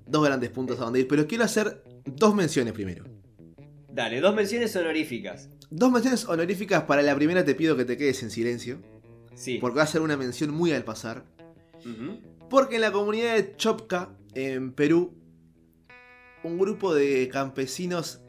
dos 0.06 0.24
grandes 0.24 0.50
puntos 0.50 0.80
a 0.80 0.84
donde 0.84 1.00
ir, 1.00 1.08
pero 1.08 1.26
quiero 1.28 1.44
hacer 1.44 1.82
dos 2.04 2.34
menciones 2.34 2.72
primero. 2.72 3.04
dale, 3.92 4.20
dos 4.20 4.34
menciones 4.34 4.74
honoríficas. 4.76 5.48
Dos 5.70 5.92
menciones 5.92 6.24
honoríficas 6.26 6.82
para 6.84 7.02
la 7.02 7.14
primera 7.14 7.44
te 7.44 7.54
pido 7.54 7.76
que 7.76 7.84
te 7.84 7.96
quedes 7.96 8.22
en 8.22 8.30
silencio, 8.30 8.80
Sí. 9.34 9.58
porque 9.60 9.76
va 9.78 9.82
a 9.84 9.86
ser 9.86 10.00
una 10.00 10.16
mención 10.16 10.50
muy 10.50 10.72
al 10.72 10.82
pasar. 10.84 11.24
Porque 12.50 12.76
en 12.76 12.80
la 12.82 12.92
comunidad 12.92 13.34
de 13.34 13.56
Chopca, 13.56 14.16
en 14.34 14.72
Perú, 14.72 15.14
un 16.42 16.58
grupo 16.58 16.94
de 16.94 17.28
campesinos 17.28 18.20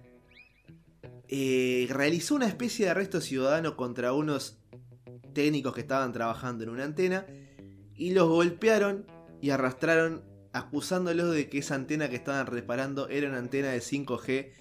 eh, 1.27 1.87
realizó 1.89 2.35
una 2.35 2.47
especie 2.47 2.85
de 2.85 2.91
arresto 2.91 3.21
ciudadano 3.21 3.75
contra 3.77 4.13
unos 4.13 4.59
técnicos 5.33 5.73
que 5.73 5.81
estaban 5.81 6.11
trabajando 6.11 6.63
en 6.63 6.71
una 6.71 6.83
antena 6.83 7.25
y 7.95 8.11
los 8.11 8.27
golpearon 8.27 9.05
y 9.41 9.51
arrastraron 9.51 10.23
acusándolos 10.53 11.31
de 11.31 11.47
que 11.49 11.59
esa 11.59 11.75
antena 11.75 12.09
que 12.09 12.15
estaban 12.15 12.47
reparando 12.47 13.07
era 13.09 13.29
una 13.29 13.37
antena 13.37 13.69
de 13.69 13.79
5G 13.79 14.51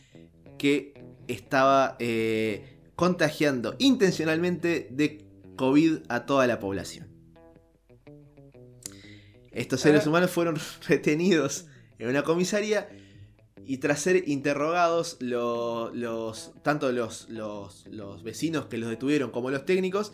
que 0.59 0.93
estaba 1.27 1.97
eh, 1.99 2.81
contagiando 2.97 3.75
intencionalmente 3.79 4.89
de 4.91 5.27
COVID 5.57 6.01
a 6.09 6.27
toda 6.27 6.47
la 6.47 6.61
población. 6.61 7.18
Estos 9.59 9.81
seres 9.81 10.07
Ah. 10.07 10.09
humanos 10.09 10.31
fueron 10.31 10.57
retenidos 10.89 11.67
en 11.99 12.09
una 12.09 12.23
comisaría 12.23 12.89
y 13.65 13.79
tras 13.79 14.01
ser 14.01 14.29
interrogados, 14.29 15.17
los, 15.21 16.53
tanto 16.63 16.91
los, 16.93 17.29
los, 17.29 17.87
los 17.89 18.23
vecinos 18.23 18.67
que 18.67 18.79
los 18.79 18.89
detuvieron 18.89 19.31
como 19.31 19.51
los 19.51 19.65
técnicos 19.67 20.13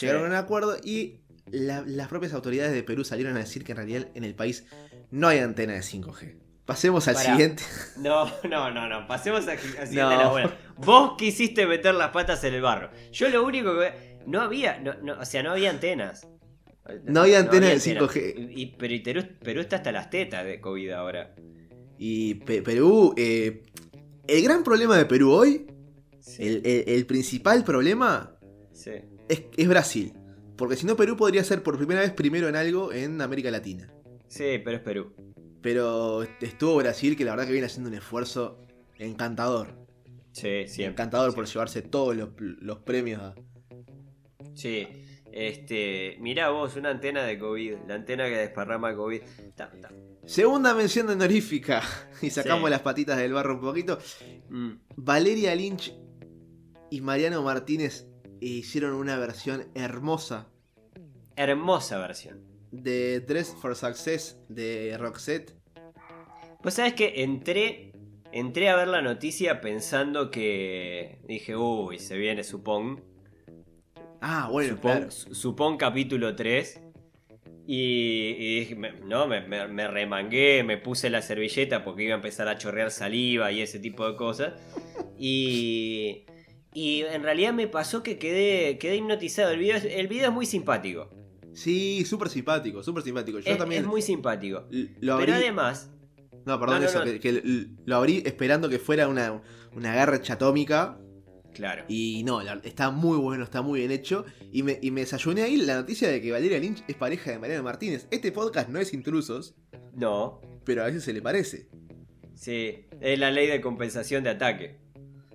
llegaron 0.00 0.24
a 0.24 0.28
un 0.28 0.34
acuerdo 0.34 0.76
y 0.82 1.20
la- 1.50 1.82
las 1.86 2.08
propias 2.08 2.32
autoridades 2.32 2.72
de 2.72 2.82
Perú 2.82 3.04
salieron 3.04 3.36
a 3.36 3.40
decir 3.40 3.64
que 3.64 3.72
en 3.72 3.76
realidad 3.76 4.08
en 4.14 4.24
el 4.24 4.34
país 4.34 4.64
no 5.10 5.28
hay 5.28 5.38
antena 5.40 5.72
de 5.72 5.80
5G. 5.80 6.36
Pasemos 6.64 7.08
al 7.08 7.14
Pará. 7.14 7.30
siguiente. 7.30 7.62
No, 7.96 8.30
no, 8.48 8.70
no, 8.70 8.88
no. 8.88 9.06
Pasemos 9.08 9.48
a, 9.48 9.52
a 9.52 9.56
siguiente 9.58 9.94
No. 9.96 10.10
la 10.10 10.28
buena. 10.28 10.56
Vos 10.76 11.14
quisiste 11.18 11.66
meter 11.66 11.94
las 11.94 12.10
patas 12.10 12.44
en 12.44 12.54
el 12.54 12.62
barro. 12.62 12.90
Yo 13.12 13.28
lo 13.30 13.44
único 13.44 13.76
que. 13.78 14.12
No 14.26 14.40
había. 14.40 14.78
No, 14.78 14.94
no, 15.02 15.18
o 15.18 15.24
sea, 15.24 15.42
no 15.42 15.50
había 15.50 15.70
antenas. 15.70 16.28
No 17.04 17.20
había 17.22 17.38
antenas 17.38 17.84
de 17.84 17.90
antenas. 17.92 18.10
5G. 18.14 18.50
Y, 18.56 18.66
pero 18.78 18.94
y 18.94 18.98
Perú, 19.00 19.22
Perú 19.42 19.60
está 19.60 19.76
hasta 19.76 19.92
las 19.92 20.10
tetas 20.10 20.44
de 20.44 20.60
COVID 20.60 20.90
ahora. 20.90 21.34
Y 21.98 22.34
Pe- 22.34 22.62
Perú, 22.62 23.14
eh, 23.16 23.62
El 24.26 24.42
gran 24.42 24.62
problema 24.64 24.96
de 24.96 25.04
Perú 25.04 25.30
hoy, 25.32 25.66
Sí, 26.20 26.42
el, 26.46 26.62
el- 26.64 26.84
el 26.88 27.06
principal 27.06 27.64
problema, 27.64 28.36
sí. 28.72 28.92
es, 29.28 29.44
es 29.56 29.68
Brasil. 29.68 30.12
Porque 30.56 30.76
si 30.76 30.86
no, 30.86 30.94
Perú 30.96 31.16
podría 31.16 31.42
ser 31.44 31.62
por 31.62 31.76
primera 31.76 32.00
vez 32.00 32.12
primero 32.12 32.48
en 32.48 32.56
algo 32.56 32.92
en 32.92 33.20
América 33.20 33.50
Latina. 33.50 33.92
Sí, 34.28 34.60
pero 34.64 34.76
es 34.76 34.82
Perú. 34.82 35.12
Pero 35.60 36.22
estuvo 36.40 36.76
Brasil, 36.76 37.16
que 37.16 37.24
la 37.24 37.32
verdad 37.32 37.46
que 37.46 37.52
viene 37.52 37.66
haciendo 37.66 37.88
un 37.90 37.94
esfuerzo 37.96 38.60
encantador. 38.98 39.78
Sí, 40.32 40.66
siempre. 40.66 40.86
encantador 40.86 41.34
por 41.34 41.46
llevarse 41.46 41.82
todos 41.82 42.16
los, 42.16 42.30
los 42.38 42.78
premios. 42.80 43.20
a- 43.22 43.34
Sí. 44.54 44.86
Este, 45.32 46.16
mirá 46.20 46.50
vos, 46.50 46.76
una 46.76 46.90
antena 46.90 47.24
de 47.24 47.38
COVID, 47.38 47.76
la 47.88 47.94
antena 47.94 48.24
que 48.28 48.36
desparrama 48.36 48.94
COVID. 48.94 49.22
Ta, 49.56 49.70
ta. 49.80 49.88
Segunda 50.26 50.74
mención 50.74 51.08
honorífica. 51.08 51.82
Y 52.22 52.30
sacamos 52.30 52.66
Sí. 52.68 52.70
las 52.70 52.82
patitas 52.82 53.18
del 53.18 53.32
barro 53.32 53.54
un 53.54 53.60
poquito. 53.60 53.98
Mm. 54.48 54.72
Valeria 54.96 55.54
Lynch 55.56 55.92
y 56.90 57.00
Mariano 57.00 57.42
Martínez 57.42 58.06
hicieron 58.40 58.92
una 58.94 59.18
versión 59.18 59.64
hermosa 59.74 60.48
Hermosa 61.34 61.98
versión. 61.98 62.40
de 62.70 63.20
Dress 63.20 63.56
for 63.60 63.74
Success 63.74 64.38
de 64.48 64.96
Roxette. 64.98 65.56
Pues 66.62 66.74
sabes 66.74 66.92
que 66.94 67.22
entré, 67.24 67.92
entré 68.30 68.68
a 68.68 68.76
ver 68.76 68.86
la 68.88 69.02
noticia 69.02 69.60
pensando 69.60 70.30
que 70.30 71.18
dije, 71.26 71.56
uy, 71.56 71.98
se 71.98 72.16
viene 72.16 72.44
Supón. 72.44 73.02
Ah, 74.24 74.48
bueno, 74.50 74.76
Supón, 74.76 74.92
claro. 74.92 75.10
Su- 75.10 75.34
Supón 75.34 75.76
capítulo 75.76 76.34
3. 76.36 76.80
Y, 77.66 78.68
me- 78.76 78.92
no, 79.04 79.26
me, 79.26 79.40
me- 79.46 79.68
me 79.68 79.88
remangué, 79.88 80.62
me 80.64 80.78
puse 80.78 81.10
la 81.10 81.22
servilleta 81.22 81.84
porque 81.84 82.04
iba 82.04 82.12
a 82.14 82.16
empezar 82.16 82.48
a 82.48 82.58
chorrear 82.58 82.90
saliva 82.90 83.52
y 83.52 83.60
ese 83.62 83.78
tipo 83.78 84.08
de 84.08 84.16
cosas. 84.16 84.54
Y, 85.18 86.24
y 86.74 87.02
en 87.02 87.22
realidad 87.22 87.52
me 87.52 87.68
pasó 87.68 88.02
que 88.02 88.18
quedé, 88.18 88.78
quedé 88.78 88.96
hipnotizado. 88.96 89.50
El 89.52 89.58
video, 89.60 89.76
es- 89.76 89.84
el 89.84 90.08
video 90.08 90.28
es 90.28 90.32
muy 90.34 90.46
simpático. 90.46 91.10
Sí, 91.54 92.04
súper 92.04 92.28
simpático, 92.30 92.82
súper 92.82 93.02
simpático. 93.02 93.38
Yo 93.38 93.50
Es, 93.52 93.58
también 93.58 93.82
es 93.82 93.88
muy 93.88 94.02
simpático. 94.02 94.64
lo 95.00 95.14
abrí. 95.14 95.26
Pero 95.26 95.36
además, 95.38 95.90
No, 96.44 96.58
perdón, 96.58 96.76
No, 96.76 96.80
no, 96.82 96.86
eso, 96.88 97.04
no. 97.04 97.20
Que, 97.20 97.66
lo 97.84 97.96
abrí 97.96 98.22
esperando 98.26 98.68
que 98.68 98.78
fuera 98.80 99.06
una, 99.06 99.40
una 99.76 99.94
garcha 99.94 100.32
atómica. 100.34 100.98
Claro. 101.54 101.84
Y 101.88 102.22
no, 102.24 102.42
la- 102.42 102.60
está 102.64 102.90
muy 102.90 103.18
bueno, 103.18 103.44
está 103.44 103.62
muy 103.62 103.80
bien 103.80 103.90
hecho. 103.92 104.24
Y 104.52 104.62
me, 104.62 104.78
y 104.82 104.90
me 104.90 105.00
desayuné 105.02 105.42
ahí 105.42 105.56
la 105.56 105.76
noticia 105.76 106.08
de 106.08 106.20
que 106.20 106.32
Valeria 106.32 106.58
Lynch 106.58 106.82
es 106.88 106.96
pareja 106.96 107.30
de 107.30 107.38
Mariano 107.38 107.62
Martínez. 107.64 108.06
Este 108.10 108.32
podcast 108.32 108.68
no 108.68 108.78
es 108.78 108.92
intrusos, 108.92 109.54
No, 109.94 110.40
pero 110.64 110.82
a 110.82 110.86
veces 110.86 111.04
se 111.04 111.12
le 111.12 111.22
parece. 111.22 111.68
sí, 112.34 112.86
es 113.00 113.18
la 113.18 113.30
ley 113.30 113.46
de 113.46 113.60
compensación 113.60 114.24
de 114.24 114.30
ataque. 114.30 114.78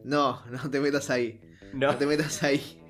No, 0.04 0.42
no 0.52 0.70
te 0.70 0.80
metas 0.80 1.10
ahí. 1.10 1.42
No, 1.74 1.92
No 1.92 1.98
te 1.98 2.06
metas 2.06 2.42
ahí. 2.44 2.62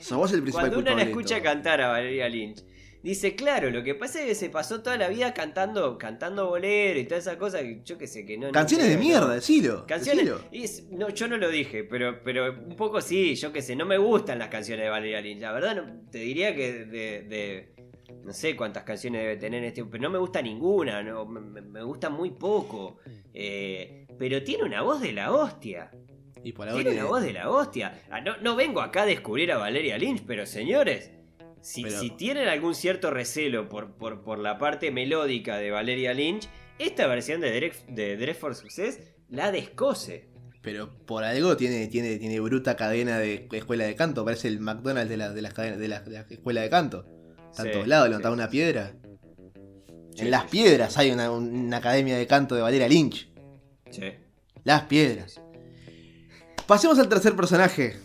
Sos 0.00 0.18
vos 0.18 0.32
el 0.32 0.42
principal 0.42 0.70
Cuando 0.70 0.90
uno 0.90 0.96
la 0.96 1.02
escucha 1.08 1.36
todo. 1.36 1.44
cantar 1.44 1.80
a 1.80 1.88
Valeria 1.88 2.28
Lynch, 2.28 2.64
dice, 3.02 3.34
claro, 3.34 3.70
lo 3.70 3.82
que 3.84 3.94
pasa 3.94 4.20
es 4.20 4.26
que 4.26 4.34
se 4.34 4.50
pasó 4.50 4.82
toda 4.82 4.96
la 4.96 5.08
vida 5.08 5.32
cantando, 5.34 5.96
cantando 5.98 6.48
bolero 6.48 6.98
y 6.98 7.04
toda 7.04 7.18
esa 7.20 7.38
cosa 7.38 7.60
que 7.60 7.80
yo 7.84 7.96
que 7.98 8.06
sé 8.06 8.26
que 8.26 8.36
no. 8.36 8.46
no 8.48 8.52
Canciones 8.52 8.88
de 8.88 8.96
mierda, 8.96 9.34
decilo. 9.34 9.86
Canciones. 9.86 10.24
decilo. 10.26 10.44
y 10.52 10.64
es- 10.64 10.88
no, 10.90 11.08
yo 11.10 11.28
no 11.28 11.36
lo 11.36 11.48
dije, 11.48 11.84
pero, 11.84 12.22
pero 12.24 12.52
un 12.52 12.76
poco 12.76 13.00
sí, 13.00 13.34
yo 13.36 13.52
qué 13.52 13.62
sé, 13.62 13.76
no 13.76 13.86
me 13.86 13.98
gustan 13.98 14.38
las 14.38 14.48
canciones 14.48 14.84
de 14.84 14.90
Valeria 14.90 15.20
Lynch. 15.20 15.40
La 15.40 15.52
verdad, 15.52 15.76
no- 15.76 16.10
te 16.10 16.18
diría 16.18 16.54
que 16.54 16.72
de, 16.84 17.22
de- 17.22 17.78
No 18.24 18.32
sé 18.32 18.56
cuántas 18.56 18.84
canciones 18.84 19.20
debe 19.22 19.36
tener 19.36 19.62
este. 19.64 19.84
Pero 19.84 20.02
no 20.02 20.10
me 20.10 20.18
gusta 20.18 20.40
ninguna, 20.42 21.02
no, 21.02 21.26
me 21.26 21.82
gusta 21.82 22.08
muy 22.10 22.30
poco. 22.30 22.96
Eh, 23.34 24.06
pero 24.18 24.42
tiene 24.42 24.64
una 24.64 24.82
voz 24.82 25.00
de 25.00 25.12
la 25.12 25.30
hostia. 25.32 25.90
Y 26.44 26.52
por 26.52 26.68
ahora. 26.68 26.82
Tiene 26.82 26.98
una 27.00 27.08
voz 27.08 27.22
de 27.22 27.32
la 27.32 27.50
hostia. 27.50 28.02
Ah, 28.10 28.20
no, 28.20 28.36
no 28.38 28.56
vengo 28.56 28.80
acá 28.80 29.02
a 29.02 29.06
descubrir 29.06 29.52
a 29.52 29.58
Valeria 29.58 29.98
Lynch, 29.98 30.22
pero 30.26 30.46
señores. 30.46 31.10
Si, 31.60 31.82
Pero- 31.82 31.98
si 31.98 32.10
tienen 32.10 32.48
algún 32.48 32.74
cierto 32.74 33.10
recelo 33.10 33.68
por, 33.68 33.92
por, 33.96 34.22
por 34.22 34.38
la 34.38 34.58
parte 34.58 34.90
melódica 34.92 35.56
de 35.58 35.70
Valeria 35.70 36.14
Lynch, 36.14 36.48
esta 36.78 37.06
versión 37.08 37.40
de 37.40 37.52
Dress, 37.54 37.84
de 37.88 38.16
Dress 38.16 38.36
for 38.38 38.54
Success 38.54 39.00
la 39.28 39.50
descose. 39.50 40.28
Pero 40.62 40.96
por 41.06 41.24
algo 41.24 41.56
tiene, 41.56 41.86
tiene, 41.88 42.16
tiene 42.18 42.38
bruta 42.40 42.76
cadena 42.76 43.18
de 43.18 43.48
escuela 43.52 43.84
de 43.84 43.94
canto. 43.96 44.24
Parece 44.24 44.48
el 44.48 44.60
McDonald's 44.60 45.10
de 45.10 45.16
la, 45.16 45.30
de 45.32 45.42
las 45.42 45.52
cadenas- 45.54 45.78
de 45.78 45.88
la, 45.88 46.00
de 46.00 46.10
la 46.10 46.20
escuela 46.28 46.60
de 46.62 46.70
canto. 46.70 47.04
Está 47.50 47.62
en 47.62 47.68
Sí, 47.68 47.72
todos 47.74 47.88
lados, 47.88 48.08
sí. 48.22 48.28
una 48.28 48.48
piedra. 48.50 48.94
Sí, 50.14 50.24
en 50.24 50.30
las 50.30 50.44
piedras 50.44 50.96
hay 50.98 51.10
una, 51.10 51.30
una 51.30 51.76
academia 51.78 52.16
de 52.16 52.26
canto 52.26 52.54
de 52.54 52.62
Valeria 52.62 52.88
Lynch. 52.88 53.30
Sí. 53.90 54.02
Las 54.64 54.82
piedras. 54.82 55.40
Pasemos 56.68 56.98
al 57.00 57.08
tercer 57.08 57.34
personaje. 57.34 57.96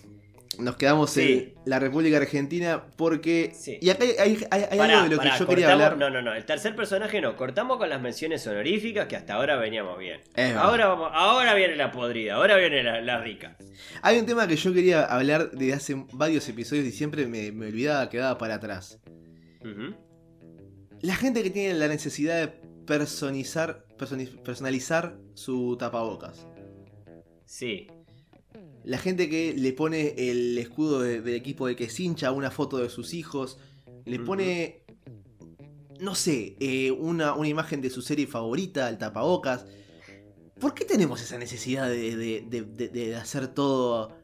Nos 0.59 0.75
quedamos 0.75 1.09
Sí. 1.09 1.53
en 1.55 1.61
la 1.65 1.79
República 1.79 2.17
Argentina 2.17 2.85
porque. 2.95 3.51
Sí. 3.55 3.79
Y 3.81 3.89
acá 3.89 4.03
hay, 4.03 4.11
hay- 4.19 4.45
hay- 4.51 4.65
hay 4.69 4.77
Pará, 4.77 4.93
algo 4.99 5.03
de 5.03 5.09
lo 5.09 5.17
pará, 5.17 5.33
que 5.33 5.39
yo 5.39 5.47
quería 5.47 5.71
hablar. 5.73 5.97
No, 5.97 6.09
no, 6.11 6.21
no. 6.21 6.33
El 6.35 6.45
tercer 6.45 6.75
personaje 6.75 7.19
no. 7.21 7.35
Cortamos 7.35 7.77
con 7.77 7.89
las 7.89 7.99
menciones 8.01 8.45
honoríficas 8.45 9.07
que 9.07 9.15
hasta 9.15 9.33
ahora 9.33 9.55
veníamos 9.57 9.97
bien. 9.97 10.21
Es. 10.35 10.55
Ahora, 10.55 10.87
vamos, 10.87 11.09
ahora 11.11 11.55
viene 11.55 11.75
la 11.75 11.91
podrida, 11.91 12.35
ahora 12.35 12.55
viene 12.57 12.83
la, 12.83 13.01
la 13.01 13.19
rica. 13.19 13.57
Hay 14.03 14.19
un 14.19 14.27
tema 14.27 14.47
que 14.47 14.55
yo 14.55 14.71
quería 14.73 15.03
hablar 15.05 15.49
desde 15.51 15.73
hace 15.73 16.05
varios 16.13 16.47
episodios 16.47 16.85
y 16.85 16.91
siempre 16.91 17.25
me, 17.25 17.51
me 17.51 17.67
olvidaba, 17.67 18.07
quedaba 18.09 18.37
para 18.37 18.55
atrás. 18.55 18.99
La 21.01 21.15
gente 21.15 21.41
que 21.41 21.49
tiene 21.49 21.73
la 21.73 21.87
necesidad 21.87 22.39
de 22.39 22.47
personizar, 22.85 23.85
personi- 23.97 24.39
personalizar 24.43 25.17
su 25.33 25.75
tapabocas. 25.79 26.45
Sí. 27.45 27.87
La 28.83 28.97
gente 28.97 29.29
que 29.29 29.53
le 29.57 29.71
pone 29.73 30.13
el 30.17 30.57
escudo 30.57 31.01
de- 31.01 31.21
del 31.21 31.35
equipo 31.35 31.67
de 31.67 31.75
que 31.75 31.89
se 31.89 32.03
hincha 32.03 32.31
una 32.31 32.51
foto 32.51 32.77
de 32.77 32.89
sus 32.89 33.13
hijos. 33.13 33.57
Le 34.05 34.19
pone, 34.19 34.83
no 35.99 36.15
sé, 36.15 36.55
eh, 36.59 36.91
una, 36.91 37.33
una 37.35 37.47
imagen 37.47 37.81
de 37.81 37.89
su 37.89 38.01
serie 38.01 38.27
favorita 38.27 38.87
al 38.87 38.97
tapabocas. 38.97 39.65
¿Por 40.59 40.73
qué 40.73 40.85
tenemos 40.85 41.21
esa 41.21 41.37
necesidad 41.37 41.89
de, 41.89 42.15
de- 42.15 42.63
de- 42.89 43.15
hacer 43.15 43.47
todo, 43.47 44.15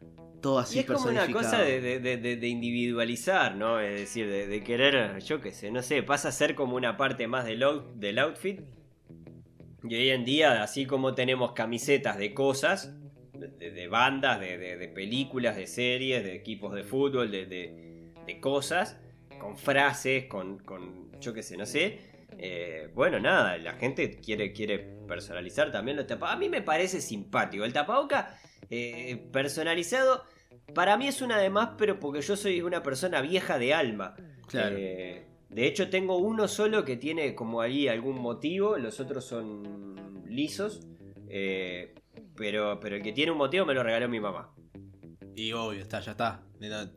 todo 0.41 0.59
así 0.59 0.77
Y 0.77 0.79
es 0.81 0.85
como 0.85 1.05
una 1.09 1.29
cosa 1.31 1.59
de, 1.61 2.47
individualizar, 2.47 3.55
¿no? 3.55 3.79
Es 3.79 3.99
decir, 3.99 4.27
de, 4.29 4.47
de 4.47 4.63
querer, 4.63 5.19
yo 5.23 5.41
qué 5.41 5.51
sé, 5.53 5.71
no 5.71 5.81
sé, 5.81 6.03
pasa 6.03 6.29
a 6.29 6.31
ser 6.31 6.55
como 6.55 6.75
una 6.75 6.97
parte 6.97 7.27
más 7.27 7.45
del, 7.45 7.63
out- 7.63 7.93
del 7.95 8.19
outfit. 8.19 8.61
Y 9.83 9.95
hoy 9.95 10.09
en 10.09 10.25
día, 10.25 10.61
así 10.61 10.85
como 10.85 11.13
tenemos 11.15 11.53
camisetas 11.53 12.17
de 12.17 12.33
cosas, 12.33 12.93
de, 13.39 13.71
de 13.71 13.87
bandas, 13.87 14.39
de, 14.39 14.57
de- 14.57 14.87
películas, 14.89 15.55
de 15.55 15.67
series, 15.67 16.23
de 16.23 16.35
equipos 16.35 16.73
de 16.73 16.83
fútbol, 16.83 17.31
de, 17.31 18.11
cosas, 18.41 18.99
con 19.39 19.57
frases, 19.57 20.25
con, 20.25 20.59
con 20.59 21.11
yo 21.19 21.33
qué 21.33 21.41
sé, 21.43 21.57
no 21.57 21.65
sé. 21.65 21.99
eh, 22.37 22.89
bueno, 22.93 23.19
nada, 23.19 23.57
la 23.57 23.73
gente 23.73 24.11
quiere, 24.17 24.53
quiere 24.53 24.77
personalizar 25.07 25.71
también 25.71 25.97
los 25.97 26.05
tapabocas. 26.07 26.35
A 26.35 26.39
mí 26.39 26.47
me 26.49 26.61
parece 26.61 27.01
simpático. 27.01 27.65
El 27.65 27.73
tapaboca 27.73 28.37
eh, 28.69 29.17
personalizado, 29.31 30.23
para 30.75 30.95
mí 30.97 31.07
es 31.07 31.21
una 31.21 31.37
de 31.39 31.49
más, 31.49 31.71
pero 31.77 31.99
porque 31.99 32.21
yo 32.21 32.35
soy 32.35 32.61
una 32.61 32.83
persona 32.83 33.21
vieja 33.21 33.57
de 33.57 33.73
alma. 33.73 34.15
Claro. 34.47 34.75
Eh, 34.77 35.25
de 35.49 35.65
hecho, 35.65 35.89
tengo 35.89 36.17
uno 36.17 36.47
solo 36.47 36.85
que 36.85 36.95
tiene 36.95 37.33
como 37.33 37.61
ahí 37.61 37.87
algún 37.87 38.19
motivo, 38.21 38.77
los 38.77 38.99
otros 38.99 39.25
son 39.25 40.23
lisos. 40.27 40.85
Pero, 42.39 42.79
pero 42.79 42.95
el 42.95 43.03
que 43.03 43.11
tiene 43.11 43.31
un 43.31 43.37
motivo 43.37 43.65
me 43.67 43.73
lo 43.75 43.83
regaló 43.83 44.09
mi 44.09 44.19
mamá. 44.19 44.51
Y 45.35 45.51
obvio, 45.53 45.81
está, 45.81 45.99
ya 45.99 46.11
está. 46.11 46.41
No, 46.59 46.89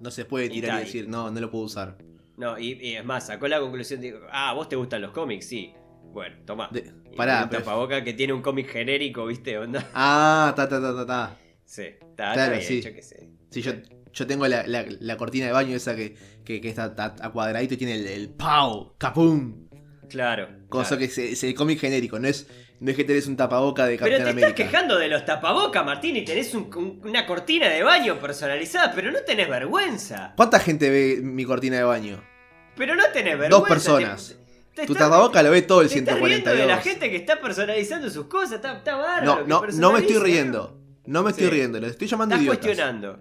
no 0.00 0.10
se 0.10 0.24
puede 0.26 0.50
tirar 0.50 0.82
y, 0.82 0.84
decir, 0.84 1.08
no, 1.08 1.30
no 1.30 1.40
lo 1.40 1.50
puedo 1.50 1.64
usar. 1.64 1.96
No, 2.36 2.58
y, 2.58 2.72
y 2.80 2.96
es 2.96 3.04
más, 3.04 3.26
sacó 3.28 3.48
la 3.48 3.60
conclusión 3.60 4.00
de, 4.00 4.18
ah, 4.30 4.52
¿vos 4.54 4.68
te 4.68 4.76
gustan 4.76 5.00
los 5.02 5.12
cómics? 5.12 5.46
Sí. 5.48 5.72
Bueno, 6.12 6.36
toma. 6.44 6.68
De- 6.72 6.92
pará, 7.16 7.44
un 7.44 7.48
pero- 7.50 7.62
tapaboca 7.62 8.02
que 8.02 8.12
tiene 8.14 8.32
un 8.32 8.42
cómic 8.42 8.68
genérico, 8.68 9.26
¿viste? 9.26 9.56
Onda. 9.58 9.88
Ah, 9.94 10.52
ta, 10.56 10.68
ta, 10.68 10.80
ta, 10.80 10.94
ta, 10.94 11.06
ta. 11.06 11.36
Sí, 11.64 11.82
está, 11.82 12.32
Claro, 12.32 12.52
bien, 12.52 12.64
sí. 12.64 12.82
yo 12.82 12.92
qué 12.92 13.02
sé. 13.02 13.28
Sí, 13.50 13.62
yo, 13.62 13.72
yo 14.12 14.26
tengo 14.26 14.46
la, 14.48 14.66
la- 14.66 14.86
la 14.88 15.16
cortina 15.16 15.46
de 15.46 15.52
baño 15.52 15.76
esa 15.76 15.94
que, 15.94 16.16
que, 16.44 16.60
que 16.60 16.68
está 16.68 16.92
a, 16.96 17.26
a 17.26 17.30
cuadradito 17.30 17.74
y 17.74 17.76
tiene 17.76 17.94
el, 17.94 18.06
el 18.08 18.30
¡Pau! 18.30 18.94
¡Capum! 18.98 19.68
Claro. 20.08 20.48
Cosa 20.68 20.96
claro. 20.96 20.98
que 20.98 21.04
es, 21.04 21.18
es 21.18 21.44
el 21.44 21.54
cómic 21.54 21.78
genérico, 21.78 22.18
no 22.18 22.26
es, 22.26 22.48
No 22.80 22.90
es 22.90 22.96
que 22.96 23.04
tenés 23.04 23.26
un 23.26 23.36
tapaboca 23.36 23.84
de 23.86 23.96
Pero 23.96 24.04
Capitán 24.16 24.24
te 24.24 24.30
América. 24.30 24.48
estás 24.48 24.66
quejando 24.70 24.98
de 24.98 25.08
los 25.08 25.24
tapabocas, 25.26 25.84
Martín, 25.84 26.16
y 26.16 26.24
tenés 26.24 26.54
un- 26.54 26.70
un- 26.74 27.00
una 27.06 27.26
cortina 27.26 27.68
de 27.68 27.82
baño 27.82 28.18
personalizada, 28.18 28.92
pero 28.94 29.10
no 29.12 29.20
tenés 29.20 29.48
vergüenza. 29.50 30.32
¿Cuánta 30.36 30.58
gente 30.60 30.88
ve 30.88 31.20
mi 31.22 31.44
cortina 31.44 31.76
de 31.76 31.82
baño? 31.84 32.24
Pero 32.76 32.94
no 32.96 33.04
tenés 33.12 33.38
vergüenza. 33.38 33.58
Dos 33.58 33.68
personas. 33.68 34.36
Te- 34.74 34.82
te 34.82 34.86
Tu 34.86 34.92
estás- 34.94 35.08
tapaboca 35.10 35.42
lo 35.42 35.50
ve 35.50 35.60
todo 35.62 35.82
el 35.82 35.88
te 35.88 35.98
estás 35.98 36.14
riendo 36.14 36.28
142. 36.50 36.60
de 36.68 36.74
la 36.74 36.80
gente 36.80 37.10
que 37.10 37.16
está 37.16 37.38
personalizando 37.40 38.08
sus 38.08 38.26
cosas, 38.26 38.52
está, 38.54 38.78
está 38.78 38.96
bárbaro. 38.96 39.44
No, 39.46 39.66
no, 39.66 39.72
no 39.72 39.92
me 39.92 39.98
estoy 40.00 40.16
riendo. 40.18 40.80
No 41.04 41.22
me 41.22 41.30
estoy 41.32 41.46
Sí. 41.46 41.50
riendo, 41.50 41.80
los 41.80 41.90
estoy 41.90 42.08
llamando 42.08 42.34
Estás 42.36 42.44
idiotas. 42.44 42.64
cuestionando. 42.66 43.18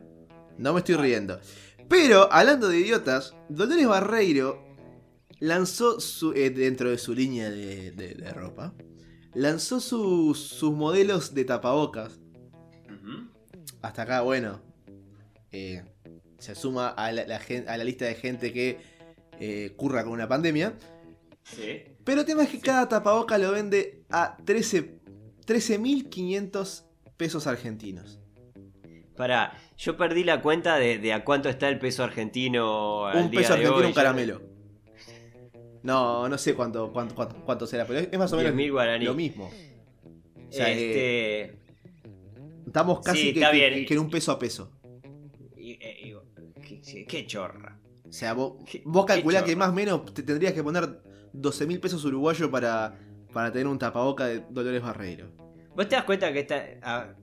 No 0.57 0.73
me 0.73 0.79
estoy 0.79 0.95
riendo. 0.95 1.39
Pero, 1.89 2.31
hablando 2.31 2.69
de 2.69 2.77
idiotas, 2.79 3.35
Dolores 3.49 3.87
Barreiro 3.87 4.63
lanzó 5.39 5.99
su, 5.99 6.33
eh, 6.33 6.49
dentro 6.49 6.91
de 6.91 6.97
su 6.97 7.13
línea 7.13 7.49
de, 7.49 7.91
de- 7.91 8.13
de 8.15 8.31
ropa, 8.31 8.73
lanzó 9.33 9.79
su- 9.79 10.35
sus 10.35 10.71
modelos 10.73 11.33
de 11.33 11.45
tapabocas. 11.45 12.19
Hasta 13.81 14.01
acá, 14.01 14.21
bueno, 14.21 14.61
eh, 15.51 15.83
se 16.37 16.53
suma 16.55 16.89
a 16.89 17.11
la, 17.11 17.25
la 17.25 17.39
a 17.67 17.77
la 17.77 17.83
lista 17.83 18.05
de 18.05 18.15
gente 18.15 18.51
que 18.51 18.77
eh, 19.39 19.73
curra 19.77 20.03
con 20.03 20.13
una 20.13 20.27
pandemia. 20.27 20.73
Sí. 21.43 21.83
Pero 22.03 22.21
el 22.21 22.27
tema 22.27 22.43
es 22.43 22.49
que 22.49 22.59
cada 22.59 22.89
tapaboca 22.89 23.37
lo 23.37 23.51
vende 23.51 24.03
a 24.09 24.35
13 24.43 24.99
13.500 25.45 26.83
pesos 27.17 27.47
argentinos. 27.47 28.19
Pará, 29.15 29.57
yo 29.77 29.97
perdí 29.97 30.23
la 30.23 30.41
cuenta 30.41 30.77
de, 30.77 30.97
de 30.99 31.11
a 31.13 31.25
cuánto 31.25 31.49
está 31.49 31.67
el 31.69 31.79
peso 31.79 32.03
argentino. 32.03 33.05
al 33.07 33.17
Un 33.25 33.31
día 33.31 33.41
peso 33.41 33.53
de 33.53 33.59
argentino, 33.59 33.81
hoy. 33.81 33.85
un 33.87 33.93
caramelo. 33.93 34.41
No, 35.83 36.27
no 36.27 36.37
sé 36.37 36.53
cuánto, 36.55 36.91
cuánto, 36.91 37.15
cuánto, 37.15 37.35
cuánto 37.45 37.65
será, 37.67 37.85
pero 37.85 37.99
es 37.99 38.17
más 38.19 38.31
o 38.33 38.37
menos 38.37 38.53
10.000 38.53 38.71
guaraní. 38.71 39.05
lo 39.05 39.13
mismo. 39.13 39.45
O 39.47 40.51
sea, 40.51 40.69
eh, 40.71 41.41
este. 41.43 41.59
estamos 42.67 42.99
casi 43.01 43.19
sí, 43.19 43.33
que, 43.33 43.39
está 43.39 43.51
que- 43.51 43.69
bien. 43.69 43.85
que 43.85 43.93
en 43.93 43.99
un 43.99 44.09
peso 44.09 44.31
a 44.31 44.39
peso. 44.39 44.71
y- 45.55 45.71
eh, 45.81 46.15
qué, 46.83 47.05
qué 47.05 47.25
chorra. 47.27 47.79
O 48.07 48.11
sea, 48.11 48.33
vos, 48.33 48.53
Qué- 48.69 48.81
vos 48.85 49.05
qué 49.05 49.13
calculás 49.13 49.43
que 49.43 49.55
más 49.55 49.69
o 49.69 49.73
menos 49.73 50.13
te 50.13 50.23
tendrías 50.23 50.53
que 50.53 50.63
poner 50.63 51.01
12 51.31 51.67
mil 51.67 51.79
pesos 51.79 52.03
uruguayos 52.05 52.49
para, 52.49 52.97
para 53.31 53.51
tener 53.51 53.67
un 53.67 53.77
tapaboca 53.77 54.25
de 54.25 54.43
Dolores 54.49 54.81
Barreiro. 54.81 55.27
¿Vos 55.75 55.87
te 55.87 55.95
das 55.95 56.03
cuenta 56.05 56.33
que 56.33 56.39
esta. 56.39 56.65
ah, 56.81 57.13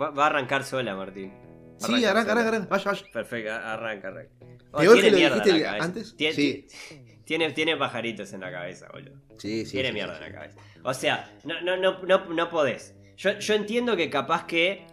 va, 0.00 0.10
va 0.10 0.24
a 0.24 0.26
arrancar 0.28 0.64
sola, 0.64 0.94
Martín. 0.94 1.32
Sí, 1.78 2.04
arranca, 2.04 2.30
sola. 2.30 2.40
arranca, 2.40 2.48
arranca. 2.48 2.68
Vaya, 2.70 2.84
vaya. 2.92 3.04
Perfecto, 3.12 3.50
arranca, 3.52 4.08
arranca. 4.08 4.30
Oh, 4.72 4.78
Peor 4.78 4.92
tiene 4.94 5.08
que 5.08 5.10
lo 5.10 5.16
mierda 5.18 5.36
dijiste 5.36 5.58
la 5.58 5.66
cabeza. 5.66 5.84
antes. 5.84 6.16
Tiene, 6.16 6.34
Sí. 6.34 6.66
Tiene, 7.30 7.52
tiene 7.52 7.76
pajaritos 7.76 8.32
en 8.32 8.40
la 8.40 8.50
cabeza, 8.50 8.88
boludo. 8.92 9.14
Sí, 9.38 9.64
sí. 9.64 9.70
tiene 9.70 9.90
sí, 9.90 9.94
mierda 9.94 10.18
sí, 10.18 10.24
en 10.24 10.32
la 10.32 10.36
cabeza. 10.40 10.58
O 10.82 10.92
sea, 10.92 11.38
no, 11.44 11.60
no, 11.60 11.76
no, 11.76 12.02
no, 12.02 12.24
no 12.34 12.50
podés. 12.50 12.96
Yo, 13.16 13.38
yo 13.38 13.54
entiendo 13.54 13.96
que 13.96 14.10
capaz 14.10 14.46
que. 14.46 14.84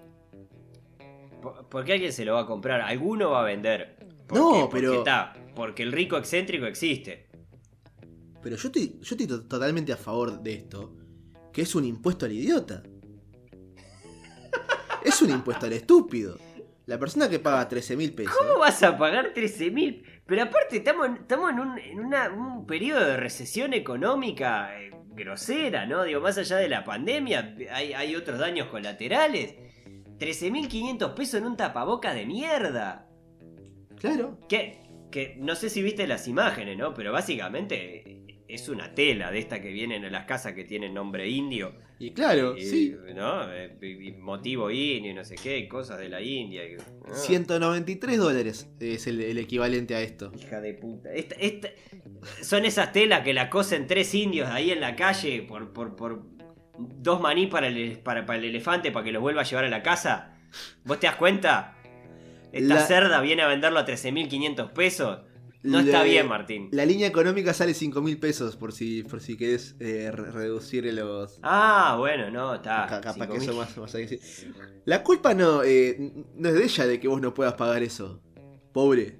po- 1.41 1.67
Porque 1.67 1.93
alguien 1.93 2.13
se 2.13 2.25
lo 2.25 2.35
va 2.35 2.41
a 2.41 2.45
comprar, 2.45 2.81
alguno 2.81 3.31
va 3.31 3.41
a 3.41 3.45
vender. 3.45 3.97
¿Por 4.27 4.37
No, 4.37 4.51
qué? 4.53 4.59
Porque 4.65 4.71
pero- 4.81 4.93
está, 4.99 5.33
porque 5.55 5.81
el 5.81 5.91
rico 5.91 6.15
excéntrico 6.15 6.67
existe. 6.67 7.27
Pero 8.43 8.55
yo 8.55 8.67
estoy, 8.67 8.99
yo 9.01 9.15
estoy 9.15 9.25
to- 9.25 9.47
totalmente 9.47 9.91
a 9.91 9.97
favor 9.97 10.39
de 10.43 10.53
esto, 10.53 10.93
que 11.51 11.63
es 11.63 11.73
un 11.73 11.85
impuesto 11.85 12.27
al 12.27 12.33
idiota. 12.33 12.83
es 15.03 15.21
un 15.23 15.31
impuesto 15.31 15.65
al 15.65 15.73
estúpido. 15.73 16.37
La 16.85 16.99
persona 16.99 17.27
que 17.29 17.39
paga 17.39 17.67
13 17.67 17.97
mil 17.97 18.13
pesos. 18.13 18.35
¿Cómo 18.37 18.59
vas 18.59 18.81
a 18.83 18.95
pagar 18.95 19.33
13 19.33 19.71
mil? 19.71 20.03
Pero 20.27 20.43
aparte 20.43 20.77
estamos, 20.77 21.07
en- 21.07 21.15
estamos 21.17 21.51
en, 21.51 21.59
un, 21.59 21.79
en 21.79 21.99
una- 21.99 22.29
un 22.29 22.65
periodo 22.67 23.05
de 23.05 23.17
recesión 23.17 23.73
económica 23.73 24.77
eh, 24.79 24.91
grosera, 25.15 25.85
¿no? 25.85 26.03
Digo, 26.03 26.21
más 26.21 26.37
allá 26.37 26.57
de 26.57 26.67
la 26.69 26.83
pandemia, 26.83 27.55
hay, 27.71 27.93
hay 27.93 28.15
otros 28.15 28.37
daños 28.37 28.67
colaterales. 28.67 29.55
13.500 30.19 31.13
pesos 31.13 31.35
en 31.41 31.47
un 31.47 31.57
tapaboca 31.57 32.13
de 32.13 32.25
mierda. 32.25 33.07
Claro. 33.99 34.39
Que, 34.49 34.81
que 35.11 35.35
no 35.39 35.55
sé 35.55 35.69
si 35.69 35.81
viste 35.81 36.07
las 36.07 36.27
imágenes, 36.27 36.77
¿no? 36.77 36.93
Pero 36.93 37.11
básicamente 37.11 38.16
es 38.47 38.69
una 38.69 38.93
tela 38.95 39.29
de 39.31 39.39
esta 39.39 39.61
que 39.61 39.71
vienen 39.71 40.05
a 40.05 40.09
las 40.09 40.25
casas 40.25 40.53
que 40.53 40.63
tienen 40.63 40.93
nombre 40.93 41.27
indio. 41.29 41.73
Y 41.99 42.11
claro, 42.11 42.55
y, 42.55 42.61
sí. 42.63 42.95
¿No? 43.15 43.51
Eh, 43.51 43.75
y- 43.81 44.11
motivo 44.13 44.69
indio 44.71 45.11
y 45.11 45.13
no 45.13 45.25
sé 45.25 45.35
qué, 45.35 45.67
cosas 45.67 45.97
de 45.99 46.09
la 46.09 46.21
India. 46.21 46.63
y- 46.63 46.75
¿no? 46.75 47.13
193 47.13 48.17
dólares 48.17 48.69
es 48.79 49.07
el, 49.07 49.19
el 49.21 49.37
equivalente 49.39 49.95
a 49.95 50.01
esto. 50.01 50.31
Hija 50.37 50.61
de 50.61 50.73
puta. 50.75 51.11
Esta- 51.13 51.35
esta- 51.35 51.69
son 52.41 52.65
esas 52.65 52.91
telas 52.93 53.21
que 53.21 53.33
la 53.33 53.49
cosen 53.49 53.87
tres 53.87 54.13
indios 54.13 54.47
ahí 54.49 54.71
en 54.71 54.79
la 54.79 54.95
calle 54.95 55.41
por, 55.41 55.73
por, 55.73 55.95
por 55.95 56.23
dos 56.77 57.19
maní 57.19 57.47
para 57.47 57.67
el, 57.67 57.97
para, 57.99 58.25
para 58.25 58.39
el 58.39 58.45
elefante 58.45 58.91
para 58.91 59.03
que 59.03 59.11
los 59.11 59.21
vuelva 59.21 59.41
a 59.41 59.45
llevar 59.45 59.65
a 59.65 59.69
la 59.69 59.81
casa. 59.83 60.35
¿Vos 60.85 60.99
te 60.99 61.07
das 61.07 61.15
cuenta? 61.15 61.73
Esta 62.53 62.75
La- 62.75 62.81
cerda 62.81 63.19
viene 63.21 63.41
a 63.41 63.47
venderlo 63.47 63.79
a 63.79 63.85
13.500 63.85 64.71
pesos. 64.71 65.19
No 65.63 65.79
está 65.79 66.03
bien, 66.03 66.27
Martín. 66.27 66.69
La 66.71 66.85
línea 66.85 67.07
económica 67.07 67.53
sale 67.53 67.73
5 67.73 67.99
mil 68.01 68.19
pesos 68.19 68.55
por 68.55 68.71
si, 68.71 69.03
por 69.03 69.19
si 69.21 69.35
querés 69.35 69.75
eh, 69.79 70.11
re- 70.13 70.31
reducir 70.31 70.85
los. 70.93 71.39
Ah, 71.41 71.95
bueno, 71.99 72.29
no, 72.29 72.55
está. 72.55 72.85
Ca- 72.87 73.01
capaz 73.01 73.13
cinco 73.15 73.33
que 73.33 73.39
mil. 73.39 73.49
eso 73.49 73.57
más, 73.57 73.75
más 73.77 73.95
hay 73.95 74.07
que 74.07 74.17
decir. 74.17 74.53
La 74.85 75.03
culpa 75.03 75.33
no, 75.33 75.63
eh, 75.63 76.13
no 76.35 76.49
es 76.49 76.55
de 76.55 76.63
ella 76.63 76.85
de 76.87 76.99
que 76.99 77.07
vos 77.07 77.19
no 77.21 77.33
puedas 77.33 77.55
pagar 77.55 77.81
eso. 77.83 78.21
Pobre. 78.71 79.19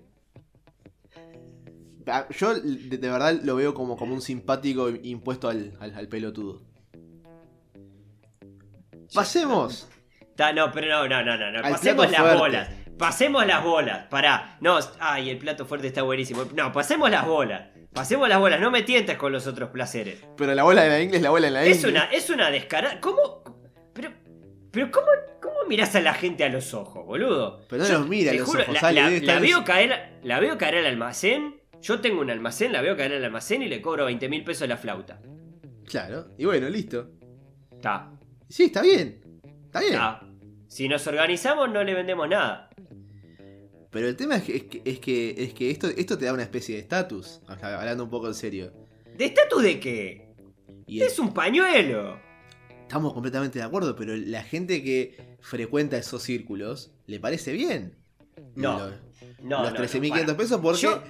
Ah, 2.06 2.28
Yo 2.30 2.54
de, 2.54 2.98
de 2.98 3.10
verdad 3.10 3.38
lo 3.44 3.56
veo 3.56 3.74
como, 3.74 3.98
como 3.98 4.14
un 4.14 4.22
simpático 4.22 4.90
impuesto 4.90 5.50
al, 5.50 5.76
al, 5.80 5.94
al 5.96 6.08
pelotudo. 6.08 6.62
Pasemos. 9.14 9.88
No, 10.56 10.72
pero 10.72 11.08
no, 11.08 11.24
no, 11.24 11.38
no, 11.38 11.52
no. 11.52 11.62
Pasemos 11.62 12.12
las 12.12 12.40
bolas. 12.40 12.70
Pasemos 12.98 13.45
las 13.45 13.64
bolas. 13.64 14.08
Pará. 14.10 14.58
No, 14.62 14.80
ay, 15.00 15.30
el 15.30 15.38
plato 15.38 15.66
fuerte 15.66 15.88
está 15.88 16.02
buenísimo. 16.04 16.45
No, 16.56 16.72
pasemos 16.72 17.10
las 17.12 17.26
bolas. 17.26 17.70
Pasemos 17.93 18.28
las 18.30 18.39
bolas. 18.39 18.60
No 18.60 18.72
me 18.72 18.84
tientes 18.84 19.18
con 19.18 19.32
los 19.32 19.48
otros 19.48 19.70
placeres. 19.70 20.24
Pero 20.38 20.54
la 20.56 20.64
bola 20.64 20.84
de 20.84 20.89
la 20.89 21.02
inglés 21.02 21.18
es 21.18 21.24
la 21.24 21.30
bola 21.30 21.45
de 21.48 21.52
la 21.52 21.64
Es 21.64 21.78
inglés. 21.78 21.91
una, 21.91 22.04
es 22.12 22.30
una 22.30 22.50
descarada. 22.52 23.00
¿Cómo? 23.00 23.43
Pero, 23.93 24.12
pero 24.72 24.91
¿cómo, 24.91 25.08
¿cómo 25.41 25.56
mirás 25.68 25.95
a 25.95 26.02
la 26.02 26.14
gente 26.14 26.43
a 26.43 26.50
los 26.50 26.74
ojos, 26.74 27.06
boludo? 27.06 27.62
Pero 27.70 27.84
no 27.84 27.89
Yo 27.89 28.00
los 28.00 28.08
mira 28.08 28.32
a 28.32 28.34
te 28.34 28.39
los 28.39 28.48
juro, 28.48 28.64
ojos, 28.64 28.82
La, 28.82 28.91
la- 28.91 29.10
la 29.10 29.39
veo 29.39 29.64
caer, 29.64 30.20
la 30.24 30.39
veo 30.39 30.58
caer 30.58 30.76
al 30.78 30.86
almacén. 30.88 31.62
Yo 31.82 32.00
tengo 32.02 32.22
un 32.22 32.30
almacén, 32.32 32.72
la 32.74 32.82
veo 32.82 32.98
caer 32.98 33.14
al 33.14 33.24
almacén 33.24 33.62
y 33.62 33.68
le 33.68 33.82
cobro 33.82 34.06
20 34.06 34.28
mil 34.30 34.43
pesos 34.43 34.68
la 34.68 34.78
flauta. 34.78 35.20
Claro. 35.86 36.28
Y 36.38 36.45
bueno, 36.45 36.68
listo. 36.70 37.10
Está, 37.72 38.12
Sí, 38.50 38.66
está 38.66 38.82
bien. 38.82 39.22
Está 39.66 39.80
bien. 39.80 39.93
está. 39.93 40.22
Si 40.68 40.88
nos 40.88 41.05
organizamos, 41.07 41.70
no 41.72 41.84
le 41.84 41.93
vendemos 41.93 42.28
nada. 42.30 42.70
Pero 43.89 44.07
el 44.07 44.15
tema 44.15 44.36
es 44.38 44.43
que, 44.43 44.55
es 44.57 44.63
que, 44.65 44.82
es 44.86 44.99
que, 44.99 45.36
es 45.43 45.53
que 45.53 45.72
esto, 45.72 45.88
esto 45.88 46.18
te 46.18 46.26
da 46.26 46.34
una 46.34 46.43
especie 46.43 46.76
de 46.76 46.82
estatus. 46.82 47.41
Hablando 47.47 48.03
un 48.03 48.09
poco 48.09 48.28
en 48.28 48.34
serio. 48.34 48.72
¿De 49.18 49.26
estatus 49.26 49.63
de 49.63 49.80
qué? 49.80 50.28
Y 50.86 51.01
el- 51.01 51.07
Es 51.07 51.18
un 51.20 51.34
pañuelo. 51.34 52.20
Estamos 52.82 53.13
completamente 53.13 53.59
de 53.59 53.65
acuerdo, 53.65 53.95
pero 53.95 54.15
la 54.15 54.43
gente 54.43 54.84
que 54.84 55.18
frecuenta 55.41 55.97
esos 55.97 56.22
círculos 56.24 56.91
le 57.05 57.20
parece 57.20 57.51
bien. 57.53 57.95
No, 58.55 58.80
Los, 58.80 58.93
No, 59.41 59.63
los 59.63 59.74
no, 59.74 59.80
13.500 59.80 60.26
no, 60.28 60.38
pesos 60.38 60.61
porque. 60.61 60.82
Yo- 60.82 61.03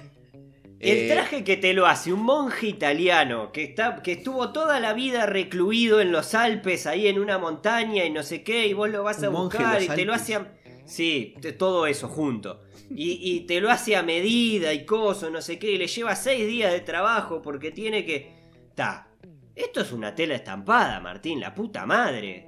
El 0.80 0.98
eh, 0.98 1.08
traje 1.12 1.42
que 1.44 1.56
te 1.56 1.72
lo 1.74 1.86
hace 1.86 2.12
un 2.12 2.22
monje 2.22 2.68
italiano 2.68 3.50
que, 3.52 3.64
está, 3.64 4.00
que 4.02 4.12
estuvo 4.12 4.52
toda 4.52 4.78
la 4.78 4.92
vida 4.92 5.26
recluido 5.26 6.00
en 6.00 6.12
los 6.12 6.34
Alpes, 6.34 6.86
ahí 6.86 7.08
en 7.08 7.18
una 7.18 7.38
montaña 7.38 8.04
y 8.04 8.10
no 8.10 8.22
sé 8.22 8.42
qué, 8.44 8.66
y 8.68 8.74
vos 8.74 8.88
lo 8.88 9.02
vas 9.02 9.22
a 9.24 9.28
buscar 9.28 9.82
y 9.82 9.88
te 9.88 10.04
lo 10.04 10.14
hace 10.14 10.36
a... 10.36 10.54
Sí, 10.84 11.34
te- 11.40 11.52
todo 11.52 11.86
eso 11.86 12.08
junto. 12.08 12.62
Y, 12.90 13.18
y 13.20 13.40
te 13.40 13.60
lo 13.60 13.70
hace 13.70 13.96
a 13.96 14.02
medida 14.02 14.72
y 14.72 14.86
coso, 14.86 15.28
no 15.30 15.42
sé 15.42 15.58
qué, 15.58 15.72
y 15.72 15.78
le 15.78 15.86
lleva 15.88 16.14
seis 16.16 16.46
días 16.46 16.72
de 16.72 16.80
trabajo 16.80 17.42
porque 17.42 17.70
tiene 17.72 18.04
que... 18.04 18.32
Ta, 18.74 19.08
esto 19.54 19.80
es 19.80 19.90
una 19.92 20.14
tela 20.14 20.36
estampada, 20.36 21.00
Martín, 21.00 21.40
la 21.40 21.52
puta 21.54 21.84
madre. 21.84 22.46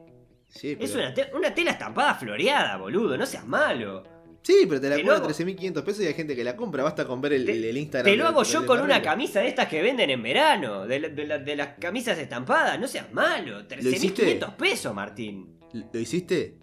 sí, 0.48 0.76
Es 0.78 0.92
pero, 0.92 1.04
una, 1.04 1.14
te- 1.14 1.30
una 1.34 1.52
tela 1.52 1.72
estampada 1.72 2.14
floreada, 2.14 2.76
boludo, 2.76 3.18
no 3.18 3.26
seas 3.26 3.46
malo. 3.46 4.04
Sí, 4.42 4.64
pero 4.68 4.80
te 4.80 4.88
la 4.88 4.96
cobran 4.96 5.16
hago- 5.22 5.28
13.500 5.28 5.82
pesos 5.84 6.02
y 6.02 6.06
hay 6.06 6.14
gente 6.14 6.34
que 6.36 6.44
la 6.44 6.56
compra. 6.56 6.82
Basta 6.82 7.06
con 7.06 7.20
ver 7.20 7.32
el, 7.34 7.44
Te- 7.46 7.52
el- 7.52 7.64
el 7.64 7.76
Instagram. 7.76 8.12
Te 8.12 8.16
lo 8.16 8.26
hago 8.26 8.42
de- 8.42 8.48
yo 8.48 8.60
de 8.62 8.66
con 8.66 8.80
una 8.80 9.02
camisa 9.02 9.40
de 9.40 9.48
estas 9.48 9.68
que 9.68 9.82
venden 9.82 10.10
en 10.10 10.22
verano, 10.22 10.86
de, 10.86 11.00
la- 11.00 11.08
de 11.08 11.26
la- 11.26 11.38
de 11.38 11.56
las 11.56 11.78
camisas 11.78 12.18
estampadas, 12.18 12.78
no 12.80 12.86
seas 12.88 13.12
malo, 13.12 13.60
hiciste? 13.60 14.40
13.500 14.40 14.54
pesos, 14.56 14.94
Martín. 14.94 15.58
¿Lo 15.92 16.00
hiciste? 16.00 16.56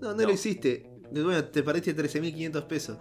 No, 0.00 0.10
no, 0.10 0.14
No. 0.14 0.22
lo 0.22 0.30
hiciste. 0.32 0.88
Bueno, 1.10 1.44
te 1.44 1.62
parece 1.62 1.94
13.500 1.94 2.64
pesos. 2.64 2.98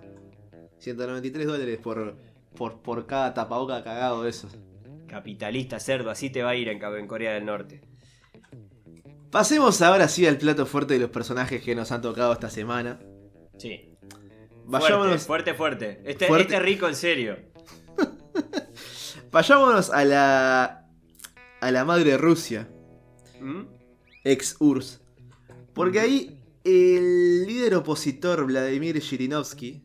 193 0.80 1.46
dólares 1.46 1.78
por, 1.82 2.18
por, 2.56 2.82
por 2.82 3.06
cada 3.06 3.34
tapaboca 3.34 3.84
cagado 3.84 4.24
de 4.24 4.30
esos. 4.30 4.58
Capitalista 5.08 5.80
cerdo, 5.80 6.10
así 6.10 6.30
te 6.30 6.42
va 6.44 6.52
a 6.52 6.56
ir 6.56 6.68
en, 6.70 6.82
en 6.84 7.08
Corea 7.08 7.34
del 7.34 7.46
Norte. 7.46 7.82
Pasemos 9.32 9.82
ahora 9.82 10.08
sí 10.08 10.26
al 10.26 10.38
plato 10.38 10.66
fuerte 10.66 10.94
de 10.94 11.00
los 11.02 11.10
personajes 11.10 11.62
que 11.62 11.76
nos 11.76 11.92
han 11.92 12.02
tocado 12.02 12.32
esta 12.34 12.50
semana. 12.50 13.00
Sí. 13.58 13.90
Vayámonos, 14.66 15.26
Fuerte, 15.26 15.54
fuerte, 15.54 15.98
fuerte. 15.98 16.12
Este, 16.12 16.28
Fuerte. 16.28 16.54
este 16.54 16.60
rico 16.64 16.88
en 16.88 16.96
serio. 16.96 17.38
vayámonos 19.32 19.90
a 19.90 20.04
la 20.06 20.84
a 21.60 21.72
la 21.72 21.86
madre 21.86 22.18
Rusia, 22.18 22.70
¿Mm? 23.42 23.62
ex 24.24 24.56
URSS. 24.60 25.02
Porque 25.74 26.00
ahí 26.00 26.40
el 26.64 27.46
líder 27.48 27.76
opositor 27.76 28.46
Vladimir 28.46 29.00
Shirinovsky, 29.00 29.84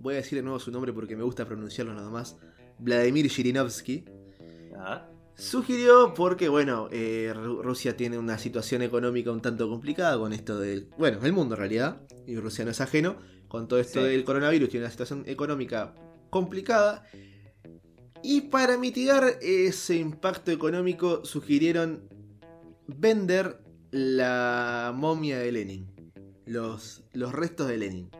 voy 0.00 0.14
a 0.14 0.16
decir 0.18 0.38
de 0.38 0.42
nuevo 0.42 0.58
su 0.60 0.70
nombre 0.70 0.92
porque 0.92 1.16
me 1.16 1.22
gusta 1.24 1.46
pronunciarlo 1.46 1.94
nada 1.94 2.10
más, 2.10 2.36
Vladimir 2.78 3.26
Shirinovsky, 3.26 4.04
Ah, 4.78 5.08
Sugirió 5.36 6.14
porque, 6.14 6.48
bueno, 6.48 6.88
eh, 6.92 7.32
Ru- 7.34 7.62
Rusia 7.62 7.96
tiene 7.96 8.18
una 8.18 8.38
situación 8.38 8.82
económica 8.82 9.32
un 9.32 9.40
tanto 9.42 9.68
complicada 9.68 10.18
con 10.18 10.32
esto 10.32 10.58
del... 10.60 10.88
Bueno, 10.98 11.18
el 11.24 11.32
mundo 11.32 11.54
en 11.54 11.58
realidad, 11.60 12.02
y 12.26 12.36
Rusia 12.36 12.64
no 12.64 12.70
es 12.70 12.80
ajeno, 12.80 13.16
con 13.48 13.66
todo 13.68 13.80
esto 13.80 14.00
Sí. 14.00 14.08
del 14.08 14.24
coronavirus 14.24 14.68
tiene 14.68 14.84
una 14.86 14.90
situación 14.90 15.24
económica 15.26 15.94
complicada. 16.30 17.04
Y 18.22 18.42
para 18.42 18.78
mitigar 18.78 19.38
ese 19.40 19.96
impacto 19.96 20.52
económico 20.52 21.24
sugirieron 21.24 22.08
vender 22.86 23.58
la 23.90 24.92
momia 24.94 25.38
de 25.38 25.50
Lenin, 25.52 25.86
los, 26.46 27.02
los 27.12 27.32
restos 27.32 27.68
de 27.68 27.78
Lenin. 27.78 28.10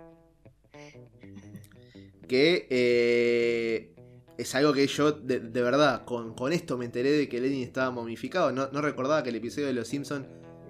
Que 2.26 2.66
eh, 2.70 3.94
es 4.38 4.54
algo 4.54 4.72
que 4.72 4.86
yo, 4.86 5.12
de, 5.12 5.40
de 5.40 5.62
verdad, 5.62 6.04
con, 6.04 6.34
con 6.34 6.52
esto 6.52 6.78
me 6.78 6.84
enteré 6.84 7.10
de 7.12 7.28
que 7.28 7.40
Lenin 7.40 7.62
estaba 7.62 7.90
momificado. 7.90 8.52
No, 8.52 8.68
no 8.70 8.80
recordaba 8.80 9.22
que 9.22 9.30
el 9.30 9.36
episodio 9.36 9.66
de 9.66 9.74
Los 9.74 9.88
Simpsons 9.88 10.26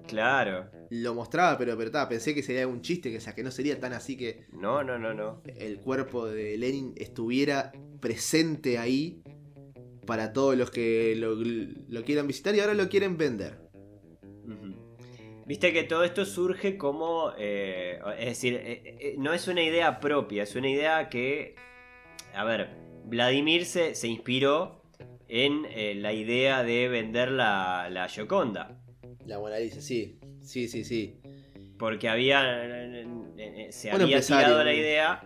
claro. 0.06 0.70
lo 0.90 1.14
mostraba, 1.14 1.56
pero, 1.58 1.76
pero 1.76 2.08
pensé 2.08 2.34
que 2.34 2.42
sería 2.42 2.66
un 2.66 2.82
chiste, 2.82 3.10
que, 3.10 3.18
o 3.18 3.20
sea, 3.20 3.34
que 3.34 3.42
no 3.42 3.50
sería 3.50 3.78
tan 3.78 3.92
así 3.92 4.16
que 4.16 4.46
No, 4.52 4.82
no, 4.82 4.98
no, 4.98 5.14
no. 5.14 5.42
el 5.56 5.78
cuerpo 5.78 6.26
de 6.26 6.56
Lenin 6.58 6.92
estuviera 6.96 7.72
presente 8.00 8.78
ahí 8.78 9.22
para 10.06 10.32
todos 10.32 10.56
los 10.56 10.70
que 10.70 11.14
lo, 11.16 11.36
lo 11.36 12.04
quieran 12.04 12.26
visitar 12.26 12.54
y 12.54 12.60
ahora 12.60 12.74
lo 12.74 12.88
quieren 12.88 13.16
vender. 13.16 13.62
Viste 15.44 15.72
que 15.72 15.82
todo 15.82 16.04
esto 16.04 16.24
surge 16.24 16.78
como, 16.78 17.32
eh, 17.36 18.00
es 18.18 18.26
decir, 18.26 18.54
eh, 18.54 18.96
eh, 19.00 19.14
no 19.18 19.32
es 19.32 19.48
una 19.48 19.62
idea 19.62 19.98
propia, 19.98 20.44
es 20.44 20.54
una 20.54 20.68
idea 20.70 21.08
que, 21.08 21.56
a 22.34 22.44
ver, 22.44 22.70
Vladimir 23.04 23.64
se, 23.64 23.94
se 23.94 24.08
inspiró 24.08 24.82
en 25.28 25.66
eh, 25.70 25.94
la 25.94 26.12
idea 26.12 26.62
de 26.62 26.88
vender 26.88 27.30
la, 27.30 27.88
la 27.90 28.08
Gioconda, 28.08 28.78
La 29.26 29.38
Mona 29.38 29.58
Lisa, 29.58 29.80
sí, 29.80 30.18
sí, 30.42 30.68
sí, 30.68 30.84
sí. 30.84 31.20
porque 31.78 32.08
había, 32.08 32.42
eh, 32.64 33.06
eh, 33.38 33.68
se 33.70 33.90
había 33.90 34.04
empresario. 34.04 34.46
tirado 34.46 34.64
la 34.64 34.74
idea 34.74 35.22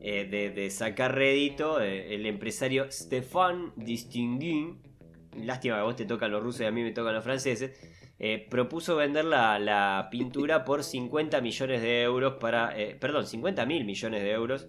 eh, 0.00 0.26
de, 0.30 0.50
de 0.50 0.70
sacar 0.70 1.14
rédito 1.14 1.80
el 1.80 2.24
empresario 2.26 2.90
Stefan 2.90 3.72
Distinguin, 3.76 4.80
lástima 5.36 5.76
que 5.76 5.80
a 5.80 5.84
vos 5.84 5.96
te 5.96 6.06
tocan 6.06 6.30
los 6.30 6.42
rusos 6.42 6.62
y 6.62 6.64
a 6.64 6.70
mí 6.70 6.82
me 6.82 6.92
tocan 6.92 7.14
los 7.14 7.24
franceses, 7.24 7.72
eh, 8.22 8.46
propuso 8.50 8.96
vender 8.96 9.24
la, 9.24 9.58
la 9.58 10.08
pintura 10.10 10.62
por 10.66 10.84
50 10.84 11.40
millones 11.40 11.80
de 11.80 12.02
euros 12.02 12.34
para, 12.34 12.78
eh, 12.78 12.94
perdón, 13.00 13.26
50 13.26 13.64
mil 13.64 13.86
millones 13.86 14.22
de 14.22 14.30
euros 14.32 14.68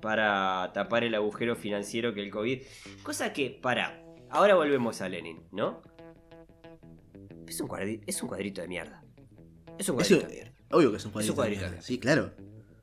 para 0.00 0.70
tapar 0.72 1.04
el 1.04 1.14
agujero 1.14 1.56
financiero 1.56 2.14
que 2.14 2.22
el 2.22 2.30
COVID. 2.30 2.62
Cosa 3.02 3.32
que, 3.32 3.50
para, 3.50 4.02
ahora 4.30 4.54
volvemos 4.54 5.00
a 5.00 5.08
Lenin, 5.08 5.40
¿no? 5.52 5.82
Es 7.46 7.60
un, 7.60 7.68
cuadri- 7.68 8.02
es 8.06 8.22
un 8.22 8.28
cuadrito 8.28 8.60
de 8.60 8.68
mierda. 8.68 9.02
Es 9.78 9.88
un 9.88 9.96
cuadrito 9.96 10.26
de 10.26 10.32
mierda. 10.32 10.52
Obvio 10.70 10.90
que 10.90 10.96
es 10.98 11.04
un 11.04 11.10
cuadrito. 11.12 11.26
Es 11.26 11.30
un 11.30 11.36
cuadrito. 11.36 11.60
de 11.62 11.66
mierda. 11.68 11.82
Sí, 11.82 11.98
claro. 11.98 12.32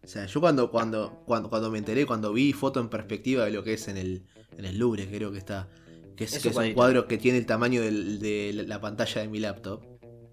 O 0.04 0.08
sea, 0.08 0.26
yo 0.26 0.40
cuando, 0.42 0.72
cuando, 0.72 1.22
cuando, 1.26 1.50
cuando 1.50 1.70
me 1.72 1.78
enteré, 1.78 2.06
cuando 2.06 2.32
vi 2.34 2.54
foto 2.54 2.80
en 2.80 2.90
perspectiva 2.90 3.46
de 3.46 3.52
lo 3.52 3.64
que 3.64 3.74
es 3.74 3.88
en 3.88 3.98
el, 3.98 4.24
en 4.58 4.66
el 4.66 4.78
Louvre, 4.78 5.08
creo 5.08 5.32
que 5.32 5.38
está. 5.38 5.70
Que 6.16 6.24
es, 6.24 6.32
que 6.32 6.38
un 6.38 6.40
es 6.40 6.46
un 6.48 6.54
cuadrito. 6.54 6.76
cuadro 6.76 7.08
que 7.08 7.18
tiene 7.18 7.38
el 7.38 7.46
tamaño 7.46 7.82
del- 7.82 8.20
de 8.20 8.52
la 8.68 8.80
pantalla 8.82 9.22
de 9.22 9.28
mi 9.28 9.40
laptop. 9.40 9.84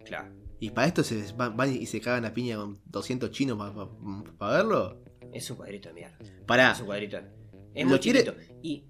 Claro. 0.04 0.32
Y 0.60 0.70
para 0.70 0.86
esto 0.86 1.02
se 1.02 1.32
van, 1.34 1.56
van 1.56 1.74
y 1.74 1.86
se 1.86 2.00
cagan 2.00 2.24
a 2.24 2.32
piña 2.32 2.56
con 2.56 2.80
200 2.86 3.30
chinos 3.30 3.58
para 4.38 4.56
verlo. 4.58 5.03
Es 5.34 5.50
un 5.50 5.56
cuadrito 5.56 5.88
de 5.88 5.94
mierda. 5.94 6.16
Pará, 6.46 6.72
Es 6.72 6.80
un 6.80 6.86
cuadrito. 6.86 7.18
Es 7.74 7.84
¿Lo 7.84 7.90
muy 7.90 7.98
quiere- 7.98 8.20
chiquito. 8.24 8.36
Y, 8.62 8.84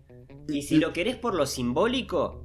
y 0.48 0.62
si 0.62 0.76
lo 0.78 0.92
querés 0.92 1.16
por 1.16 1.34
lo 1.34 1.46
simbólico, 1.46 2.44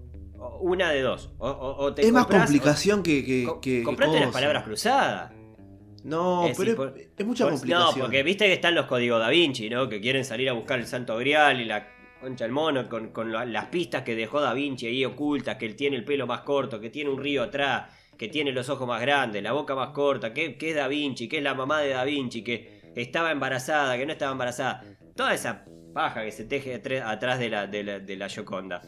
una 0.62 0.90
de 0.92 1.02
dos. 1.02 1.32
O, 1.38 1.50
o- 1.50 1.84
o 1.86 1.94
te 1.94 2.02
es 2.06 2.12
más 2.14 2.26
complicación 2.28 3.04
que. 3.04 3.26
que, 3.26 3.46
o- 3.46 3.56
co- 3.56 3.62
que- 3.62 3.80
que 3.80 3.84
comprate 3.84 4.20
las 4.22 4.32
palabras 4.32 4.64
cruzadas. 4.64 5.34
No, 6.04 6.46
Es 6.48 6.58
pero 6.58 6.62
decir, 6.62 6.70
es, 6.70 6.76
por- 6.76 6.98
es 7.18 7.26
mucha 7.26 7.44
Por- 7.44 7.54
complicación. 7.54 7.90
No, 8.00 8.02
porque 8.06 8.24
viste 8.24 8.46
que 8.46 8.54
están 8.54 8.74
los 8.74 8.86
códigos 8.86 9.20
da 9.20 9.30
Vinci, 9.30 9.70
¿no? 9.70 9.90
Que 9.90 10.00
quieren 10.00 10.24
salir 10.24 10.50
a 10.50 10.54
buscar 10.54 10.80
el 10.80 10.88
santo 10.88 11.18
grial 11.18 11.60
y 11.60 11.66
la 11.66 11.90
concha 12.22 12.46
del 12.46 12.54
mono 12.54 12.88
con, 12.88 13.10
con 13.10 13.34
la- 13.34 13.44
las 13.46 13.66
pistas 13.66 14.04
que 14.04 14.16
dejó 14.16 14.40
da 14.40 14.54
Vinci 14.54 14.88
ahí 14.88 15.04
ocultas, 15.04 15.58
que 15.58 15.66
él 15.66 15.76
tiene 15.76 15.98
el 15.98 16.06
pelo 16.06 16.26
más 16.26 16.42
corto, 16.42 16.80
que 16.80 16.90
tiene 16.90 17.10
un 17.10 17.22
río 17.22 17.44
atrás, 17.44 17.94
que 18.18 18.30
tiene 18.30 18.54
los 18.54 18.70
ojos 18.70 18.88
más 18.88 19.02
grandes, 19.02 19.44
la 19.44 19.52
boca 19.52 19.76
más 19.76 19.90
corta, 19.90 20.34
que, 20.34 20.58
que 20.58 20.70
es 20.70 20.76
da 20.76 20.88
Vinci, 20.88 21.28
que 21.28 21.38
es 21.40 21.44
la 21.44 21.54
mamá 21.54 21.82
de 21.82 21.90
da 21.90 22.06
Vinci, 22.06 22.44
que 22.46 22.79
estaba 22.96 23.32
embarazada, 23.32 23.98
que 23.98 24.06
no 24.06 24.12
estaba 24.14 24.32
embarazada. 24.32 24.84
Toda 25.16 25.34
esa 25.34 25.66
paja 25.94 26.24
que 26.24 26.32
se 26.32 26.46
teje 26.46 26.76
atrás 27.04 27.40
de 27.40 27.50
la, 27.50 27.68
de 27.68 27.84
la, 27.84 28.00
de 28.00 28.16
la 28.16 28.30
Gioconda. 28.30 28.82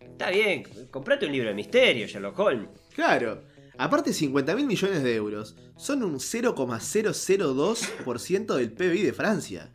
Está 0.00 0.30
bien, 0.30 0.64
comprate 0.90 1.26
un 1.26 1.32
libro 1.32 1.48
de 1.48 1.54
misterio, 1.54 2.06
Sherlock 2.06 2.38
Holmes. 2.38 2.68
Claro. 2.94 3.42
Aparte, 3.78 4.12
50 4.14 4.56
mil 4.56 4.66
millones 4.66 5.02
de 5.02 5.14
euros 5.14 5.54
son 5.76 6.02
un 6.02 6.14
0,002% 6.14 8.54
del 8.54 8.72
PBI 8.72 9.02
de 9.02 9.12
Francia. 9.12 9.70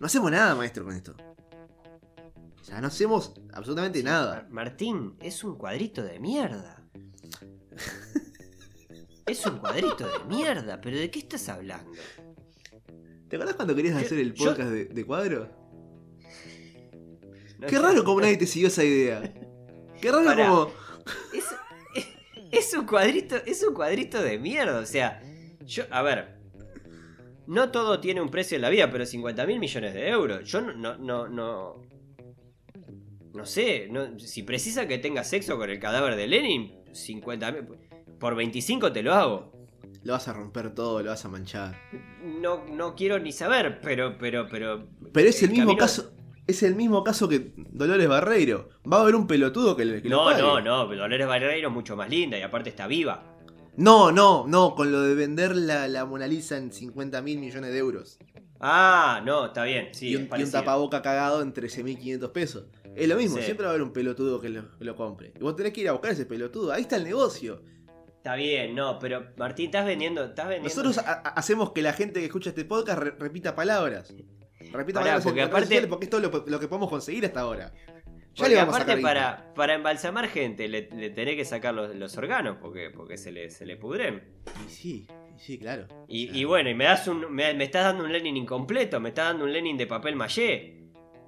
No 0.00 0.06
hacemos 0.06 0.28
nada, 0.30 0.54
maestro, 0.56 0.84
con 0.84 0.94
esto. 0.94 1.14
O 2.60 2.64
sea, 2.64 2.80
no 2.80 2.88
hacemos 2.88 3.32
absolutamente 3.52 4.02
nada. 4.02 4.34
Mar- 4.34 4.48
Martín, 4.50 5.14
es 5.20 5.44
un 5.44 5.56
cuadrito 5.56 6.02
de 6.02 6.18
mierda. 6.18 6.82
es 9.26 9.44
un 9.46 9.58
cuadrito 9.58 10.06
de 10.06 10.24
mierda, 10.26 10.80
pero 10.80 10.96
¿de 10.98 11.10
qué 11.10 11.18
estás 11.20 11.48
hablando? 11.48 11.90
¿Te 13.28 13.36
acordás 13.36 13.54
cuando 13.56 13.74
querías 13.74 13.96
hacer 13.96 14.18
el 14.18 14.32
yo- 14.34 14.46
podcast 14.46 14.70
de, 14.70 14.84
de 14.86 15.04
cuadro? 15.04 15.48
No, 17.58 17.66
Qué 17.68 17.78
raro 17.78 18.04
como 18.04 18.20
nadie 18.20 18.36
te 18.36 18.46
siguió 18.46 18.68
esa 18.68 18.84
idea. 18.84 19.22
Qué 20.00 20.10
raro 20.12 20.34
como. 20.34 20.70
Es, 21.34 21.44
es- 21.94 22.08
es 22.50 22.74
un 22.74 22.86
cuadrito, 22.86 23.36
es 23.44 23.62
un 23.62 23.74
cuadrito 23.74 24.22
de 24.22 24.38
mierda. 24.38 24.78
O 24.80 24.86
sea, 24.86 25.22
yo, 25.64 25.84
a 25.90 26.02
ver. 26.02 26.38
No 27.46 27.70
todo 27.70 27.98
tiene 27.98 28.20
un 28.20 28.28
precio 28.30 28.56
en 28.56 28.62
la 28.62 28.68
vida, 28.68 28.90
pero 28.90 29.06
50 29.06 29.46
mil 29.46 29.58
millones 29.58 29.94
de 29.94 30.08
euros. 30.08 30.46
Yo 30.50 30.60
no, 30.60 30.72
no, 30.74 30.98
no, 30.98 31.28
no. 31.28 31.82
No 33.34 33.46
sé, 33.46 33.88
no- 33.90 34.18
si 34.18 34.42
precisa 34.42 34.86
que 34.88 34.98
tenga 34.98 35.24
sexo 35.24 35.56
con 35.56 35.70
el 35.70 35.78
cadáver 35.78 36.16
de 36.16 36.26
Lenin, 36.26 36.74
50 36.92 37.52
mil. 37.52 37.64
Por 38.18 38.34
25 38.34 38.92
te 38.92 39.02
lo 39.02 39.14
hago. 39.14 39.57
Lo 40.08 40.14
vas 40.14 40.26
a 40.26 40.32
romper 40.32 40.74
todo, 40.74 41.02
lo 41.02 41.10
vas 41.10 41.22
a 41.26 41.28
manchar. 41.28 41.76
No, 42.40 42.64
no 42.64 42.94
quiero 42.94 43.18
ni 43.18 43.30
saber, 43.30 43.78
pero, 43.82 44.16
pero, 44.16 44.48
pero. 44.50 44.86
Pero 45.12 45.28
es 45.28 45.42
el, 45.42 45.50
mismo 45.50 45.66
camino- 45.66 45.78
caso. 45.78 46.12
Es 46.46 46.62
el 46.62 46.76
mismo 46.76 47.04
caso 47.04 47.28
que 47.28 47.52
Dolores 47.54 48.08
Barreiro. 48.08 48.70
Va 48.90 48.96
a 48.96 49.00
haber 49.02 49.14
un 49.14 49.26
pelotudo 49.26 49.76
que, 49.76 49.84
le- 49.84 50.00
lo 50.00 50.08
No, 50.32 50.38
no, 50.38 50.60
no, 50.62 50.86
Dolores 50.86 51.26
Barreiro 51.26 51.68
es 51.68 51.74
mucho 51.74 51.94
más 51.94 52.08
linda 52.08 52.38
y 52.38 52.40
aparte 52.40 52.70
está 52.70 52.86
viva. 52.86 53.22
No, 53.76 54.10
no, 54.10 54.46
no, 54.48 54.74
con 54.74 54.90
lo 54.90 55.02
de 55.02 55.14
vender 55.14 55.54
la, 55.54 55.86
la 55.88 56.06
Mona 56.06 56.26
Lisa 56.26 56.56
en 56.56 56.72
50 56.72 57.20
mil 57.20 57.38
millones 57.38 57.70
de 57.70 57.76
euros. 57.78 58.18
Ah, 58.60 59.20
no, 59.26 59.44
está 59.44 59.64
bien, 59.64 59.88
sí. 59.92 60.08
y, 60.08 60.16
un, 60.16 60.26
y 60.38 60.42
un 60.42 60.50
tapaboca 60.50 61.02
cagado 61.02 61.42
en 61.42 61.52
13.500 61.52 62.32
pesos. 62.32 62.64
Es 62.96 63.06
lo 63.08 63.16
mismo, 63.16 63.36
Sí. 63.36 63.42
siempre 63.42 63.64
va 63.66 63.72
a 63.72 63.74
haber 63.74 63.82
un 63.82 63.92
pelotudo 63.92 64.40
que 64.40 64.48
lo, 64.48 64.74
que 64.78 64.86
lo 64.86 64.96
compre. 64.96 65.34
Y 65.38 65.42
vos 65.42 65.54
tenés 65.54 65.74
que 65.74 65.82
ir 65.82 65.88
a 65.90 65.92
buscar 65.92 66.12
ese 66.12 66.24
pelotudo. 66.24 66.72
Ahí 66.72 66.80
está 66.80 66.96
el 66.96 67.04
negocio. 67.04 67.60
Está 68.18 68.34
bien, 68.34 68.74
no, 68.74 68.98
pero 68.98 69.26
Martín, 69.36 69.66
estás 69.66 69.86
vendiendo, 69.86 70.24
estás 70.24 70.48
vendiendo. 70.48 70.68
Nosotros 70.68 70.98
ha- 70.98 71.12
ha- 71.24 71.28
hacemos 71.30 71.72
que 71.72 71.82
la 71.82 71.92
gente 71.92 72.20
que 72.20 72.26
escucha 72.26 72.50
este 72.50 72.64
podcast 72.64 72.98
re- 72.98 73.14
repita 73.18 73.54
palabras. 73.54 74.12
Repita 74.72 75.00
Pará, 75.00 75.12
palabras 75.16 75.18
en 75.18 75.22
porque 75.24 75.40
redes 75.40 75.50
aparte- 75.50 75.66
sociales 75.66 75.88
porque 75.88 76.04
es 76.06 76.10
todo 76.10 76.20
lo, 76.20 76.44
lo 76.46 76.60
que 76.60 76.68
podemos 76.68 76.90
conseguir 76.90 77.24
hasta 77.24 77.40
ahora. 77.40 77.72
Ya 77.72 78.44
Porque 78.44 78.50
le 78.50 78.56
vamos 78.56 78.74
aparte 78.76 79.00
para, 79.02 79.52
para 79.54 79.74
embalsamar 79.74 80.28
gente 80.28 80.68
le, 80.68 80.88
le 80.92 81.10
tenés 81.10 81.34
que 81.36 81.44
sacar 81.44 81.74
los, 81.74 81.94
los 81.96 82.16
órganos 82.18 82.58
porque, 82.60 82.90
porque 82.90 83.16
se 83.16 83.32
le, 83.32 83.50
se 83.50 83.64
le 83.66 83.76
pudren. 83.76 84.22
Y 84.66 84.70
sí, 84.70 85.06
y 85.34 85.38
sí, 85.40 85.58
claro. 85.58 85.86
Y, 86.06 86.44
bueno, 86.44 86.68
y 86.70 86.74
me 86.74 86.84
das 86.84 87.08
un. 87.08 87.32
Me, 87.32 87.54
me 87.54 87.64
estás 87.64 87.84
dando 87.84 88.04
un 88.04 88.12
Lenin 88.12 88.36
incompleto, 88.36 89.00
me 89.00 89.08
estás 89.08 89.26
dando 89.28 89.44
un 89.44 89.52
Lenin 89.52 89.76
de 89.76 89.86
papel 89.86 90.14
maché. 90.16 90.76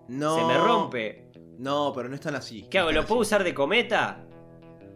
no, 0.09 0.37
Se 0.37 0.45
me 0.45 0.59
rompe. 0.59 1.31
No, 1.59 1.93
pero 1.95 2.09
no 2.09 2.15
están 2.15 2.35
así. 2.37 2.67
¿Qué 2.71 2.79
hago? 2.79 2.93
¿Lo 2.93 3.05
puedo 3.07 3.23
usar 3.23 3.43
de 3.45 3.55
cometa? 3.55 4.25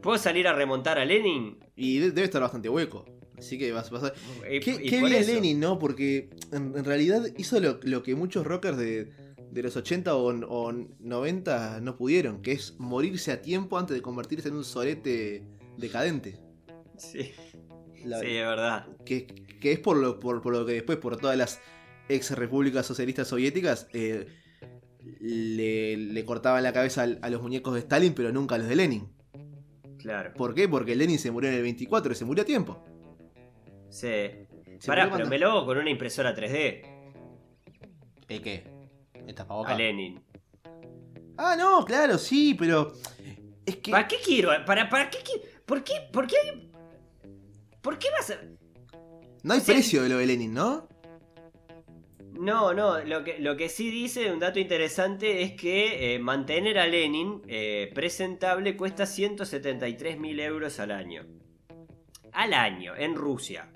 ¿Puedo 0.04 0.18
salir 0.18 0.46
a 0.46 0.52
remontar 0.52 0.98
a 0.98 1.04
Lenin? 1.04 1.58
Y 1.74 1.98
de- 1.98 2.10
debe 2.12 2.24
estar 2.26 2.40
bastante 2.42 2.68
hueco. 2.68 3.04
Así 3.36 3.58
que 3.58 3.72
vas, 3.72 3.90
a... 3.92 4.12
Y- 4.48 4.60
Qué, 4.60 4.70
y 4.80 4.88
qué 4.90 5.00
por 5.00 5.08
bien 5.10 5.22
eso. 5.22 5.32
Lenin, 5.32 5.58
¿no? 5.58 5.78
Porque 5.80 6.30
en, 6.52 6.72
en 6.76 6.84
realidad 6.84 7.26
hizo 7.36 7.58
lo, 7.58 7.80
lo 7.82 8.02
que 8.04 8.14
muchos 8.14 8.46
rockers 8.46 8.76
de, 8.78 9.10
de 9.50 9.62
los 9.62 9.76
80 9.76 10.14
o, 10.14 10.28
o 10.28 10.72
90 11.00 11.80
no 11.80 11.96
pudieron, 11.96 12.42
que 12.42 12.52
es 12.52 12.76
morirse 12.78 13.32
a 13.32 13.42
tiempo 13.42 13.76
antes 13.78 13.96
de 13.96 14.02
convertirse 14.02 14.48
en 14.48 14.54
un 14.56 14.64
sorete 14.64 15.42
decadente. 15.78 16.38
Sí, 16.96 17.32
La- 18.04 18.20
sí, 18.20 18.26
es 18.26 18.46
verdad. 18.46 18.86
que, 19.04 19.26
que 19.26 19.72
es 19.72 19.80
por 19.80 19.96
lo, 19.96 20.20
por, 20.20 20.40
por 20.42 20.52
lo 20.52 20.64
que 20.64 20.74
después, 20.74 20.98
por 20.98 21.16
todas 21.16 21.36
las 21.36 21.60
ex 22.08 22.30
repúblicas 22.32 22.86
socialistas 22.86 23.26
soviéticas, 23.26 23.88
eh, 23.94 24.26
le, 25.20 25.96
le 25.96 26.24
cortaban 26.24 26.62
la 26.62 26.72
cabeza 26.72 27.02
al- 27.02 27.18
a, 27.22 27.30
los 27.30 27.42
muñecos 27.42 27.74
de 27.74 27.80
Stalin, 27.80 28.14
pero 28.14 28.30
nunca 28.32 28.54
a 28.54 28.58
los 28.58 28.68
de 28.68 28.76
Lenin. 28.76 29.08
Claro. 30.04 30.34
¿Por 30.34 30.54
qué? 30.54 30.68
Porque 30.68 30.94
Lenin 30.94 31.18
se 31.18 31.30
murió 31.30 31.48
en 31.48 31.56
el 31.56 31.62
24 31.62 32.12
y 32.12 32.14
se 32.14 32.26
murió 32.26 32.42
a 32.42 32.44
tiempo. 32.44 32.84
Sí. 33.88 34.06
Se 34.78 34.86
Pará, 34.86 35.10
pero 35.10 35.26
me 35.26 35.38
lo 35.38 35.50
hago 35.50 35.64
con 35.64 35.78
una 35.78 35.88
impresora 35.88 36.36
3D. 36.36 36.82
¿El 38.28 38.42
qué? 38.42 38.64
¿El 39.14 39.30
A 39.30 39.34
tapabocas? 39.34 39.78
Lenin. 39.78 40.22
Ah, 41.38 41.56
no, 41.56 41.86
claro, 41.86 42.18
sí, 42.18 42.52
pero. 42.52 42.92
Es 43.64 43.76
que. 43.76 43.92
¿Para 43.92 44.06
qué 44.06 44.16
quiero? 44.22 44.50
¿Para, 44.66 44.90
para 44.90 45.08
qué 45.08 45.18
quiero? 45.24 45.42
¿Por 45.64 45.82
qué? 45.82 45.94
¿Por 46.12 46.26
qué? 46.26 46.36
¿Por 47.80 47.98
qué 47.98 48.08
vas 48.10 48.30
a.? 48.30 48.34
No 49.42 49.54
hay 49.54 49.60
o 49.60 49.62
sea- 49.62 49.74
precio 49.74 50.02
de 50.02 50.10
lo 50.10 50.18
de 50.18 50.26
Lenin, 50.26 50.52
¿no? 50.52 50.86
No, 52.38 52.74
no, 52.74 52.98
lo 53.04 53.22
que, 53.24 53.38
lo 53.38 53.56
que 53.56 53.68
sí 53.68 53.90
dice, 53.90 54.32
un 54.32 54.38
dato 54.40 54.58
interesante, 54.58 55.42
es 55.42 55.52
que 55.52 56.14
eh, 56.14 56.18
mantener 56.18 56.78
a 56.78 56.86
Lenin 56.86 57.40
eh, 57.46 57.90
presentable 57.94 58.76
cuesta 58.76 59.06
173 59.06 60.18
mil 60.18 60.40
euros 60.40 60.78
al 60.80 60.90
año. 60.90 61.24
Al 62.32 62.52
año, 62.54 62.94
en 62.96 63.14
Rusia. 63.14 63.70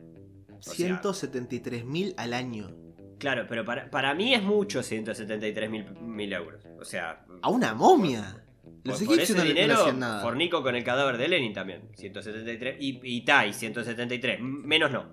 sea- 0.60 0.74
173 0.74 1.84
mil 1.84 2.14
al 2.16 2.32
año. 2.34 2.70
Claro, 3.18 3.46
pero 3.48 3.64
para, 3.64 3.90
para 3.90 4.14
mí 4.14 4.34
es 4.34 4.42
mucho 4.42 4.82
173 4.82 5.70
mil 6.02 6.32
euros. 6.32 6.64
O 6.80 6.84
sea, 6.84 7.24
A 7.42 7.48
una 7.50 7.74
momia. 7.74 8.44
Los 8.84 8.98
por, 8.98 9.08
por 9.08 9.20
ese 9.20 9.34
no, 9.34 9.42
dinero 9.42 9.92
nada. 9.92 10.22
fornico 10.22 10.62
con 10.62 10.74
el 10.76 10.84
cadáver 10.84 11.18
de 11.18 11.28
Lenin 11.28 11.52
también. 11.52 11.82
173. 11.96 12.76
Y, 12.80 13.00
y 13.02 13.24
Tai, 13.24 13.52
173. 13.52 14.38
M- 14.38 14.60
Menos 14.64 14.90
no. 14.92 15.12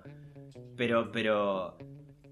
Pero, 0.76 1.10
pero. 1.10 1.76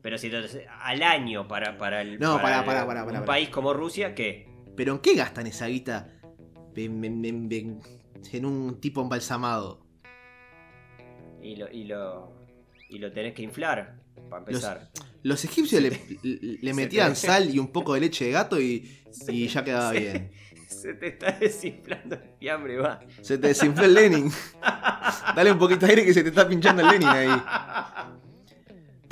Pero 0.04 0.18
173 0.18 0.68
al 0.82 1.02
año 1.02 1.48
para, 1.48 1.78
para 1.78 2.02
el. 2.02 2.18
No, 2.20 2.36
pará, 2.40 2.58
el- 2.58 2.66
pará, 2.66 2.86
pará, 2.86 3.20
un 3.20 3.24
país 3.24 3.48
como 3.48 3.72
Rusia, 3.72 4.14
¿qué? 4.14 4.46
¿Pero 4.76 4.92
en 4.92 4.98
qué 4.98 5.14
gastan 5.14 5.46
esa 5.46 5.66
guita? 5.66 6.10
En, 6.76 7.02
en- 7.02 7.24
en- 7.24 7.50
en- 7.50 7.80
en 8.30 8.44
un 8.44 8.80
tipo 8.82 9.00
embalsamado. 9.00 9.80
Y 11.40 11.56
lo, 11.56 11.70
y 11.70 11.84
lo, 11.84 12.36
y 12.90 12.98
lo 12.98 13.12
tenés 13.12 13.32
que 13.32 13.42
inflar, 13.44 13.96
para 14.28 14.40
empezar. 14.40 14.90
Los 15.22 15.42
egipcios 15.46 15.80
le, 15.80 15.90
metían 16.74 17.16
sal 17.16 17.48
y 17.48 17.58
un 17.58 17.68
poco 17.68 17.94
de 17.94 18.00
leche 18.00 18.26
de 18.26 18.30
gato 18.32 18.60
y, 18.60 19.02
y 19.28 19.48
ya 19.48 19.64
quedaba 19.64 19.92
bien. 19.92 20.32
Se 20.68 20.92
te 20.92 21.06
está 21.08 21.32
desinflando 21.32 22.16
el 22.16 22.22
fiambre, 22.38 22.76
va. 22.76 23.00
Se 23.22 23.38
te 23.38 23.48
desinfló 23.48 23.84
el 23.86 23.94
Lenin. 23.94 24.30
Dale 25.34 25.52
un 25.52 25.58
poquito 25.58 25.86
de 25.86 25.92
aire 25.92 26.04
que 26.04 26.12
se 26.12 26.22
te 26.22 26.28
está 26.28 26.46
pinchando 26.46 26.82
el 26.82 26.88
Lenin 26.88 27.08
ahí. 27.08 27.28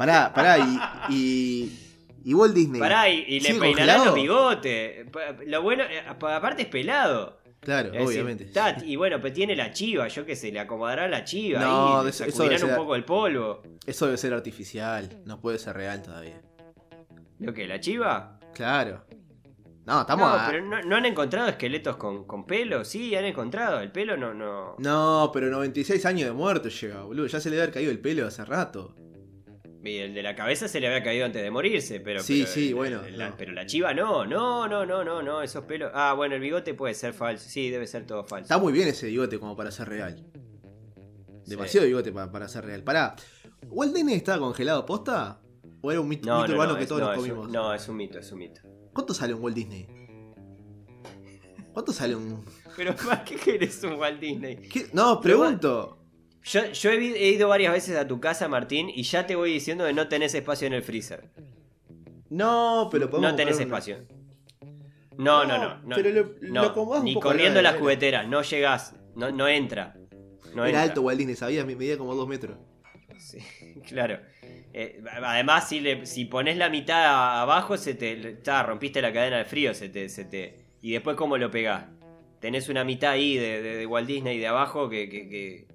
Pará, 0.02 0.32
pará, 0.34 0.58
y. 0.58 0.78
Y, 1.14 1.78
y 2.24 2.34
Walt 2.34 2.54
Disney. 2.54 2.80
Pará, 2.80 3.08
y, 3.08 3.20
y 3.20 3.38
le 3.40 3.48
¿Sigue 3.50 3.60
peinarán 3.60 3.98
congelado? 3.98 4.04
los 4.06 4.14
bigotes. 4.16 5.06
Lo 5.46 5.62
bueno, 5.62 5.84
eh, 5.84 6.02
pa- 6.18 6.34
aparte 6.36 6.62
es 6.62 6.68
pelado. 6.68 7.38
Claro, 7.60 7.90
Es 7.92 8.00
decir, 8.06 8.22
obviamente. 8.24 8.50
y 8.84 8.96
bueno, 8.96 9.20
pues 9.20 9.32
tiene 9.32 9.54
la 9.54 9.70
chiva, 9.70 10.08
yo 10.08 10.26
que 10.26 10.34
sé, 10.34 10.50
le 10.50 10.58
acomodará 10.58 11.06
la 11.06 11.22
chiva 11.22 11.60
No, 11.60 12.02
le 12.02 12.10
eso- 12.10 12.24
eso 12.24 12.42
debe 12.42 12.56
un 12.56 12.60
ser- 12.60 12.76
poco 12.76 12.96
el 12.96 13.04
polvo. 13.04 13.62
Eso 13.86 14.06
debe 14.06 14.18
ser 14.18 14.34
artificial. 14.34 15.08
No 15.24 15.40
puede 15.40 15.60
ser 15.60 15.76
real 15.76 16.02
todavía. 16.02 16.40
¿Lo 17.38 17.54
que? 17.54 17.68
¿La 17.68 17.78
chiva? 17.78 18.40
Claro. 18.54 19.04
No, 19.86 20.00
estamos 20.00 20.28
no, 20.28 20.34
a- 20.34 20.46
pero 20.50 20.64
no, 20.64 20.82
no 20.82 20.96
han 20.96 21.06
encontrado 21.06 21.48
esqueletos 21.48 21.96
con, 21.96 22.24
con 22.24 22.44
pelo, 22.46 22.84
sí, 22.84 23.14
han 23.14 23.24
encontrado. 23.26 23.78
El 23.80 23.92
pelo 23.92 24.16
no, 24.16 24.34
no. 24.34 24.74
No, 24.78 25.30
pero 25.32 25.48
96 25.48 26.04
años 26.06 26.26
de 26.28 26.32
muerto 26.32 26.68
lleva, 26.68 27.02
boludo. 27.04 27.26
Ya 27.28 27.38
se 27.38 27.48
le 27.50 27.54
debe 27.56 27.62
haber 27.64 27.74
caído 27.74 27.92
el 27.92 28.00
pelo 28.00 28.26
hace 28.26 28.44
rato. 28.44 28.96
Y 29.84 29.96
el 29.98 30.14
de 30.14 30.22
la 30.22 30.36
cabeza 30.36 30.68
se 30.68 30.78
le 30.80 30.86
había 30.86 31.02
caído 31.02 31.26
antes 31.26 31.42
de 31.42 31.50
morirse, 31.50 31.98
pero. 32.00 32.22
Sí, 32.22 32.42
pero 32.42 32.52
sí, 32.52 32.68
el- 32.68 32.74
bueno, 32.76 33.04
el- 33.04 33.18
la- 33.18 33.30
no. 33.30 33.36
pero 33.36 33.52
la 33.52 33.66
chiva 33.66 33.92
no, 33.92 34.24
no, 34.24 34.68
no, 34.68 34.86
no, 34.86 35.02
no, 35.02 35.22
no, 35.22 35.42
esos 35.42 35.64
pelos. 35.64 35.90
Ah, 35.92 36.14
bueno, 36.14 36.36
el 36.36 36.40
bigote 36.40 36.74
puede 36.74 36.94
ser 36.94 37.12
falso, 37.14 37.48
sí, 37.48 37.68
debe 37.68 37.86
ser 37.88 38.06
todo 38.06 38.22
falso. 38.24 38.44
Está 38.44 38.58
muy 38.58 38.72
bien 38.72 38.86
ese 38.88 39.06
bigote 39.06 39.38
como 39.40 39.56
para 39.56 39.70
ser 39.72 39.88
real. 39.88 40.24
Demasiado 41.46 41.86
bigote 41.86 42.12
para, 42.12 42.30
para 42.30 42.46
ser 42.48 42.64
real. 42.64 42.84
Pará, 42.84 43.16
¿Walt 43.66 43.92
Disney 43.94 44.14
estaba 44.14 44.38
congelado 44.38 44.86
posta? 44.86 45.40
¿O 45.80 45.90
era 45.90 46.00
un 46.00 46.08
mito, 46.08 46.28
No, 46.28 46.36
mito 46.42 46.48
no, 46.48 46.54
urbano 46.54 46.72
no, 46.74 46.78
que 46.78 46.86
todos 46.86 47.00
no, 47.00 47.06
nos 47.08 47.16
es 47.16 47.22
un- 47.24 47.28
comimos? 47.30 47.52
no, 47.52 47.74
es 47.74 47.88
un 47.88 47.96
mito, 47.96 48.18
es 48.20 48.30
un 48.32 48.38
mito. 48.38 48.60
¿Cuánto 48.92 49.14
sale 49.14 49.34
un 49.34 49.42
Walt 49.42 49.56
Disney? 49.56 49.88
¿Cuánto 51.72 51.92
sale 51.92 52.14
un.? 52.14 52.44
Pero 52.76 52.94
¿para 52.94 53.24
qué 53.24 53.34
querés 53.36 53.82
un 53.82 53.94
Walt 53.94 54.20
Disney? 54.20 54.56
¿Qué? 54.68 54.86
No, 54.92 55.20
pregunto. 55.20 56.01
Yo, 56.44 56.72
yo 56.72 56.90
he, 56.90 57.30
ido 57.30 57.48
varias 57.48 57.72
veces 57.72 57.96
a 57.96 58.06
tu 58.08 58.20
casa, 58.20 58.48
Martín, 58.48 58.90
y 58.92 59.02
ya 59.04 59.26
te 59.26 59.36
voy 59.36 59.52
diciendo 59.52 59.86
que 59.86 59.92
no 59.92 60.08
tenés 60.08 60.34
espacio 60.34 60.66
en 60.66 60.72
el 60.72 60.82
freezer. 60.82 61.30
No, 62.30 62.88
pero 62.90 63.08
podemos. 63.10 63.30
No 63.30 63.36
tenés 63.36 63.56
una- 63.56 63.64
espacio. 63.64 63.98
No, 65.18 65.44
no, 65.44 65.76
No, 65.84 65.94
pero 65.94 66.10
lo- 66.10 66.34
no, 66.40 66.62
lo 66.74 66.82
un 66.98 67.04
Ni 67.04 67.14
poco 67.14 67.28
corriendo 67.28 67.60
las 67.62 67.74
la 67.74 67.78
cubeteras, 67.78 68.26
no 68.26 68.42
llegás. 68.42 68.94
No, 69.14 69.30
no 69.30 69.46
entra. 69.46 69.94
No 70.54 70.64
Era 70.64 70.68
entra. 70.80 70.82
alto 70.82 71.02
Walt 71.02 71.18
Disney, 71.18 71.36
sabías, 71.36 71.66
me 71.66 71.76
medía 71.76 71.98
como 71.98 72.14
dos 72.14 72.26
metros. 72.26 72.56
Sí, 73.18 73.38
claro. 73.88 74.18
Eh, 74.74 75.02
además, 75.22 75.68
si, 75.68 75.80
le, 75.80 76.06
si 76.06 76.24
pones 76.24 76.56
la 76.56 76.70
mitad 76.70 77.42
abajo, 77.42 77.76
se 77.76 77.94
te. 77.94 78.16
ta, 78.36 78.62
rompiste 78.62 79.02
la 79.02 79.12
cadena 79.12 79.36
de 79.38 79.44
frío, 79.44 79.74
se 79.74 79.90
te, 79.90 80.08
se 80.08 80.24
te. 80.24 80.64
Y 80.80 80.92
después, 80.92 81.14
¿cómo 81.16 81.36
lo 81.36 81.50
pegás? 81.50 81.84
Tenés 82.40 82.68
una 82.70 82.82
mitad 82.82 83.10
ahí 83.12 83.36
de, 83.36 83.62
de- 83.62 83.76
de 83.76 83.86
Walt 83.86 84.08
Disney 84.08 84.38
de 84.38 84.46
abajo 84.48 84.88
que, 84.88 85.08
que, 85.10 85.28
que- 85.28 85.66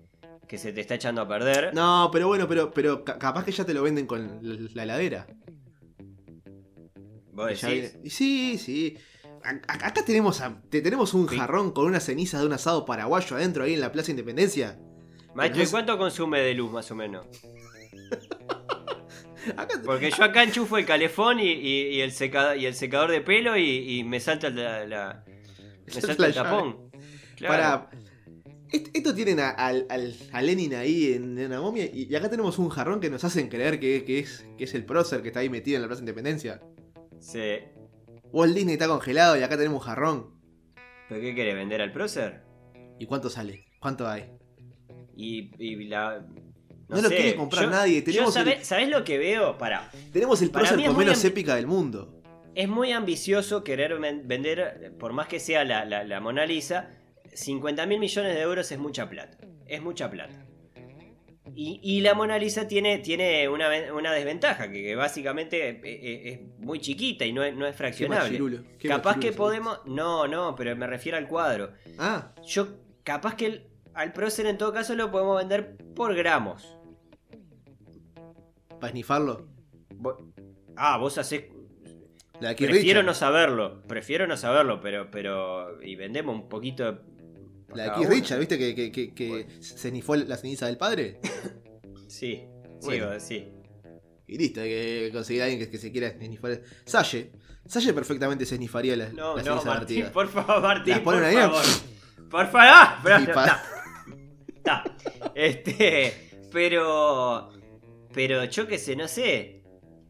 que 0.48 0.58
se 0.58 0.72
te 0.74 0.82
está 0.82 0.96
echando 0.96 1.22
a 1.22 1.28
perder. 1.28 1.74
No, 1.74 2.10
pero 2.12 2.28
bueno, 2.28 2.48
pero, 2.48 2.72
pero 2.72 3.04
ca- 3.04 3.18
capaz 3.20 3.44
que 3.46 3.52
ya 3.52 3.66
te 3.66 3.74
lo 3.74 3.84
venden 3.84 4.08
con 4.08 4.40
la, 4.42 4.56
la 4.74 4.84
heladera. 4.84 5.28
¿Vos 7.34 7.48
decís? 7.48 7.64
viene- 7.94 8.10
Sí, 8.10 8.58
sí. 8.58 8.98
A- 9.44 9.74
Acá 9.88 10.04
tenemos, 10.06 10.42
a- 10.42 10.62
te- 10.70 10.82
tenemos 10.82 11.14
un 11.14 11.30
Sí. 11.30 11.38
jarrón 11.38 11.72
con 11.72 11.86
unas 11.86 12.04
cenizas 12.04 12.42
de 12.42 12.48
un 12.48 12.54
asado 12.54 12.86
paraguayo 12.86 13.36
adentro 13.36 13.64
ahí 13.64 13.74
en 13.76 13.82
la 13.82 13.92
Plaza 13.92 14.12
Independencia. 14.12 14.80
Maestro, 15.36 15.64
¿y 15.64 15.68
cuánto 15.68 15.98
consume 15.98 16.40
de 16.40 16.54
luz 16.56 16.72
más 16.72 16.90
o 16.92 16.96
menos? 16.96 17.28
Acá- 19.56 19.82
Porque 19.86 20.12
yo 20.12 20.24
acá 20.24 20.44
enchufo 20.44 20.78
el 20.78 20.86
calefón 20.86 21.40
y, 21.40 21.52
y- 21.52 21.88
y 21.96 22.02
el, 22.02 22.12
secador, 22.12 22.58
y 22.58 22.66
el 22.66 22.74
secador 22.74 23.12
de 23.12 23.22
pelo 23.22 23.56
y, 23.58 24.04
me 24.04 24.20
salta 24.20 24.50
la, 24.50 24.86
la- 24.86 25.24
me 25.86 25.92
Salta 25.94 26.16
la 26.24 26.28
el 26.28 26.34
tapón. 26.34 26.90
Claro. 27.36 27.54
Para. 27.54 27.90
Est- 28.72 28.96
Esto 28.96 29.14
tienen 29.16 29.40
a, 29.40 29.50
al- 29.50 29.86
al- 29.90 30.16
a 30.32 30.42
Lenin 30.42 30.74
ahí 30.76 31.14
en, 31.14 31.38
una 31.38 31.62
momia 31.62 31.86
y, 31.86 32.14
acá 32.16 32.30
tenemos 32.30 32.58
un 32.60 32.70
jarrón 32.70 33.00
que 33.00 33.10
nos 33.10 33.24
hacen 33.24 33.50
creer 33.50 33.80
que, 33.80 34.04
que 34.06 34.20
es, 34.20 34.46
que 34.58 34.64
es 34.66 34.74
el 34.76 34.86
prócer 34.86 35.22
que 35.22 35.30
está 35.30 35.40
ahí 35.42 35.50
metido 35.50 35.76
en 35.78 35.82
la 35.84 35.88
Plaza 35.88 36.02
Independencia. 36.02 36.62
Sí. 37.20 37.60
Walt 38.32 38.54
Disney 38.56 38.74
está 38.74 38.88
congelado 38.88 39.38
y 39.38 39.44
acá 39.44 39.58
tenemos 39.58 39.82
un 39.82 39.86
jarrón. 39.88 40.38
¿Pero 41.10 41.22
qué 41.22 41.34
quiere 41.34 41.54
vender 41.54 41.82
al 41.82 41.92
prócer? 41.92 42.42
¿Y 43.00 43.06
cuánto 43.06 43.30
sale? 43.30 43.66
¿Cuánto 43.80 44.08
hay? 44.08 44.26
Y, 45.16 45.52
y 45.58 45.76
la. 45.88 46.26
No 46.90 47.02
lo 47.02 47.10
quiere 47.10 47.36
comprar 47.36 47.70
nadie, 47.70 48.02
tenemos 48.02 48.34
yo, 48.34 48.42
el- 48.42 48.48
¿sabés, 48.48 48.68
¿sabés 48.68 48.90
lo 48.90 49.04
que 49.04 49.18
veo? 49.18 49.58
Para. 49.58 49.90
Tenemos 50.14 50.42
el 50.42 50.52
prócer 50.52 50.82
con 50.86 50.98
menos 50.98 51.24
ambi- 51.24 51.28
épica 51.28 51.56
del 51.56 51.68
mundo. 51.68 52.14
Es 52.56 52.68
muy 52.70 52.92
ambicioso 52.92 53.64
querer 53.64 54.00
ven- 54.00 54.28
vender, 54.28 54.96
por 55.00 55.14
más 55.14 55.28
que 55.28 55.40
sea 55.40 55.64
la, 55.64 55.86
la- 55.86 56.04
la 56.04 56.20
Mona 56.22 56.46
Lisa, 56.46 56.90
50 57.38 57.86
mil 57.86 58.00
millones 58.00 58.34
de 58.36 58.42
euros 58.42 58.72
es 58.72 58.80
mucha 58.80 59.10
plata. 59.10 59.38
Es 59.68 59.82
mucha 59.82 60.10
plata. 60.10 60.44
Y, 61.56 61.80
y 61.82 62.02
la 62.02 62.14
Mona 62.14 62.38
Lisa 62.38 62.68
tiene, 62.68 63.00
tiene 63.00 63.48
una, 63.50 63.70
una 63.94 64.12
desventaja, 64.12 64.70
que, 64.70 64.84
que 64.84 64.96
básicamente 64.96 65.70
eh, 65.70 65.80
eh, 65.84 66.22
es 66.34 66.60
muy 66.60 66.80
chiquita 66.80 67.26
y 67.26 67.34
no 67.34 67.44
es, 67.44 67.56
no 67.56 67.66
es 67.66 67.72
Qué 67.72 67.78
fraccionable. 67.78 68.26
machirulo, 68.30 68.64
qué 68.78 68.88
Capaz 68.88 69.16
machirulo 69.16 69.32
que 69.32 69.38
podemos... 69.38 69.80
No, 69.86 70.28
no, 70.28 70.56
pero 70.56 70.76
me 70.76 70.86
refiero 70.88 71.18
al 71.18 71.28
cuadro. 71.28 71.72
Ah, 71.98 72.34
Yo, 72.46 72.68
capaz 73.04 73.36
que 73.36 73.46
el- 73.48 73.68
al 73.94 74.14
prócer 74.14 74.46
en 74.46 74.58
todo 74.60 74.72
caso 74.74 74.94
lo 74.96 75.10
podemos 75.10 75.38
vender 75.38 75.78
por 75.96 76.14
gramos. 76.16 76.78
para 78.80 78.88
esnifarlo. 78.90 79.48
Ah, 80.76 80.98
vos 80.98 81.18
hacés... 81.18 81.46
De 82.40 82.54
Prefiero 82.54 82.74
Richard. 83.00 83.06
no 83.06 83.14
saberlo, 83.16 83.82
prefiero 83.88 84.28
no 84.28 84.38
saberlo, 84.38 84.80
pero, 84.80 85.10
pero... 85.10 85.82
Y 85.82 85.96
vendemos 85.96 86.36
un 86.36 86.48
poquito... 86.50 87.00
por 87.78 87.86
La 87.88 87.98
de 88.00 88.08
Keith. 88.08 88.10
Richard, 88.10 88.40
¿viste? 88.40 88.58
Que, 88.58 88.76
que, 88.76 88.92
que, 88.92 89.14
que 89.14 89.28
Bueno. 89.30 89.50
se 89.60 89.88
esnifó 89.88 90.16
la 90.16 90.38
ceniza 90.38 90.66
del 90.68 90.78
padre. 90.78 91.20
Sí, 92.08 92.42
sí, 92.80 92.86
Bueno. 92.86 93.20
sí. 93.20 93.50
Y 94.28 94.38
listo, 94.38 94.62
hay 94.62 94.70
que 94.70 95.10
conseguir 95.14 95.42
a 95.42 95.46
alguien 95.46 95.60
que, 95.66 95.70
que 95.70 95.78
se 95.78 95.92
quiera 95.92 96.08
esnifar. 96.08 96.62
Salle. 96.86 97.32
Salle 97.66 97.94
perfectamente 97.94 98.46
se 98.46 98.56
esnifaría 98.56 98.96
la, 98.96 99.10
No, 99.10 99.36
la 99.36 99.44
no, 99.44 99.52
ceniza 99.54 99.66
Martín, 99.66 99.98
vertida. 99.98 100.12
por 100.14 100.28
favor, 100.30 100.62
Martín, 100.62 100.94
Las 100.94 101.02
por 101.02 101.16
ahí, 101.24 101.36
favor. 101.36 101.64
Por 102.30 102.48
favor, 102.48 102.68
ah, 102.72 103.00
pero-. 103.04 103.34
Este, 105.36 106.14
pero, 106.52 107.50
pero 108.14 108.44
yo 108.46 108.68
qué 108.68 108.78
sé, 108.78 108.96
no 108.96 109.08
sé. 109.08 109.57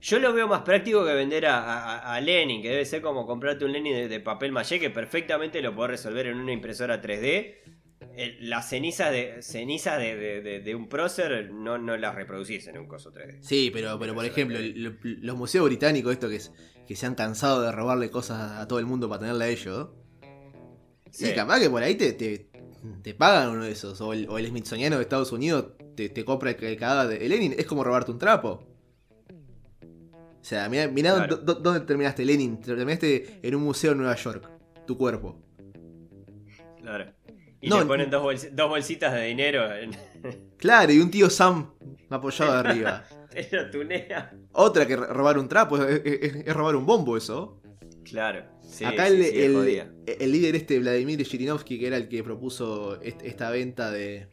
Yo 0.08 0.20
lo 0.20 0.32
veo 0.32 0.47
más 0.47 0.62
práctico 0.62 1.03
que 1.05 1.14
vender 1.14 1.45
a, 1.47 1.58
a- 1.58 2.16
a 2.16 2.22
Lenin, 2.22 2.62
que 2.62 2.70
debe 2.70 2.86
ser 2.86 3.01
como 3.01 3.26
comprarte 3.28 3.66
un 3.66 3.74
Lenin 3.74 3.93
de, 3.93 4.08
de 4.08 4.20
papel 4.22 4.53
maché 4.53 4.80
que 4.80 4.89
perfectamente 4.89 5.62
lo 5.62 5.76
podés 5.76 5.91
resolver 5.91 6.28
en 6.28 6.38
una 6.39 6.53
impresora 6.53 7.01
3D. 7.01 7.55
El- 8.16 8.49
las 8.49 8.70
cenizas 8.70 9.12
de 9.12 9.41
cenizas 9.41 9.99
de, 9.99 10.16
de- 10.62 10.76
un 10.76 10.88
prócer 10.88 11.51
no, 11.51 11.78
no 11.78 11.97
las 11.97 12.16
reproducís 12.16 12.66
en 12.68 12.78
un 12.78 12.88
coso 12.88 13.12
3D. 13.12 13.39
Sí, 13.41 13.70
pero, 13.74 13.99
pero 13.99 14.16
por 14.16 14.24
ejemplo, 14.24 14.58
lo- 14.62 14.93
los 15.03 15.36
museos 15.36 15.66
británicos, 15.66 16.14
estos 16.14 16.30
que, 16.30 16.38
es- 16.38 16.53
que 16.88 16.95
se 16.95 17.05
han 17.05 17.16
cansado 17.16 17.62
de 17.64 17.74
robarle 17.74 18.10
cosas 18.10 18.53
a 18.62 18.66
todo 18.66 18.80
el 18.80 18.86
mundo 18.86 19.10
para 19.10 19.20
tenerla 19.20 19.43
a 19.43 19.49
ellos. 19.49 19.89
Sí, 21.12 21.26
Sí. 21.26 21.34
capaz 21.34 21.60
que 21.60 21.70
por 21.70 21.84
ahí 21.84 21.95
te, 21.95 22.14
te, 22.14 22.49
te 23.03 23.14
pagan 23.14 23.49
uno 23.49 23.66
de 23.66 23.72
esos. 23.74 23.99
O 23.99 24.14
el, 24.14 24.26
o 24.30 24.38
el 24.38 24.47
Smithsoniano 24.47 24.95
de 24.95 25.01
Estados 25.01 25.34
Unidos 25.34 25.74
te, 25.97 26.08
te 26.08 26.24
compra 26.24 26.51
el, 26.51 26.64
el 26.64 26.78
cadáver 26.78 27.20
de 27.20 27.28
Lenin. 27.28 27.53
Es 27.58 27.66
como 27.66 27.84
robarte 27.84 28.12
un 28.12 28.20
trapo. 28.20 28.64
O 30.48 30.50
sea, 30.50 30.70
mirá, 30.70 30.88
mirá 30.88 31.14
Claro. 31.14 31.36
dónde 31.39 31.82
terminaste, 31.82 32.24
Lenin. 32.24 32.62
Terminaste 32.62 33.39
en 33.43 33.54
un 33.54 33.64
museo 33.64 33.91
en 33.91 33.98
Nueva 33.98 34.16
York. 34.16 34.50
Tu 34.86 34.98
cuerpo. 34.98 35.43
Claro. 36.82 37.12
Y 37.60 37.68
No, 37.68 37.80
le 37.82 37.86
ponen 37.86 38.10
dos, 38.10 38.24
bolsi- 38.24 38.50
dos 38.52 38.70
bolsitas 38.70 39.14
de 39.14 39.26
dinero 39.26 39.70
en, 39.76 39.91
Claro, 40.58 40.93
y 40.93 41.00
un 41.02 41.12
tío 41.12 41.30
Sam 41.30 41.74
apoyado 42.10 42.54
de 42.54 42.58
arriba. 42.70 43.04
en 43.34 43.48
la 43.52 43.70
tunea. 43.70 44.34
Otra 44.54 44.88
que 44.88 44.95
ro- 44.95 45.08
robar 45.14 45.38
un 45.38 45.50
trapo 45.50 45.84
es, 45.84 46.02
es- 46.06 46.36
es 46.48 46.54
robar 46.56 46.78
un 46.78 46.86
bombo 46.86 47.18
eso. 47.18 47.62
Claro. 48.06 48.45
Sí, 48.62 48.86
Acá 48.86 49.08
sí, 49.10 49.16
el, 49.16 49.24
sí, 49.26 49.38
el- 49.41 50.16
el 50.22 50.32
líder 50.32 50.56
este, 50.56 50.80
Vladimir 50.80 51.22
Shirinovsky, 51.24 51.78
que 51.78 51.88
era 51.88 51.98
el 51.98 52.08
que 52.08 52.24
propuso 52.24 53.02
est- 53.02 53.22
esta 53.22 53.50
venta 53.50 53.91
de, 53.91 54.30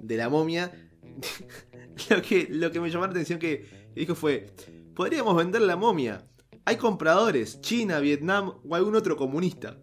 de 0.00 0.16
la 0.16 0.28
momia, 0.28 0.72
lo 2.10 2.22
que, 2.22 2.48
lo 2.50 2.72
que 2.72 2.80
me 2.80 2.90
llamó 2.90 3.04
la 3.04 3.12
atención 3.12 3.38
que 3.38 3.66
dijo 3.94 4.16
fue, 4.16 4.46
podríamos 4.98 5.36
vender 5.36 5.62
la 5.62 5.76
momia. 5.76 6.26
Hay 6.64 6.76
compradores, 6.76 7.60
China, 7.60 8.00
Vietnam 8.00 8.52
o 8.68 8.74
algún 8.74 8.96
otro 8.96 9.16
comunista. 9.16 9.78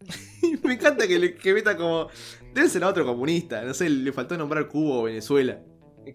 Y 0.42 0.56
me 0.66 0.74
encanta 0.74 1.06
que, 1.06 1.16
le, 1.20 1.34
que 1.36 1.54
meta 1.54 1.76
como... 1.76 2.08
Debe 2.52 2.68
ser 2.68 2.82
a 2.82 2.88
otro 2.88 3.06
comunista, 3.06 3.62
no 3.62 3.72
sé, 3.72 3.88
le 3.88 4.12
faltó 4.12 4.36
nombrar 4.36 4.66
Cuba 4.66 4.96
o 4.96 5.02
Venezuela. 5.04 5.62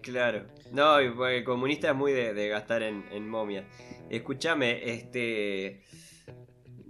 Claro. 0.02 0.44
No, 0.70 1.00
y 1.00 1.08
porque 1.10 1.38
el 1.38 1.44
comunista 1.44 1.88
es 1.90 1.96
muy 1.96 2.12
de, 2.12 2.34
de 2.34 2.48
gastar 2.48 2.82
en, 2.82 3.04
en 3.10 3.26
momias. 3.26 3.64
Escúchame, 4.10 4.92
este. 4.92 5.82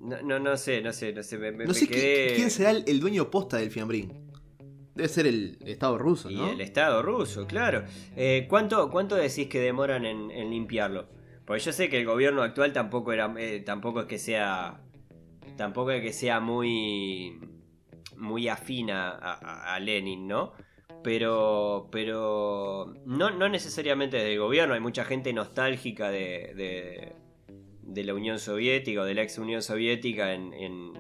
No, 0.01 0.21
no, 0.23 0.41
no 0.41 0.57
sé, 0.57 0.83
no 0.83 0.93
sé, 0.93 1.13
no 1.13 1.23
sé. 1.23 1.39
Me, 1.39 1.53
No 1.53 1.59
me 1.69 1.75
sé 1.75 1.87
qui- 1.87 1.91
quedé- 1.91 2.35
quién 2.35 2.51
será 2.51 2.73
el, 2.73 2.83
el 2.89 2.99
dueño 2.99 3.31
posta 3.31 3.59
del 3.59 3.71
fiambrín. 3.71 4.13
Debe 4.97 5.09
ser 5.09 5.29
el 5.29 5.59
Estado 5.65 5.97
ruso, 5.97 6.29
Y 6.29 6.35
¿no? 6.35 6.51
el 6.51 6.61
Estado 6.61 7.01
ruso, 7.03 7.47
claro. 7.47 7.85
Eh, 8.17 8.47
¿cuánto, 8.51 8.91
¿Cuánto 8.91 9.15
decís 9.15 9.47
que 9.47 9.61
demoran 9.61 10.05
en, 10.05 10.33
en 10.33 10.51
limpiarlo? 10.51 11.09
Porque 11.49 11.63
yo 11.65 11.73
sé 11.73 11.89
que 11.89 11.99
el 11.99 12.05
gobierno 12.07 12.43
actual 12.43 12.73
tampoco 12.75 13.11
era, 13.13 13.35
eh, 13.39 13.61
tampoco 13.65 14.01
es 14.03 14.07
que 14.07 14.19
sea, 14.19 14.83
tampoco 15.57 15.91
es 15.93 16.03
que 16.03 16.13
sea 16.13 16.41
muy, 16.41 17.41
muy 18.19 18.49
afín 18.49 18.91
a, 18.91 19.09
a- 19.13 19.75
a 19.75 19.81
Lenin, 19.81 20.29
¿no? 20.29 20.53
Pero, 21.03 21.89
pero 21.91 22.93
no, 23.07 23.31
no 23.31 23.49
necesariamente 23.49 24.19
del 24.19 24.39
gobierno. 24.39 24.75
Hay 24.75 24.81
mucha 24.81 25.05
gente 25.07 25.33
nostálgica 25.33 26.11
de, 26.11 26.53
de, 26.55 27.13
de 27.83 28.05
la 28.05 28.13
Unión 28.13 28.39
Soviética 28.39 29.01
o 29.01 29.05
de 29.05 29.15
la 29.15 29.23
ex 29.23 29.39
Unión 29.39 29.63
Soviética, 29.63 30.35
en, 30.35 30.53
en- 30.53 30.93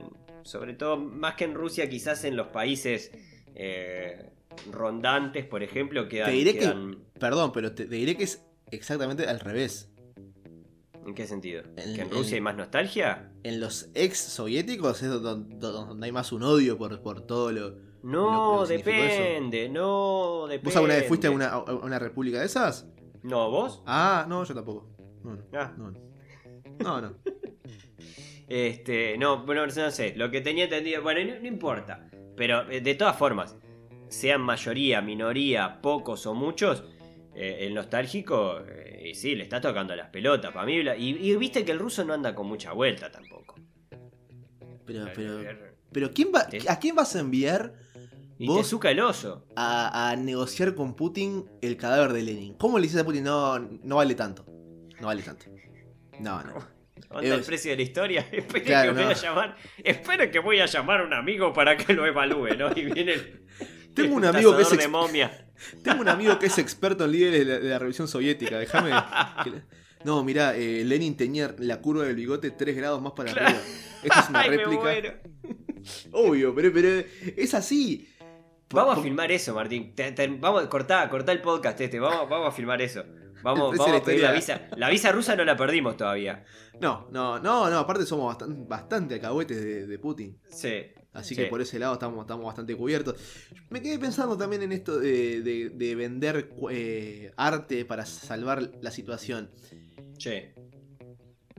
sobre 0.44 0.72
todo 0.72 0.96
más 0.96 1.34
que 1.34 1.44
en 1.44 1.52
Rusia, 1.54 1.90
quizás 1.90 2.24
en 2.24 2.36
los 2.36 2.46
países 2.46 3.12
eh, 3.54 4.30
rondantes, 4.72 5.44
por 5.44 5.62
ejemplo, 5.62 6.08
quedan, 6.08 6.30
Te 6.30 6.36
diré 6.36 6.56
que- 6.58 6.96
Perdón, 7.20 7.52
pero 7.52 7.74
te, 7.74 7.84
te 7.84 7.94
diré 7.96 8.16
que 8.16 8.24
es 8.24 8.46
exactamente 8.70 9.26
al 9.26 9.40
revés. 9.40 9.92
¿En 11.08 11.14
qué 11.14 11.26
sentido? 11.26 11.62
En- 11.76 11.94
¿Que 11.94 12.02
en 12.02 12.08
en- 12.08 12.10
Rusia 12.10 12.34
hay 12.34 12.40
más 12.42 12.54
nostalgia? 12.56 13.32
En 13.42 13.60
los 13.60 13.88
ex 13.94 14.18
soviéticos 14.18 15.02
es 15.02 15.08
donde, 15.08 15.56
donde 15.56 16.04
hay 16.06 16.12
más 16.12 16.32
un 16.32 16.42
odio 16.42 16.76
por, 16.76 17.00
por 17.00 17.22
todo 17.22 17.50
lo. 17.50 17.76
No, 18.02 18.60
lo 18.60 18.68
que 18.68 18.74
eso. 18.76 18.84
depende, 18.84 19.68
no, 19.70 20.46
depende. 20.46 20.66
¿Vos 20.66 20.76
alguna 20.76 20.94
vez 20.94 21.08
fuiste 21.08 21.26
a 21.26 21.30
una, 21.30 21.48
a 21.48 21.60
una 21.74 21.98
república 21.98 22.40
de 22.40 22.46
esas? 22.46 22.86
No, 23.22 23.50
¿vos? 23.50 23.82
Ah, 23.86 24.26
no, 24.28 24.44
yo 24.44 24.54
tampoco. 24.54 24.88
No, 25.24 25.34
no. 25.34 25.42
Ah. 25.54 25.72
No, 25.76 25.90
no. 25.90 25.98
No, 26.78 27.00
no. 27.00 27.14
Este, 28.46 29.18
no, 29.18 29.44
bueno, 29.44 29.66
no 29.66 29.90
sé, 29.90 30.14
lo 30.16 30.30
que 30.30 30.40
tenía 30.40 30.64
entendido, 30.64 31.02
bueno, 31.02 31.20
no, 31.34 31.40
no 31.40 31.46
importa, 31.46 32.08
pero 32.36 32.70
eh, 32.70 32.80
de 32.80 32.94
todas 32.94 33.16
formas, 33.16 33.56
sean 34.08 34.40
mayoría, 34.40 35.00
minoría, 35.02 35.80
pocos 35.82 36.24
o 36.26 36.34
muchos, 36.34 36.84
eh, 37.40 37.66
el 37.66 37.74
nostálgico, 37.74 38.60
eh, 38.66 39.12
sí, 39.14 39.36
le 39.36 39.44
está 39.44 39.60
tocando 39.60 39.94
las 39.94 40.08
pelotas, 40.10 40.52
para 40.52 40.66
mí, 40.66 40.74
y, 40.98 41.30
y 41.30 41.36
viste 41.36 41.64
que 41.64 41.70
el 41.72 41.78
ruso 41.78 42.04
no 42.04 42.12
anda 42.14 42.34
con 42.34 42.46
mucha 42.48 42.72
vuelta 42.72 43.10
tampoco. 43.10 43.54
Pero, 44.84 45.06
pero, 45.14 45.42
Y 45.42 45.46
pero 45.92 46.10
¿quién 46.12 46.32
va, 46.34 46.48
¿a 46.68 46.78
quién 46.78 46.96
vas 46.96 47.14
a 47.14 47.20
enviar 47.20 47.74
te 48.38 48.44
vos 48.46 48.72
el 48.84 49.00
oso. 49.00 49.46
a, 49.56 50.10
a 50.10 50.16
negociar 50.16 50.74
con 50.74 50.94
Putin 50.94 51.44
el 51.60 51.76
cadáver 51.76 52.12
de 52.12 52.22
Lenin? 52.22 52.54
¿Cómo 52.54 52.78
le 52.78 52.84
dices 52.84 53.00
a 53.00 53.04
Putin? 53.04 53.24
No, 53.24 53.58
no 53.58 53.96
vale 53.96 54.14
tanto. 54.14 54.44
No 55.00 55.06
vale 55.06 55.22
tanto. 55.22 55.46
No, 56.20 56.42
no. 56.42 56.54
Onda 57.10 57.34
el 57.34 57.42
precio 57.42 57.70
de 57.70 57.76
la 57.76 57.82
historia. 57.82 58.26
Espero 58.32 58.64
Claro, 58.64 58.92
que 58.92 58.96
voy 58.98 59.04
no. 59.04 59.10
a 59.10 59.14
llamar. 59.14 59.56
Espero 59.84 60.30
que 60.30 60.38
voy 60.40 60.60
a 60.60 60.66
llamar 60.66 61.00
a 61.00 61.04
un 61.04 61.12
amigo 61.14 61.52
para 61.52 61.76
que 61.76 61.92
lo 61.92 62.06
evalúe, 62.06 62.56
¿no? 62.56 62.70
Y 62.74 62.84
viene 62.84 63.12
el. 63.14 63.46
Tengo 63.94 64.16
un 64.16 64.24
amigo 64.24 64.56
que 64.56 64.62
es 64.62 64.76
de 64.76 64.88
momia. 64.88 65.47
Tengo 65.82 66.00
un 66.00 66.08
amigo 66.08 66.38
que 66.38 66.46
es 66.46 66.58
experto 66.58 67.04
en 67.04 67.12
líderes 67.12 67.40
de 67.40 67.44
la, 67.52 67.58
de 67.60 67.68
la 67.68 67.78
Revolución 67.78 68.08
Soviética. 68.08 68.58
Déjame. 68.58 68.90
No, 70.04 70.22
mirá, 70.22 70.54
eh, 70.56 70.84
Lenin 70.84 71.16
tenía 71.16 71.54
la 71.58 71.80
curva 71.80 72.04
del 72.04 72.14
bigote 72.14 72.50
3 72.52 72.76
grados 72.76 73.02
más 73.02 73.12
para 73.12 73.32
Claro. 73.32 73.48
arriba. 73.48 73.62
Esta 74.04 74.20
es 74.20 74.28
una 74.28 74.40
Ay, 74.42 74.50
réplica. 74.50 75.20
Obvio, 76.12 76.54
pero, 76.54 76.72
pero 76.72 77.04
es 77.36 77.54
así. 77.54 78.08
Por- 78.68 78.82
Vamos 78.82 78.98
a 78.98 79.02
filmar 79.02 79.32
eso, 79.32 79.54
Martín. 79.54 79.94
Te- 79.94 80.12
te- 80.12 80.28
vamos, 80.28 80.66
cortá, 80.68 81.08
cortá 81.08 81.32
el 81.32 81.40
podcast 81.40 81.80
este. 81.80 81.98
Vamos, 81.98 82.28
vamos 82.28 82.48
a 82.48 82.52
filmar 82.52 82.80
eso. 82.82 83.04
Vamos, 83.42 83.78
a 83.80 84.02
pedir 84.04 84.20
la 84.22 84.30
la 84.30 84.34
visa. 84.34 84.62
La 84.76 84.88
visa 84.90 85.12
rusa 85.12 85.36
no 85.36 85.44
la 85.44 85.56
perdimos 85.56 85.96
todavía. 85.96 86.44
No, 86.80 87.08
no, 87.12 87.38
no, 87.38 87.70
no. 87.70 87.78
Aparte 87.78 88.04
somos 88.04 88.26
bastante, 88.26 88.56
bastante 88.68 89.14
alcahuetes 89.14 89.56
de, 89.62 89.86
de 89.86 89.98
Putin. 89.98 90.38
Sí. 90.50 90.86
Así 91.18 91.34
Sí. 91.34 91.42
que 91.42 91.46
por 91.48 91.60
ese 91.60 91.78
lado 91.78 91.94
estamos, 91.94 92.20
estamos 92.22 92.44
bastante 92.46 92.74
cubiertos. 92.76 93.16
Me 93.70 93.82
quedé 93.82 93.98
pensando 93.98 94.36
también 94.36 94.62
en 94.62 94.72
esto 94.72 94.98
de, 94.98 95.42
de- 95.42 95.70
de 95.70 95.94
vender 95.94 96.50
eh, 96.70 97.32
arte 97.36 97.84
para 97.84 98.06
salvar 98.06 98.70
la 98.80 98.90
situación. 98.90 99.50
Che. 100.16 100.54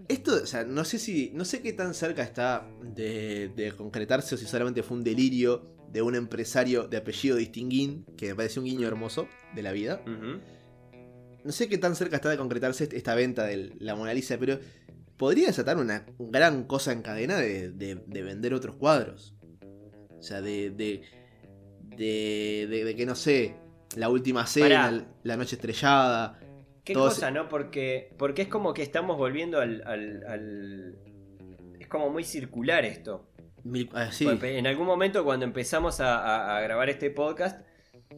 Esto, 0.08 0.36
o 0.42 0.46
sea, 0.46 0.64
no 0.64 0.84
sé 0.86 0.98
si. 0.98 1.32
No 1.36 1.46
sé 1.46 1.62
qué 1.62 1.74
tan 1.74 1.94
cerca 1.94 2.24
está 2.24 2.68
de, 2.82 3.50
de 3.56 3.74
concretarse 3.74 4.34
o 4.36 4.38
si 4.38 4.46
solamente 4.46 4.82
fue 4.82 4.98
un 4.98 5.04
delirio 5.04 5.76
de 5.92 6.02
un 6.02 6.16
empresario 6.16 6.88
de 6.88 6.98
apellido 6.98 7.36
Distinguín, 7.36 8.06
que 8.18 8.30
me 8.30 8.36
parece 8.36 8.60
un 8.60 8.66
guiño 8.66 8.88
hermoso 8.88 9.28
de 9.56 9.62
la 9.62 9.72
vida. 9.72 10.02
No 11.44 11.52
sé 11.52 11.68
qué 11.70 11.78
tan 11.78 11.96
cerca 11.96 12.16
está 12.18 12.30
de 12.30 12.38
concretarse 12.38 12.84
est- 12.86 12.94
esta 12.94 13.16
venta 13.16 13.46
de 13.46 13.74
la 13.80 13.96
Mona 13.96 14.14
Lisa, 14.14 14.38
pero 14.40 14.60
podría 15.18 15.48
desatar 15.48 15.78
una 15.78 16.06
gran 16.18 16.64
cosa 16.66 16.92
en 16.92 17.02
cadena 17.02 17.38
de, 17.38 17.72
de- 17.72 18.02
de 18.06 18.22
vender 18.24 18.54
otros 18.54 18.76
cuadros. 18.76 19.36
O 20.20 20.24
sea, 20.24 20.42
de. 20.42 20.70
de. 20.72 21.02
de, 21.96 22.68
de- 22.70 22.84
de 22.86 22.96
que 22.96 23.06
no 23.06 23.16
sé. 23.16 23.56
La 23.96 24.10
última 24.10 24.46
cena, 24.46 24.84
Pará. 24.84 25.06
la 25.24 25.38
noche 25.38 25.56
estrellada. 25.56 26.40
Qué 26.84 26.94
Todo 26.94 27.06
cosa, 27.10 27.32
¿no? 27.32 27.50
Porque, 27.50 28.14
porque 28.18 28.44
es 28.44 28.48
como 28.48 28.74
que 28.74 28.84
estamos 28.84 29.18
volviendo 29.18 29.60
al, 29.60 29.82
al- 29.86 30.24
al- 30.28 30.96
Es 31.80 31.88
como 31.88 32.10
muy 32.12 32.24
circular 32.24 32.86
esto. 32.86 33.28
mil- 33.64 33.90
ah, 33.94 34.12
sí. 34.12 34.26
Porque 34.26 34.58
En 34.60 34.68
algún 34.68 34.86
momento 34.86 35.24
cuando 35.24 35.46
empezamos 35.46 36.00
a, 36.02 36.18
a- 36.20 36.58
a 36.58 36.62
grabar 36.62 36.90
este 36.90 37.10
podcast, 37.10 37.62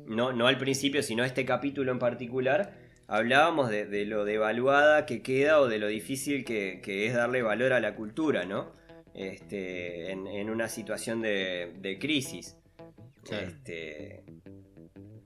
no, 0.06 0.34
no 0.34 0.48
al 0.48 0.58
principio, 0.58 1.02
sino 1.04 1.24
este 1.24 1.46
capítulo 1.46 1.92
en 1.94 2.00
particular, 2.00 2.74
hablábamos 3.08 3.70
de, 3.70 3.86
de 3.86 4.06
lo 4.06 4.26
devaluada 4.26 5.06
que 5.06 5.22
queda 5.22 5.60
o 5.62 5.68
de 5.68 5.80
lo 5.80 5.88
difícil 5.88 6.44
que, 6.46 6.82
que 6.84 7.08
es 7.08 7.14
darle 7.14 7.42
valor 7.42 7.72
a 7.74 7.80
la 7.80 7.96
cultura, 7.96 8.44
¿no? 8.46 8.74
Este, 9.14 10.12
en, 10.12 10.28
en 10.28 10.50
una 10.50 10.68
situación 10.68 11.22
de, 11.22 11.74
de 11.80 12.00
crisis. 12.00 12.58
Este, 13.30 14.24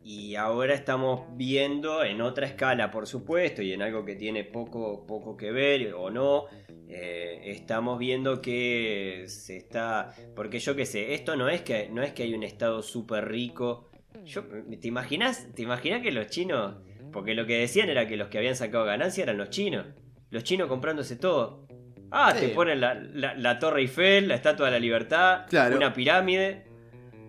y 0.03 0.36
ahora 0.36 0.75
estamos 0.75 1.25
viendo 1.36 2.03
en 2.03 2.21
otra 2.21 2.45
escala, 2.45 2.91
por 2.91 3.07
supuesto, 3.07 3.63
y 3.63 3.73
en 3.73 3.81
algo 3.81 4.05
que 4.05 4.15
tiene 4.15 4.43
poco, 4.43 5.07
poco 5.07 5.36
que 5.36 5.51
ver 5.51 5.93
o 5.95 6.11
no, 6.11 6.45
eh, 6.88 7.41
estamos 7.45 7.97
viendo 7.97 8.39
que 8.39 9.25
se 9.27 9.57
está. 9.57 10.13
Porque 10.36 10.59
yo 10.59 10.75
qué 10.75 10.86
sé, 10.86 11.15
esto 11.15 11.36
no 11.36 11.49
es 11.49 11.61
que, 11.61 11.89
no 11.89 12.03
es 12.03 12.13
que 12.13 12.21
hay 12.21 12.36
un 12.36 12.43
estado 12.43 12.83
súper 12.83 13.27
rico. 13.29 13.89
Yo, 14.23 14.43
¿te 14.43 14.88
imaginas? 14.88 15.47
¿Te 15.55 15.63
imaginas 15.63 16.01
que 16.03 16.11
los 16.11 16.27
chinos.? 16.27 16.75
Porque 17.11 17.33
lo 17.33 17.47
que 17.47 17.57
decían 17.57 17.89
era 17.89 18.07
que 18.07 18.17
los 18.17 18.27
que 18.27 18.38
habían 18.38 18.55
sacado 18.55 18.86
ganancia 18.86 19.23
eran 19.23 19.38
los 19.38 19.49
chinos. 19.49 19.88
Los 20.29 20.43
chinos 20.43 20.67
comprándose 20.67 21.15
todo. 21.15 21.64
Ah, 22.11 22.33
Sí. 22.35 22.47
te 22.47 22.49
ponen 22.49 22.79
la, 22.81 22.93
la- 22.93 23.33
la 23.35 23.59
Torre 23.59 23.81
Eiffel, 23.81 24.27
la 24.27 24.35
Estatua 24.35 24.67
de 24.67 24.71
la 24.73 24.79
Libertad, 24.79 25.45
Claro. 25.49 25.75
una 25.77 25.93
pirámide. 25.93 26.65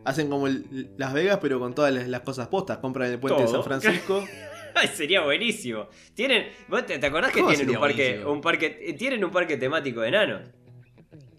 Hacen 0.04 0.28
como 0.28 0.46
el- 0.46 0.90
Las 0.96 1.12
Vegas, 1.12 1.38
pero 1.42 1.58
con 1.58 1.74
todas 1.74 1.92
las, 1.92 2.06
las 2.08 2.20
cosas 2.20 2.48
postas. 2.48 2.78
Compran 2.78 3.10
el 3.10 3.18
puente 3.18 3.42
de. 3.42 3.48
San 3.48 3.64
Francisco. 3.64 4.24
Sería 4.94 5.22
buenísimo. 5.22 5.88
Tienen, 6.14 6.48
¿vos 6.68 6.84
te, 6.86 6.98
te 6.98 7.06
acordás 7.06 7.32
que 7.32 7.40
¿Cómo 7.40 7.52
tienen 7.54 7.74
un 7.74 7.80
parque, 7.80 8.02
buenísimo? 8.08 8.32
un 8.32 8.40
parque, 8.42 8.78
eh, 8.82 8.92
tienen 8.92 9.24
un 9.24 9.30
parque 9.30 9.56
temático 9.56 10.02
de 10.02 10.08
enanos? 10.08 10.42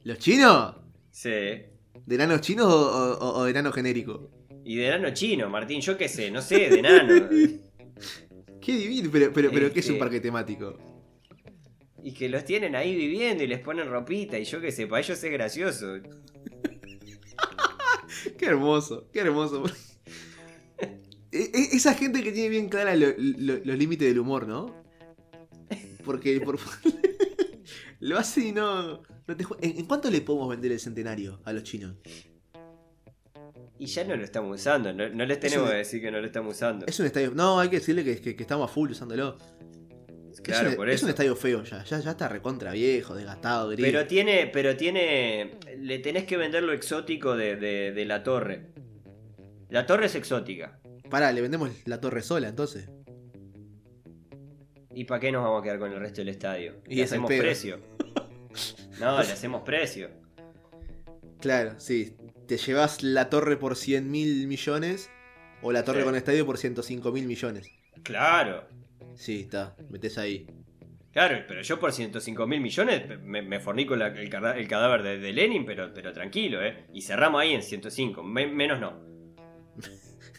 ¿Los 0.04 0.18
chinos? 0.18 0.76
Sí. 1.12 1.30
¿De 1.30 2.16
enanos 2.16 2.42
chinos 2.42 2.66
o, 2.66 3.18
o- 3.20 3.40
o 3.40 3.44
de 3.46 3.52
enano 3.52 3.72
genérico? 3.72 4.32
Y 4.66 4.78
de 4.78 4.88
enano 4.88 5.12
chino, 5.14 5.50
Martín, 5.50 5.80
yo 5.82 5.96
qué 5.98 6.10
sé, 6.10 6.30
no 6.32 6.42
sé, 6.42 6.70
de 6.70 6.80
enano. 6.80 7.30
Qué 8.62 8.76
divino, 8.76 9.10
pero, 9.14 9.32
pero, 9.34 9.50
pero 9.52 9.72
¿qué 9.72 9.80
es 9.80 9.88
un 9.88 9.94
Este- 9.94 10.00
parque 10.04 10.20
temático? 10.20 10.78
Y 12.04 12.14
que 12.14 12.30
los 12.30 12.46
tienen 12.46 12.76
ahí 12.76 12.96
viviendo 12.96 13.44
y 13.44 13.48
les 13.48 13.60
ponen 13.60 13.90
ropita 13.90 14.38
y 14.40 14.46
yo 14.46 14.62
qué 14.62 14.72
sé, 14.72 14.88
para 14.88 15.02
ellos 15.02 15.22
es 15.24 15.32
gracioso. 15.32 15.96
Qué 18.38 18.46
hermoso, 18.46 19.10
qué 19.12 19.20
hermoso. 19.22 19.64
E- 21.32 21.52
e- 21.54 21.76
Esa 21.76 21.94
gente 21.94 22.24
que 22.24 22.32
tiene 22.32 22.50
bien 22.50 22.70
clara 22.70 22.96
lo- 22.96 23.14
lo- 23.18 23.60
los 23.64 23.78
límites 23.78 24.08
del 24.08 24.20
humor, 24.20 24.48
¿no? 24.48 24.74
Porque 26.06 26.40
por... 26.42 26.58
lo 28.00 28.18
hace 28.18 28.48
y 28.48 28.52
no... 28.54 29.02
no 29.28 29.38
te 29.38 29.44
ju- 29.44 29.58
¿En, 29.62 29.78
en 29.80 29.86
cuánto 29.86 30.10
le 30.10 30.22
podemos 30.22 30.50
vender 30.50 30.72
el 30.72 30.80
centenario 30.80 31.42
a 31.46 31.54
los 31.54 31.64
chinos? 31.64 31.96
Y 33.80 33.86
ya 33.88 34.04
no 34.06 34.16
lo 34.16 34.24
estamos 34.24 34.60
usando, 34.60 34.92
no, 34.94 35.10
no 35.10 35.26
les 35.26 35.40
tenemos 35.40 35.70
que 35.70 35.76
decir 35.78 36.02
que 36.02 36.10
no 36.12 36.20
lo 36.20 36.26
estamos 36.26 36.56
usando. 36.56 36.86
Es 36.88 37.00
un 37.00 37.06
estadio... 37.08 37.32
No, 37.32 37.60
hay 37.60 37.70
que 37.70 37.78
decirle 37.78 38.04
que, 38.04 38.20
que- 38.22 38.36
que 38.36 38.44
estamos 38.44 38.70
a 38.70 38.74
full 38.74 38.92
usándolo. 38.92 39.38
Claro, 40.48 40.68
es, 40.68 40.74
un, 40.74 40.78
por 40.78 40.90
es 40.90 40.96
eso. 40.96 41.06
un 41.06 41.10
estadio 41.12 41.36
feo 41.36 41.64
ya. 41.64 41.84
Ya, 41.84 42.00
ya 42.00 42.12
está 42.12 42.28
recontra 42.28 42.72
viejo, 42.72 43.16
desgastado, 43.16 43.70
gris. 43.70 43.86
Pero 43.86 44.06
tiene, 44.08 44.48
pero 44.48 44.76
tiene. 44.76 45.58
Le 45.78 46.00
tenés 46.00 46.26
que 46.26 46.38
vender 46.38 46.64
lo 46.64 46.74
exótico 46.74 47.36
de, 47.36 47.56
de- 47.56 47.92
de 47.92 48.06
la 48.06 48.24
torre. 48.24 48.68
La 49.70 49.86
torre 49.86 50.06
es 50.08 50.16
exótica. 50.16 50.80
Pará, 51.10 51.32
le 51.32 51.42
vendemos 51.42 51.70
la 51.86 52.00
torre 52.02 52.22
sola 52.22 52.48
entonces. 52.48 52.90
¿Y 54.94 55.04
para 55.06 55.20
qué 55.20 55.32
nos 55.32 55.44
vamos 55.44 55.62
a 55.62 55.64
quedar 55.64 55.80
con 55.80 55.92
el 55.92 56.00
resto 56.00 56.22
del 56.22 56.30
estadio? 56.30 56.82
Y 56.88 56.96
le 56.96 57.04
hacemos 57.04 57.28
pedo. 57.30 57.42
precio. 57.42 57.80
No, 59.00 59.22
le 59.22 59.32
hacemos 59.32 59.62
precio. 59.62 60.10
Claro, 61.40 61.76
sí. 61.80 62.16
Te 62.48 62.58
llevas 62.58 63.04
la 63.04 63.30
torre 63.30 63.56
por 63.58 63.76
100 63.76 64.10
mil 64.10 64.48
millones 64.48 65.12
o 65.62 65.72
la 65.72 65.84
torre 65.84 66.00
Sí. 66.00 66.06
con 66.06 66.16
estadio 66.16 66.46
por 66.48 66.58
105 66.58 67.12
mil 67.12 67.28
millones. 67.28 67.70
Claro. 68.02 68.68
Sí, 69.16 69.42
está. 69.42 69.76
Metes 69.90 70.18
ahí. 70.18 70.46
Claro, 71.12 71.44
pero 71.48 71.62
yo 71.64 71.80
por 71.80 71.92
105 71.92 72.46
mil 72.46 72.62
millones 72.62 73.20
me, 73.22 73.42
me 73.42 73.60
fornico 73.60 73.96
la- 73.96 74.08
el, 74.08 74.30
cadáver 74.30 75.02
de, 75.02 75.18
de 75.20 75.34
Lenin, 75.34 75.66
pero, 75.66 75.92
pero 75.94 76.14
tranquilo, 76.14 76.64
¿eh? 76.64 76.86
Y 76.94 77.02
cerramos 77.02 77.42
ahí 77.42 77.54
en 77.54 77.64
105. 77.64 78.24
Me- 78.24 78.48
menos 78.48 78.80
no. 78.80 79.00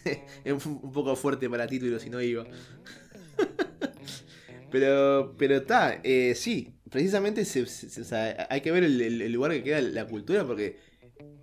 es 0.45 0.67
un, 0.67 0.93
poco 0.93 1.17
fuerte 1.17 1.51
para 1.51 1.67
título 1.67 1.99
si 1.99 2.11
no 2.11 2.21
iba. 2.21 2.45
pero, 4.71 5.35
pero 5.37 5.57
está, 5.57 6.01
eh, 6.05 6.35
sí. 6.35 6.75
Precisamente 6.91 7.45
se- 7.45 7.67
hay 8.49 8.61
que 8.61 8.71
ver 8.73 8.85
el, 8.85 9.01
el- 9.01 9.23
el 9.23 9.33
lugar 9.33 9.51
que 9.53 9.63
queda 9.63 9.81
la 9.83 10.07
cultura 10.07 10.47
porque 10.47 10.79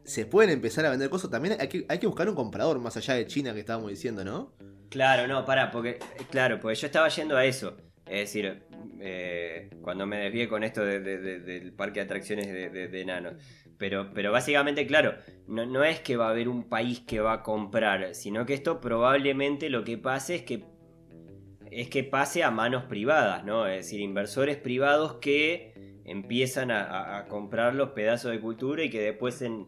se 0.03 0.26
pueden 0.26 0.51
empezar 0.51 0.86
a 0.86 0.89
vender 0.91 1.09
cosas. 1.09 1.30
También 1.30 1.57
hay 1.59 1.68
que, 1.68 1.86
hay 1.89 1.99
que 1.99 2.07
buscar 2.07 2.30
un 2.30 2.36
comprador 2.36 2.80
más 2.80 2.95
allá 2.97 3.16
de 3.16 3.28
China 3.28 3.53
que 3.53 3.59
estábamos 3.59 3.89
diciendo, 3.89 4.24
¿no? 4.24 4.53
Claro, 4.95 5.27
no, 5.27 5.43
pará, 5.43 5.71
porque. 5.71 5.99
Claro, 6.31 6.57
porque 6.61 6.75
yo 6.75 6.87
estaba 6.87 7.09
yendo 7.09 7.35
a 7.35 7.43
eso. 7.43 7.75
Es 8.05 8.19
decir, 8.21 8.63
eh, 9.01 9.69
cuando 9.81 10.05
me 10.05 10.17
desvié 10.19 10.47
con 10.47 10.63
esto 10.63 10.85
de- 10.85 11.01
de- 11.01 11.17
de- 11.17 11.39
del 11.41 11.73
parque 11.73 11.99
de 11.99 12.05
atracciones 12.05 12.47
de, 12.47 13.01
enanos. 13.01 13.33
Pero, 13.77 14.13
pero 14.13 14.31
básicamente, 14.31 14.87
claro, 14.87 15.15
no, 15.47 15.65
no 15.65 15.83
es 15.83 15.99
que 15.99 16.15
va 16.15 16.27
a 16.27 16.29
haber 16.29 16.47
un 16.47 16.69
país 16.69 17.01
que 17.01 17.19
va 17.19 17.33
a 17.33 17.43
comprar, 17.43 18.15
sino 18.15 18.45
que 18.45 18.53
esto 18.53 18.79
probablemente 18.79 19.69
lo 19.69 19.83
que 19.83 19.97
pase 19.97 20.35
es 20.35 20.41
que 20.43 20.63
es 21.71 21.89
que 21.89 22.05
pase 22.05 22.41
a 22.45 22.51
manos 22.51 22.85
privadas, 22.85 23.43
¿no? 23.43 23.67
Es 23.67 23.77
decir, 23.87 23.99
inversores 23.99 24.55
privados 24.55 25.15
que 25.15 25.73
empiezan 26.05 26.71
a 26.71 27.25
comprar 27.27 27.75
los 27.75 27.89
pedazos 27.89 28.31
de 28.31 28.39
cultura 28.39 28.81
y 28.81 28.89
que 28.89 29.01
después 29.01 29.41
en. 29.41 29.67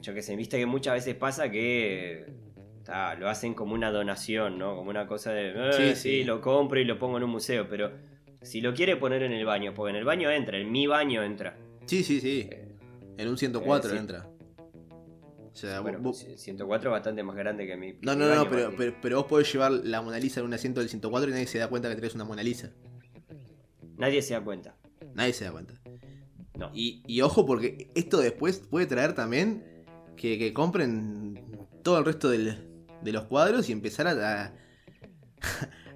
Yo 0.00 0.14
que 0.14 0.22
sé, 0.22 0.34
viste 0.34 0.58
que 0.58 0.66
muchas 0.66 0.94
veces 0.94 1.14
pasa 1.14 1.48
que 1.52 2.26
ta, 2.84 3.14
lo 3.14 3.28
hacen 3.28 3.54
como 3.54 3.74
una 3.74 3.90
donación, 3.90 4.58
¿no? 4.58 4.76
Como 4.76 4.90
una 4.90 5.06
cosa 5.06 5.32
de. 5.32 5.50
"Eh, 5.50 5.72
Sí, 5.72 5.82
sí, 5.88 6.18
sí. 6.18 6.24
lo 6.24 6.40
compro 6.40 6.78
y 6.80 6.84
lo 6.84 6.98
pongo 6.98 7.16
en 7.16 7.24
un 7.24 7.30
museo, 7.30 7.66
pero 7.68 7.90
si 8.42 8.60
lo 8.60 8.74
quiere 8.74 8.96
poner 8.96 9.22
en 9.22 9.32
el 9.32 9.44
baño, 9.44 9.72
porque 9.74 9.90
en 9.90 9.96
el 9.96 10.04
baño 10.04 10.30
entra, 10.30 10.58
en 10.58 10.70
mi 10.70 10.86
baño 10.86 11.22
entra. 11.22 11.56
Sí, 11.86 12.02
sí, 12.04 12.20
sí. 12.20 12.48
En 13.16 13.28
un 13.28 13.36
104 13.38 13.90
Eh, 13.90 13.92
sí. 13.94 13.98
entra. 13.98 14.28
O 15.52 15.56
sea, 15.56 15.80
Bueno, 15.80 16.00
vos- 16.00 16.26
104 16.36 16.90
es 16.90 16.92
bastante 16.92 17.22
más 17.22 17.36
grande 17.36 17.64
que 17.66 17.76
mi. 17.76 17.92
que 17.94 17.98
No, 18.02 18.14
mi 18.14 18.18
no, 18.24 18.34
no, 18.34 18.50
pero, 18.50 18.72
pero, 18.76 18.94
pero 19.00 19.16
vos 19.18 19.26
podés 19.26 19.52
llevar 19.52 19.70
la 19.72 20.02
Mona 20.02 20.18
Lisa 20.18 20.40
en 20.40 20.46
un 20.46 20.54
asiento 20.54 20.80
del 20.80 20.88
104 20.88 21.30
y 21.30 21.32
nadie 21.32 21.46
se 21.46 21.58
da 21.58 21.68
cuenta 21.68 21.88
que 21.88 21.94
tenés 21.96 22.14
una 22.16 22.24
Mona 22.24 22.42
Lisa. 22.42 22.72
Nadie 23.96 24.20
se 24.22 24.34
da 24.34 24.42
cuenta. 24.42 24.74
Nadie 25.14 25.32
se 25.32 25.44
da 25.44 25.52
cuenta. 25.52 25.74
No. 26.58 26.70
Y, 26.74 27.02
y 27.06 27.20
ojo 27.20 27.46
porque 27.46 27.88
esto 27.94 28.18
después 28.18 28.58
puede 28.68 28.86
traer 28.86 29.14
también 29.14 29.64
que, 30.16 30.38
que 30.38 30.52
compren 30.52 31.38
todo 31.84 31.98
el 31.98 32.04
resto 32.04 32.28
del- 32.30 32.58
de 33.04 33.12
los 33.12 33.24
cuadros 33.24 33.68
y 33.68 33.72
empezar 33.72 34.06
a, 34.08 34.54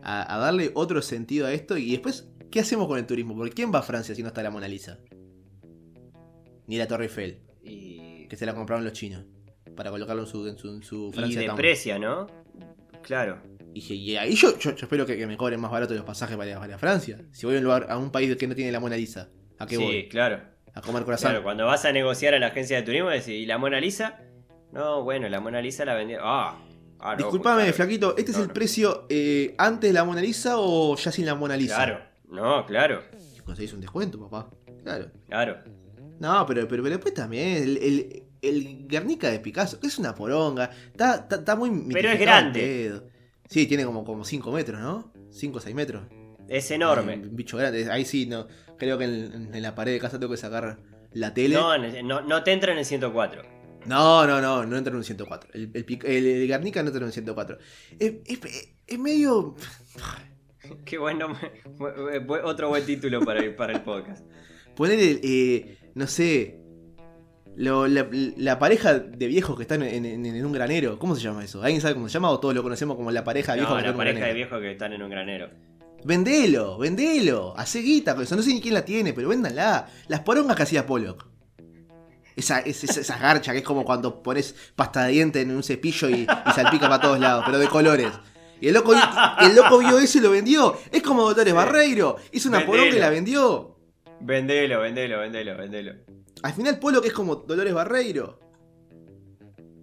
a, 0.02 0.34
a 0.34 0.38
darle 0.38 0.70
otro 0.74 1.02
sentido 1.02 1.46
a 1.46 1.52
esto. 1.52 1.76
Y 1.76 1.90
después, 1.90 2.28
¿qué 2.50 2.60
hacemos 2.60 2.86
con 2.86 2.98
el 2.98 3.06
turismo? 3.06 3.34
Porque 3.36 3.52
¿quién 3.52 3.72
va 3.74 3.80
a 3.80 3.82
Francia 3.82 4.14
si 4.14 4.22
no 4.22 4.28
está 4.28 4.42
la 4.42 4.50
Mona 4.50 4.68
Lisa? 4.68 4.98
Ni 6.66 6.76
la 6.76 6.86
Torre 6.86 7.04
Eiffel, 7.04 7.38
Y, 7.62 8.26
que 8.28 8.36
se 8.36 8.44
la 8.46 8.54
compraron 8.54 8.84
los 8.84 8.92
chinos. 8.92 9.24
Para 9.74 9.90
colocarlo 9.90 10.22
en 10.22 10.28
su, 10.28 10.46
en 10.46 10.58
su, 10.58 10.68
en 10.68 10.82
su 10.82 11.08
y 11.08 11.12
Francia 11.12 11.46
Town. 11.46 11.56
deprecia, 11.56 11.98
¿no? 11.98 12.26
Claro. 13.02 13.40
Y, 13.72 13.80
dije, 13.80 13.94
y 13.94 14.16
ahí 14.16 14.34
yo, 14.34 14.58
yo, 14.58 14.74
yo 14.74 14.84
espero 14.84 15.06
que, 15.06 15.16
que 15.16 15.26
me 15.26 15.36
cobren 15.36 15.60
más 15.60 15.70
barato 15.70 15.94
los 15.94 16.04
pasajes 16.04 16.36
para, 16.36 16.58
para 16.58 16.78
Francia. 16.78 17.20
Si 17.32 17.46
voy 17.46 17.54
a 17.54 17.58
un 17.58 17.64
lugar, 17.64 17.86
a 17.88 17.96
un 17.96 18.10
país 18.10 18.34
que 18.36 18.46
no 18.46 18.54
tiene 18.54 18.72
la 18.72 18.80
Mona 18.80 18.96
Lisa, 18.96 19.30
¿a 19.58 19.66
qué 19.66 19.76
sí, 19.76 19.82
voy? 19.82 20.08
claro. 20.08 20.40
A 20.74 20.80
comer 20.82 21.04
corazón. 21.04 21.30
Claro, 21.30 21.42
cuando 21.42 21.64
vas 21.66 21.84
a 21.86 21.92
negociar 21.92 22.34
a 22.34 22.38
la 22.38 22.48
agencia 22.48 22.76
de 22.76 22.82
turismo, 22.82 23.08
decís, 23.08 23.28
¿y 23.28 23.46
la 23.46 23.56
Mona 23.58 23.80
Lisa? 23.80 24.20
No, 24.72 25.02
bueno, 25.02 25.28
la 25.28 25.40
Mona 25.40 25.60
Lisa 25.62 25.84
la 25.84 25.94
vendió. 25.94 26.18
Ah, 26.22 26.58
ah, 27.00 27.12
no, 27.12 27.16
Disculpame, 27.16 27.62
claro. 27.62 27.76
flaquito, 27.76 28.16
¿este 28.16 28.32
es 28.32 28.38
el 28.38 28.48
no. 28.48 28.54
precio 28.54 29.06
eh, 29.08 29.54
antes 29.58 29.90
de 29.90 29.94
la 29.94 30.04
Mona 30.04 30.20
Lisa 30.20 30.54
o 30.58 30.96
ya 30.96 31.12
sin 31.12 31.26
la 31.26 31.34
Mona 31.34 31.56
Lisa? 31.56 31.76
Claro, 31.76 32.00
no, 32.30 32.66
claro, 32.66 33.02
Conseguís 33.44 33.72
un 33.72 33.80
descuento, 33.80 34.18
papá. 34.18 34.50
Claro. 34.82 35.10
claro. 35.26 35.58
No, 36.20 36.44
pero, 36.46 36.68
pero, 36.68 36.82
pero 36.82 36.96
después 36.96 37.14
también, 37.14 37.62
el, 37.62 37.76
el, 37.78 38.22
el 38.42 38.86
Guernica 38.86 39.30
de 39.30 39.40
Picasso, 39.40 39.80
que 39.80 39.86
es 39.86 39.98
una 39.98 40.14
poronga. 40.14 40.70
Está, 40.92 41.14
está, 41.16 41.36
está 41.36 41.56
muy 41.56 41.70
Pero 41.92 42.10
es 42.10 42.20
grande. 42.20 43.00
Sí, 43.48 43.66
tiene 43.66 43.84
como, 43.84 44.04
como 44.04 44.24
5 44.24 44.52
metros, 44.52 44.80
¿no? 44.80 45.12
5 45.30 45.56
o 45.56 45.60
6 45.60 45.74
metros. 45.74 46.02
Es 46.48 46.70
enorme. 46.70 47.14
Un 47.14 47.36
bicho 47.36 47.56
grande. 47.56 47.90
Ahí 47.90 48.04
sí, 48.04 48.26
no. 48.26 48.46
Creo 48.76 48.98
que 48.98 49.04
en, 49.04 49.54
en 49.54 49.62
la 49.62 49.74
pared 49.74 49.92
de 49.92 49.98
casa 49.98 50.18
tengo 50.18 50.32
que 50.32 50.38
sacar 50.38 50.78
la 51.12 51.34
tele. 51.34 51.54
No, 51.54 51.76
no, 51.78 52.20
no 52.20 52.42
te 52.42 52.52
entra 52.52 52.72
en 52.72 52.78
el 52.78 52.84
104. 52.84 53.42
No, 53.88 54.26
no, 54.26 54.40
no, 54.40 54.64
no 54.66 54.76
entra 54.76 54.90
en 54.92 54.96
un 54.98 55.04
104. 55.04 55.50
El, 55.54 55.70
el, 55.74 55.86
Pic- 55.86 56.04
el- 56.04 56.26
el 56.26 56.46
Guernica 56.48 56.82
no 56.82 56.88
entra 56.88 57.00
en 57.00 57.06
un 57.06 57.12
104. 57.12 57.58
Es, 57.98 58.14
es- 58.26 58.68
es 58.86 58.98
medio. 58.98 59.54
Qué 60.84 60.98
bueno, 60.98 61.28
otro 62.44 62.68
buen 62.68 62.84
título 62.84 63.24
para 63.24 63.40
el, 63.40 63.54
para 63.54 63.72
el 63.72 63.80
podcast. 63.80 64.24
Poner 64.76 64.98
el. 65.00 65.20
eh, 65.22 65.78
no 65.94 66.06
sé. 66.06 66.60
lo- 67.56 67.88
la, 67.88 68.06
la 68.36 68.58
pareja 68.58 68.98
de 68.98 69.26
viejos 69.26 69.56
que 69.56 69.62
están 69.62 69.82
en, 69.82 70.04
en- 70.04 70.26
en 70.26 70.44
un 70.46 70.52
granero. 70.52 70.98
¿Cómo 70.98 71.16
se 71.16 71.22
llama 71.22 71.44
eso? 71.44 71.62
¿Alguien 71.62 71.80
sabe 71.80 71.94
cómo 71.94 72.08
se 72.08 72.14
llama 72.14 72.30
o 72.30 72.38
todos 72.38 72.54
lo 72.54 72.62
conocemos 72.62 72.96
como 72.96 73.10
la 73.10 73.24
pareja 73.24 73.52
de 73.52 73.58
viejos 73.60 73.74
No, 73.74 73.78
que 73.78 73.82
la 73.82 73.88
están 73.90 73.94
en 73.94 73.94
un 73.94 73.98
pareja 73.98 74.14
de 74.14 74.20
granero? 74.32 74.36
viejos 74.36 74.60
que 74.60 74.72
están 74.72 74.92
en 74.92 75.02
un 75.02 75.10
granero. 75.10 75.50
Vendelo, 76.04 76.78
vendelo. 76.78 77.54
Hacé 77.56 77.80
guita 77.80 78.14
con 78.14 78.22
eso. 78.24 78.36
No 78.36 78.42
sé 78.42 78.50
ni 78.54 78.60
quién 78.60 78.74
la 78.74 78.84
tiene, 78.84 79.12
pero 79.12 79.28
véndanla. 79.28 79.88
Las 80.06 80.20
porongas 80.20 80.56
que 80.56 80.62
hacía 80.62 80.86
Pollock. 80.86 81.26
Esa, 82.38 82.60
es- 82.60 82.84
esa, 82.84 83.00
esa 83.00 83.18
garcha 83.18 83.52
que 83.52 83.58
es 83.58 83.64
como 83.64 83.84
cuando 83.84 84.22
pones 84.22 84.54
pasta 84.76 85.04
de 85.04 85.12
diente 85.12 85.40
en 85.40 85.50
un 85.50 85.62
cepillo 85.62 86.08
y, 86.08 86.22
y 86.22 86.50
salpica 86.54 86.88
para 86.88 87.00
todos 87.02 87.18
lados, 87.20 87.42
pero 87.46 87.58
de 87.58 87.68
colores. 87.68 88.12
Y 88.60 88.68
el 88.68 88.74
loco, 88.74 88.92
el 89.40 89.54
loco 89.54 89.78
vio 89.78 89.98
eso 89.98 90.18
y 90.18 90.20
lo 90.20 90.30
vendió. 90.30 90.76
Es 90.90 91.02
como 91.02 91.22
Dolores. 91.22 91.54
Barreiro. 91.54 92.16
Hizo 92.32 92.48
una 92.48 92.64
poronga 92.66 92.96
y 92.96 92.98
la 92.98 93.10
vendió. 93.10 93.76
Vendelo, 94.20 94.80
vendelo, 94.80 95.20
vendelo, 95.20 95.56
vendelo. 95.56 95.92
Al 96.42 96.52
final 96.52 96.78
Polo 96.78 97.00
que 97.00 97.08
es 97.08 97.14
como 97.14 97.36
Dolores 97.36 97.72
Barreiro. 97.74 98.40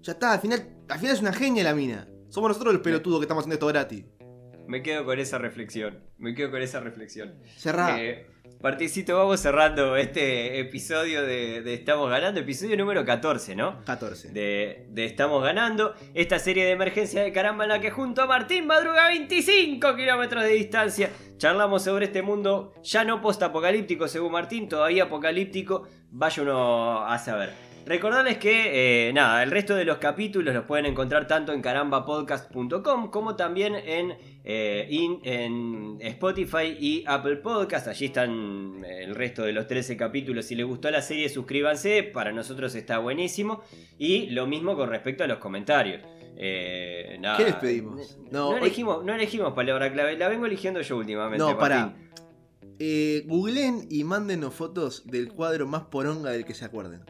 Ya 0.01 0.11
está, 0.13 0.33
al 0.33 0.39
final, 0.39 0.67
al 0.89 0.99
final 0.99 1.15
es 1.15 1.21
una 1.21 1.33
genia 1.33 1.63
la 1.63 1.73
mina. 1.73 2.07
Somos 2.29 2.49
nosotros 2.49 2.73
los 2.73 2.83
pelotudos 2.83 3.19
que 3.19 3.23
estamos 3.25 3.43
haciendo 3.43 3.55
esto 3.55 3.67
gratis. 3.67 4.05
Me 4.67 4.81
quedo 4.83 5.05
con 5.05 5.19
esa 5.19 5.37
reflexión. 5.37 6.03
Me 6.17 6.33
quedo 6.35 6.51
con 6.51 6.61
esa 6.61 6.79
reflexión. 6.79 7.35
Cerrá. 7.57 8.01
Eh, 8.01 8.27
Particito, 8.61 9.15
vamos 9.15 9.39
cerrando 9.39 9.95
este 9.95 10.59
episodio 10.59 11.21
de, 11.21 11.61
de 11.61 11.73
Estamos 11.75 12.09
Ganando, 12.09 12.39
episodio 12.39 12.75
número 12.77 13.05
14, 13.05 13.55
¿no? 13.55 13.83
14. 13.85 14.29
De, 14.29 14.87
de 14.89 15.05
Estamos 15.05 15.43
Ganando, 15.43 15.93
esta 16.13 16.39
serie 16.39 16.65
de 16.65 16.71
emergencia 16.71 17.21
de 17.21 17.31
caramba 17.31 17.65
en 17.65 17.69
la 17.69 17.79
que 17.79 17.91
junto 17.91 18.21
a 18.21 18.25
Martín 18.25 18.65
madruga 18.65 19.07
25 19.07 19.95
kilómetros 19.95 20.43
de 20.43 20.49
distancia. 20.49 21.09
Charlamos 21.37 21.83
sobre 21.83 22.05
este 22.05 22.21
mundo 22.21 22.73
ya 22.83 23.03
no 23.03 23.21
post-apocalíptico 23.21 24.07
según 24.07 24.31
Martín, 24.31 24.67
todavía 24.67 25.03
apocalíptico, 25.03 25.87
vaya 26.09 26.41
uno 26.41 27.05
a 27.05 27.17
saber. 27.19 27.64
Recordarles 27.85 28.39
que, 28.39 29.09
eh, 29.09 29.13
nada, 29.13 29.43
el 29.43 29.51
resto 29.51 29.75
de 29.75 29.85
los 29.85 29.97
capítulos 29.99 30.55
los 30.55 30.65
pueden 30.65 30.87
encontrar 30.87 31.27
tanto 31.27 31.53
en 31.53 31.61
carambapodcast.com 31.61 33.11
como 33.11 33.35
también 33.35 33.75
en, 33.75 34.15
eh, 34.43 34.87
in- 34.89 35.19
en 35.23 35.97
Spotify 36.01 36.75
y 36.79 37.03
Apple 37.05 37.37
Podcast. 37.37 37.87
Allí 37.87 38.05
están 38.05 38.83
eh, 38.83 39.03
el 39.03 39.13
resto 39.13 39.43
de 39.43 39.53
los 39.53 39.67
13 39.67 39.95
capítulos. 39.97 40.45
Si 40.45 40.55
les 40.55 40.65
gustó 40.65 40.89
la 40.89 41.01
serie, 41.03 41.29
suscríbanse. 41.29 42.01
Para 42.03 42.31
nosotros 42.31 42.73
está 42.73 42.97
buenísimo. 42.97 43.61
Y 43.99 44.27
lo 44.31 44.47
mismo 44.47 44.75
con 44.75 44.89
respecto 44.89 45.23
a 45.23 45.27
los 45.27 45.37
comentarios. 45.37 46.01
Eh, 46.37 47.17
nada. 47.19 47.37
¿Qué 47.37 47.43
les 47.45 47.55
pedimos? 47.55 48.17
No, 48.31 48.31
No, 48.31 48.49
hoy- 48.49 48.57
elegimos, 48.61 49.05
no 49.05 49.13
elegimos 49.13 49.53
palabra 49.53 49.91
clave. 49.93 50.17
La 50.17 50.27
vengo 50.27 50.47
eligiendo 50.47 50.81
yo 50.81 50.97
últimamente. 50.97 51.37
No. 51.37 51.55
Martín. 51.55 51.93
Eh, 52.79 53.23
googleen 53.27 53.87
y 53.89 54.03
mándenos 54.03 54.53
fotos 54.53 55.05
del 55.05 55.29
cuadro 55.31 55.65
más 55.67 55.83
poronga 55.83 56.31
del 56.31 56.43
que 56.45 56.53
se 56.53 56.65
acuerden. 56.65 57.01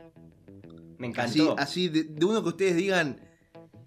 Me 0.98 1.08
encantó. 1.08 1.56
así 1.58 1.90
de, 1.90 2.04
de 2.04 2.26
uno 2.26 2.42
que 2.44 2.50
ustedes 2.50 2.76
digan, 2.76 3.20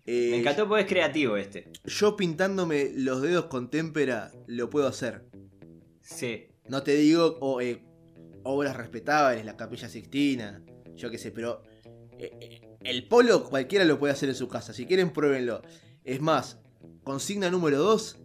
Eh, 0.07 0.29
Me 0.31 0.39
encantó 0.39 0.67
porque 0.67 0.83
es 0.85 0.89
creativo 0.89 1.37
este. 1.37 1.71
Yo 1.85 2.17
pintándome 2.17 2.91
los 2.95 3.21
dedos 3.23 3.47
con 3.47 3.71
témpera 3.71 4.33
lo 4.47 4.71
puedo 4.71 4.87
hacer. 4.89 5.27
Sí. 6.01 6.49
No 6.69 6.83
te 6.83 6.95
digo 6.95 7.61
eh, 7.61 7.85
obras 8.45 8.77
respetables, 8.77 9.45
la 9.45 9.57
capilla 9.57 9.89
sixtina, 9.89 10.63
yo 10.97 11.11
qué 11.11 11.19
sé, 11.19 11.31
pero 11.31 11.63
eh, 12.19 12.31
eh, 12.41 12.79
el 12.85 13.07
polo 13.09 13.45
cualquiera 13.45 13.85
lo 13.85 13.99
puede 13.99 14.13
hacer 14.15 14.29
en 14.31 14.35
su 14.35 14.49
casa. 14.49 14.73
Si 14.73 14.87
quieren, 14.87 15.11
pruébenlo. 15.11 15.61
Es 16.05 16.21
más, 16.23 16.59
consigna 17.05 17.51
número 17.51 17.79
2. 17.79 18.17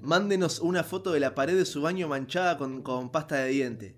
Mándenos 0.00 0.60
una 0.60 0.84
foto 0.84 1.12
de 1.12 1.20
la 1.20 1.34
pared 1.34 1.56
de 1.56 1.64
su 1.64 1.82
baño 1.82 2.08
manchada 2.08 2.56
con, 2.56 2.82
con 2.82 3.10
pasta 3.10 3.36
de 3.36 3.48
diente. 3.50 3.96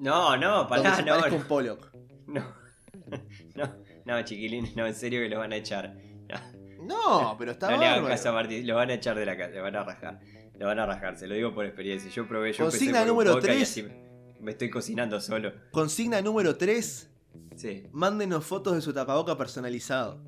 No, 0.00 0.36
no, 0.36 0.66
parezca 0.68 1.02
No, 1.02 1.36
un 1.36 1.42
Pollock. 1.44 1.92
no. 2.26 2.63
No, 3.54 3.74
no, 4.04 4.22
chiquilines, 4.24 4.74
no, 4.76 4.86
en 4.86 4.94
serio 4.94 5.20
que 5.20 5.28
lo 5.28 5.38
van 5.38 5.52
a 5.52 5.56
echar. 5.56 5.96
No, 6.28 7.30
No, 7.30 7.36
pero 7.38 7.52
está 7.52 7.70
no 7.70 7.78
le 7.78 7.86
hagan 7.86 8.02
bárbaro. 8.02 8.14
caso 8.16 8.28
a 8.30 8.32
Martín, 8.32 8.66
lo 8.66 8.74
van 8.74 8.90
a 8.90 8.94
echar 8.94 9.16
de 9.18 9.26
la 9.26 9.36
casa, 9.36 9.50
le 9.50 9.60
van 9.60 9.76
a 9.76 9.84
rajar. 9.84 10.20
Lo 10.58 10.66
van 10.66 10.78
a 10.78 10.86
rajar, 10.86 11.16
se 11.18 11.26
lo 11.26 11.34
digo 11.34 11.54
por 11.54 11.64
experiencia. 11.64 12.10
Yo 12.10 12.26
probé, 12.28 12.52
yo 12.52 12.64
Consigna 12.64 13.04
número 13.04 13.32
podcast 13.32 13.54
y 13.54 13.56
tres. 13.56 13.70
así 13.70 14.04
me 14.40 14.50
estoy 14.52 14.70
cocinando 14.70 15.20
solo. 15.20 15.52
Consigna 15.70 16.20
número 16.20 16.56
3. 16.56 17.10
Sí. 17.56 17.84
Mándenos 17.92 18.44
fotos 18.44 18.74
de 18.74 18.82
su 18.82 18.92
tapaboca 18.92 19.36
personalizado. 19.38 20.22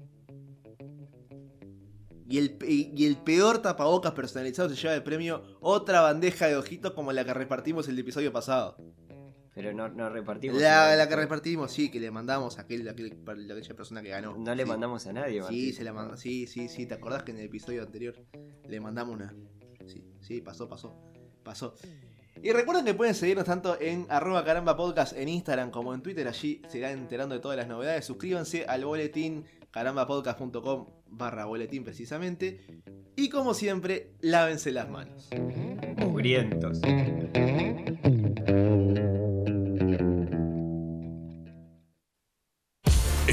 Y 2.28 2.38
el, 2.38 2.56
y 2.66 2.92
y 2.96 3.06
el 3.06 3.16
peor 3.18 3.58
tapabocas 3.58 4.12
personalizado 4.12 4.68
se 4.68 4.74
lleva 4.74 4.94
de 4.94 5.00
premio 5.00 5.42
otra 5.60 6.00
bandeja 6.00 6.48
de 6.48 6.56
ojitos 6.56 6.92
como 6.92 7.12
la 7.12 7.24
que 7.24 7.34
repartimos 7.34 7.86
el 7.88 7.98
episodio 7.98 8.32
pasado. 8.32 8.76
Pero 9.56 9.72
no, 9.72 9.88
no 9.88 10.10
repartimos. 10.10 10.60
La, 10.60 10.94
la 10.96 11.08
que 11.08 11.16
repartimos, 11.16 11.72
sí, 11.72 11.90
que 11.90 11.98
le 11.98 12.10
mandamos 12.10 12.58
a 12.58 12.62
aquel, 12.62 12.86
aquella 12.86 13.74
persona 13.74 14.02
que 14.02 14.10
ganó. 14.10 14.36
No 14.36 14.54
le 14.54 14.64
Sí. 14.64 14.68
mandamos 14.68 15.06
a 15.06 15.14
nadie, 15.14 15.40
Martín. 15.40 15.58
Sí, 15.58 15.72
se 15.72 15.82
la 15.82 15.94
mandó. 15.94 16.14
Sí, 16.18 16.46
sí, 16.46 16.68
sí. 16.68 16.84
¿Te 16.84 16.92
acordás 16.92 17.22
que 17.22 17.30
en 17.32 17.38
el 17.38 17.46
episodio 17.46 17.82
anterior 17.82 18.14
le 18.68 18.80
mandamos 18.80 19.14
una? 19.16 19.34
Sí, 19.86 20.04
sí, 20.20 20.42
pasó, 20.42 20.68
pasó. 20.68 20.94
Pasó. 21.42 21.74
Y 22.42 22.52
recuerden 22.52 22.84
que 22.84 22.92
pueden 22.92 23.14
seguirnos 23.14 23.46
tanto 23.46 23.80
en 23.80 24.04
arroba 24.10 24.44
caramba 24.44 24.76
podcast 24.76 25.16
en 25.16 25.30
Instagram 25.30 25.70
como 25.70 25.94
en 25.94 26.02
Twitter. 26.02 26.28
Allí 26.28 26.60
se 26.68 26.76
irán 26.76 26.92
enterando 26.98 27.34
de 27.34 27.40
todas 27.40 27.56
las 27.56 27.66
novedades. 27.66 28.04
Suscríbanse 28.04 28.66
al 28.66 28.84
boletín 28.84 29.46
carambapodcast.com 29.70 30.86
barra 31.08 31.46
boletín 31.46 31.82
precisamente. 31.82 32.60
Y 33.16 33.30
como 33.30 33.54
siempre, 33.54 34.12
lávense 34.20 34.70
las 34.70 34.90
manos. 34.90 35.30
Mugrientos. 35.96 36.82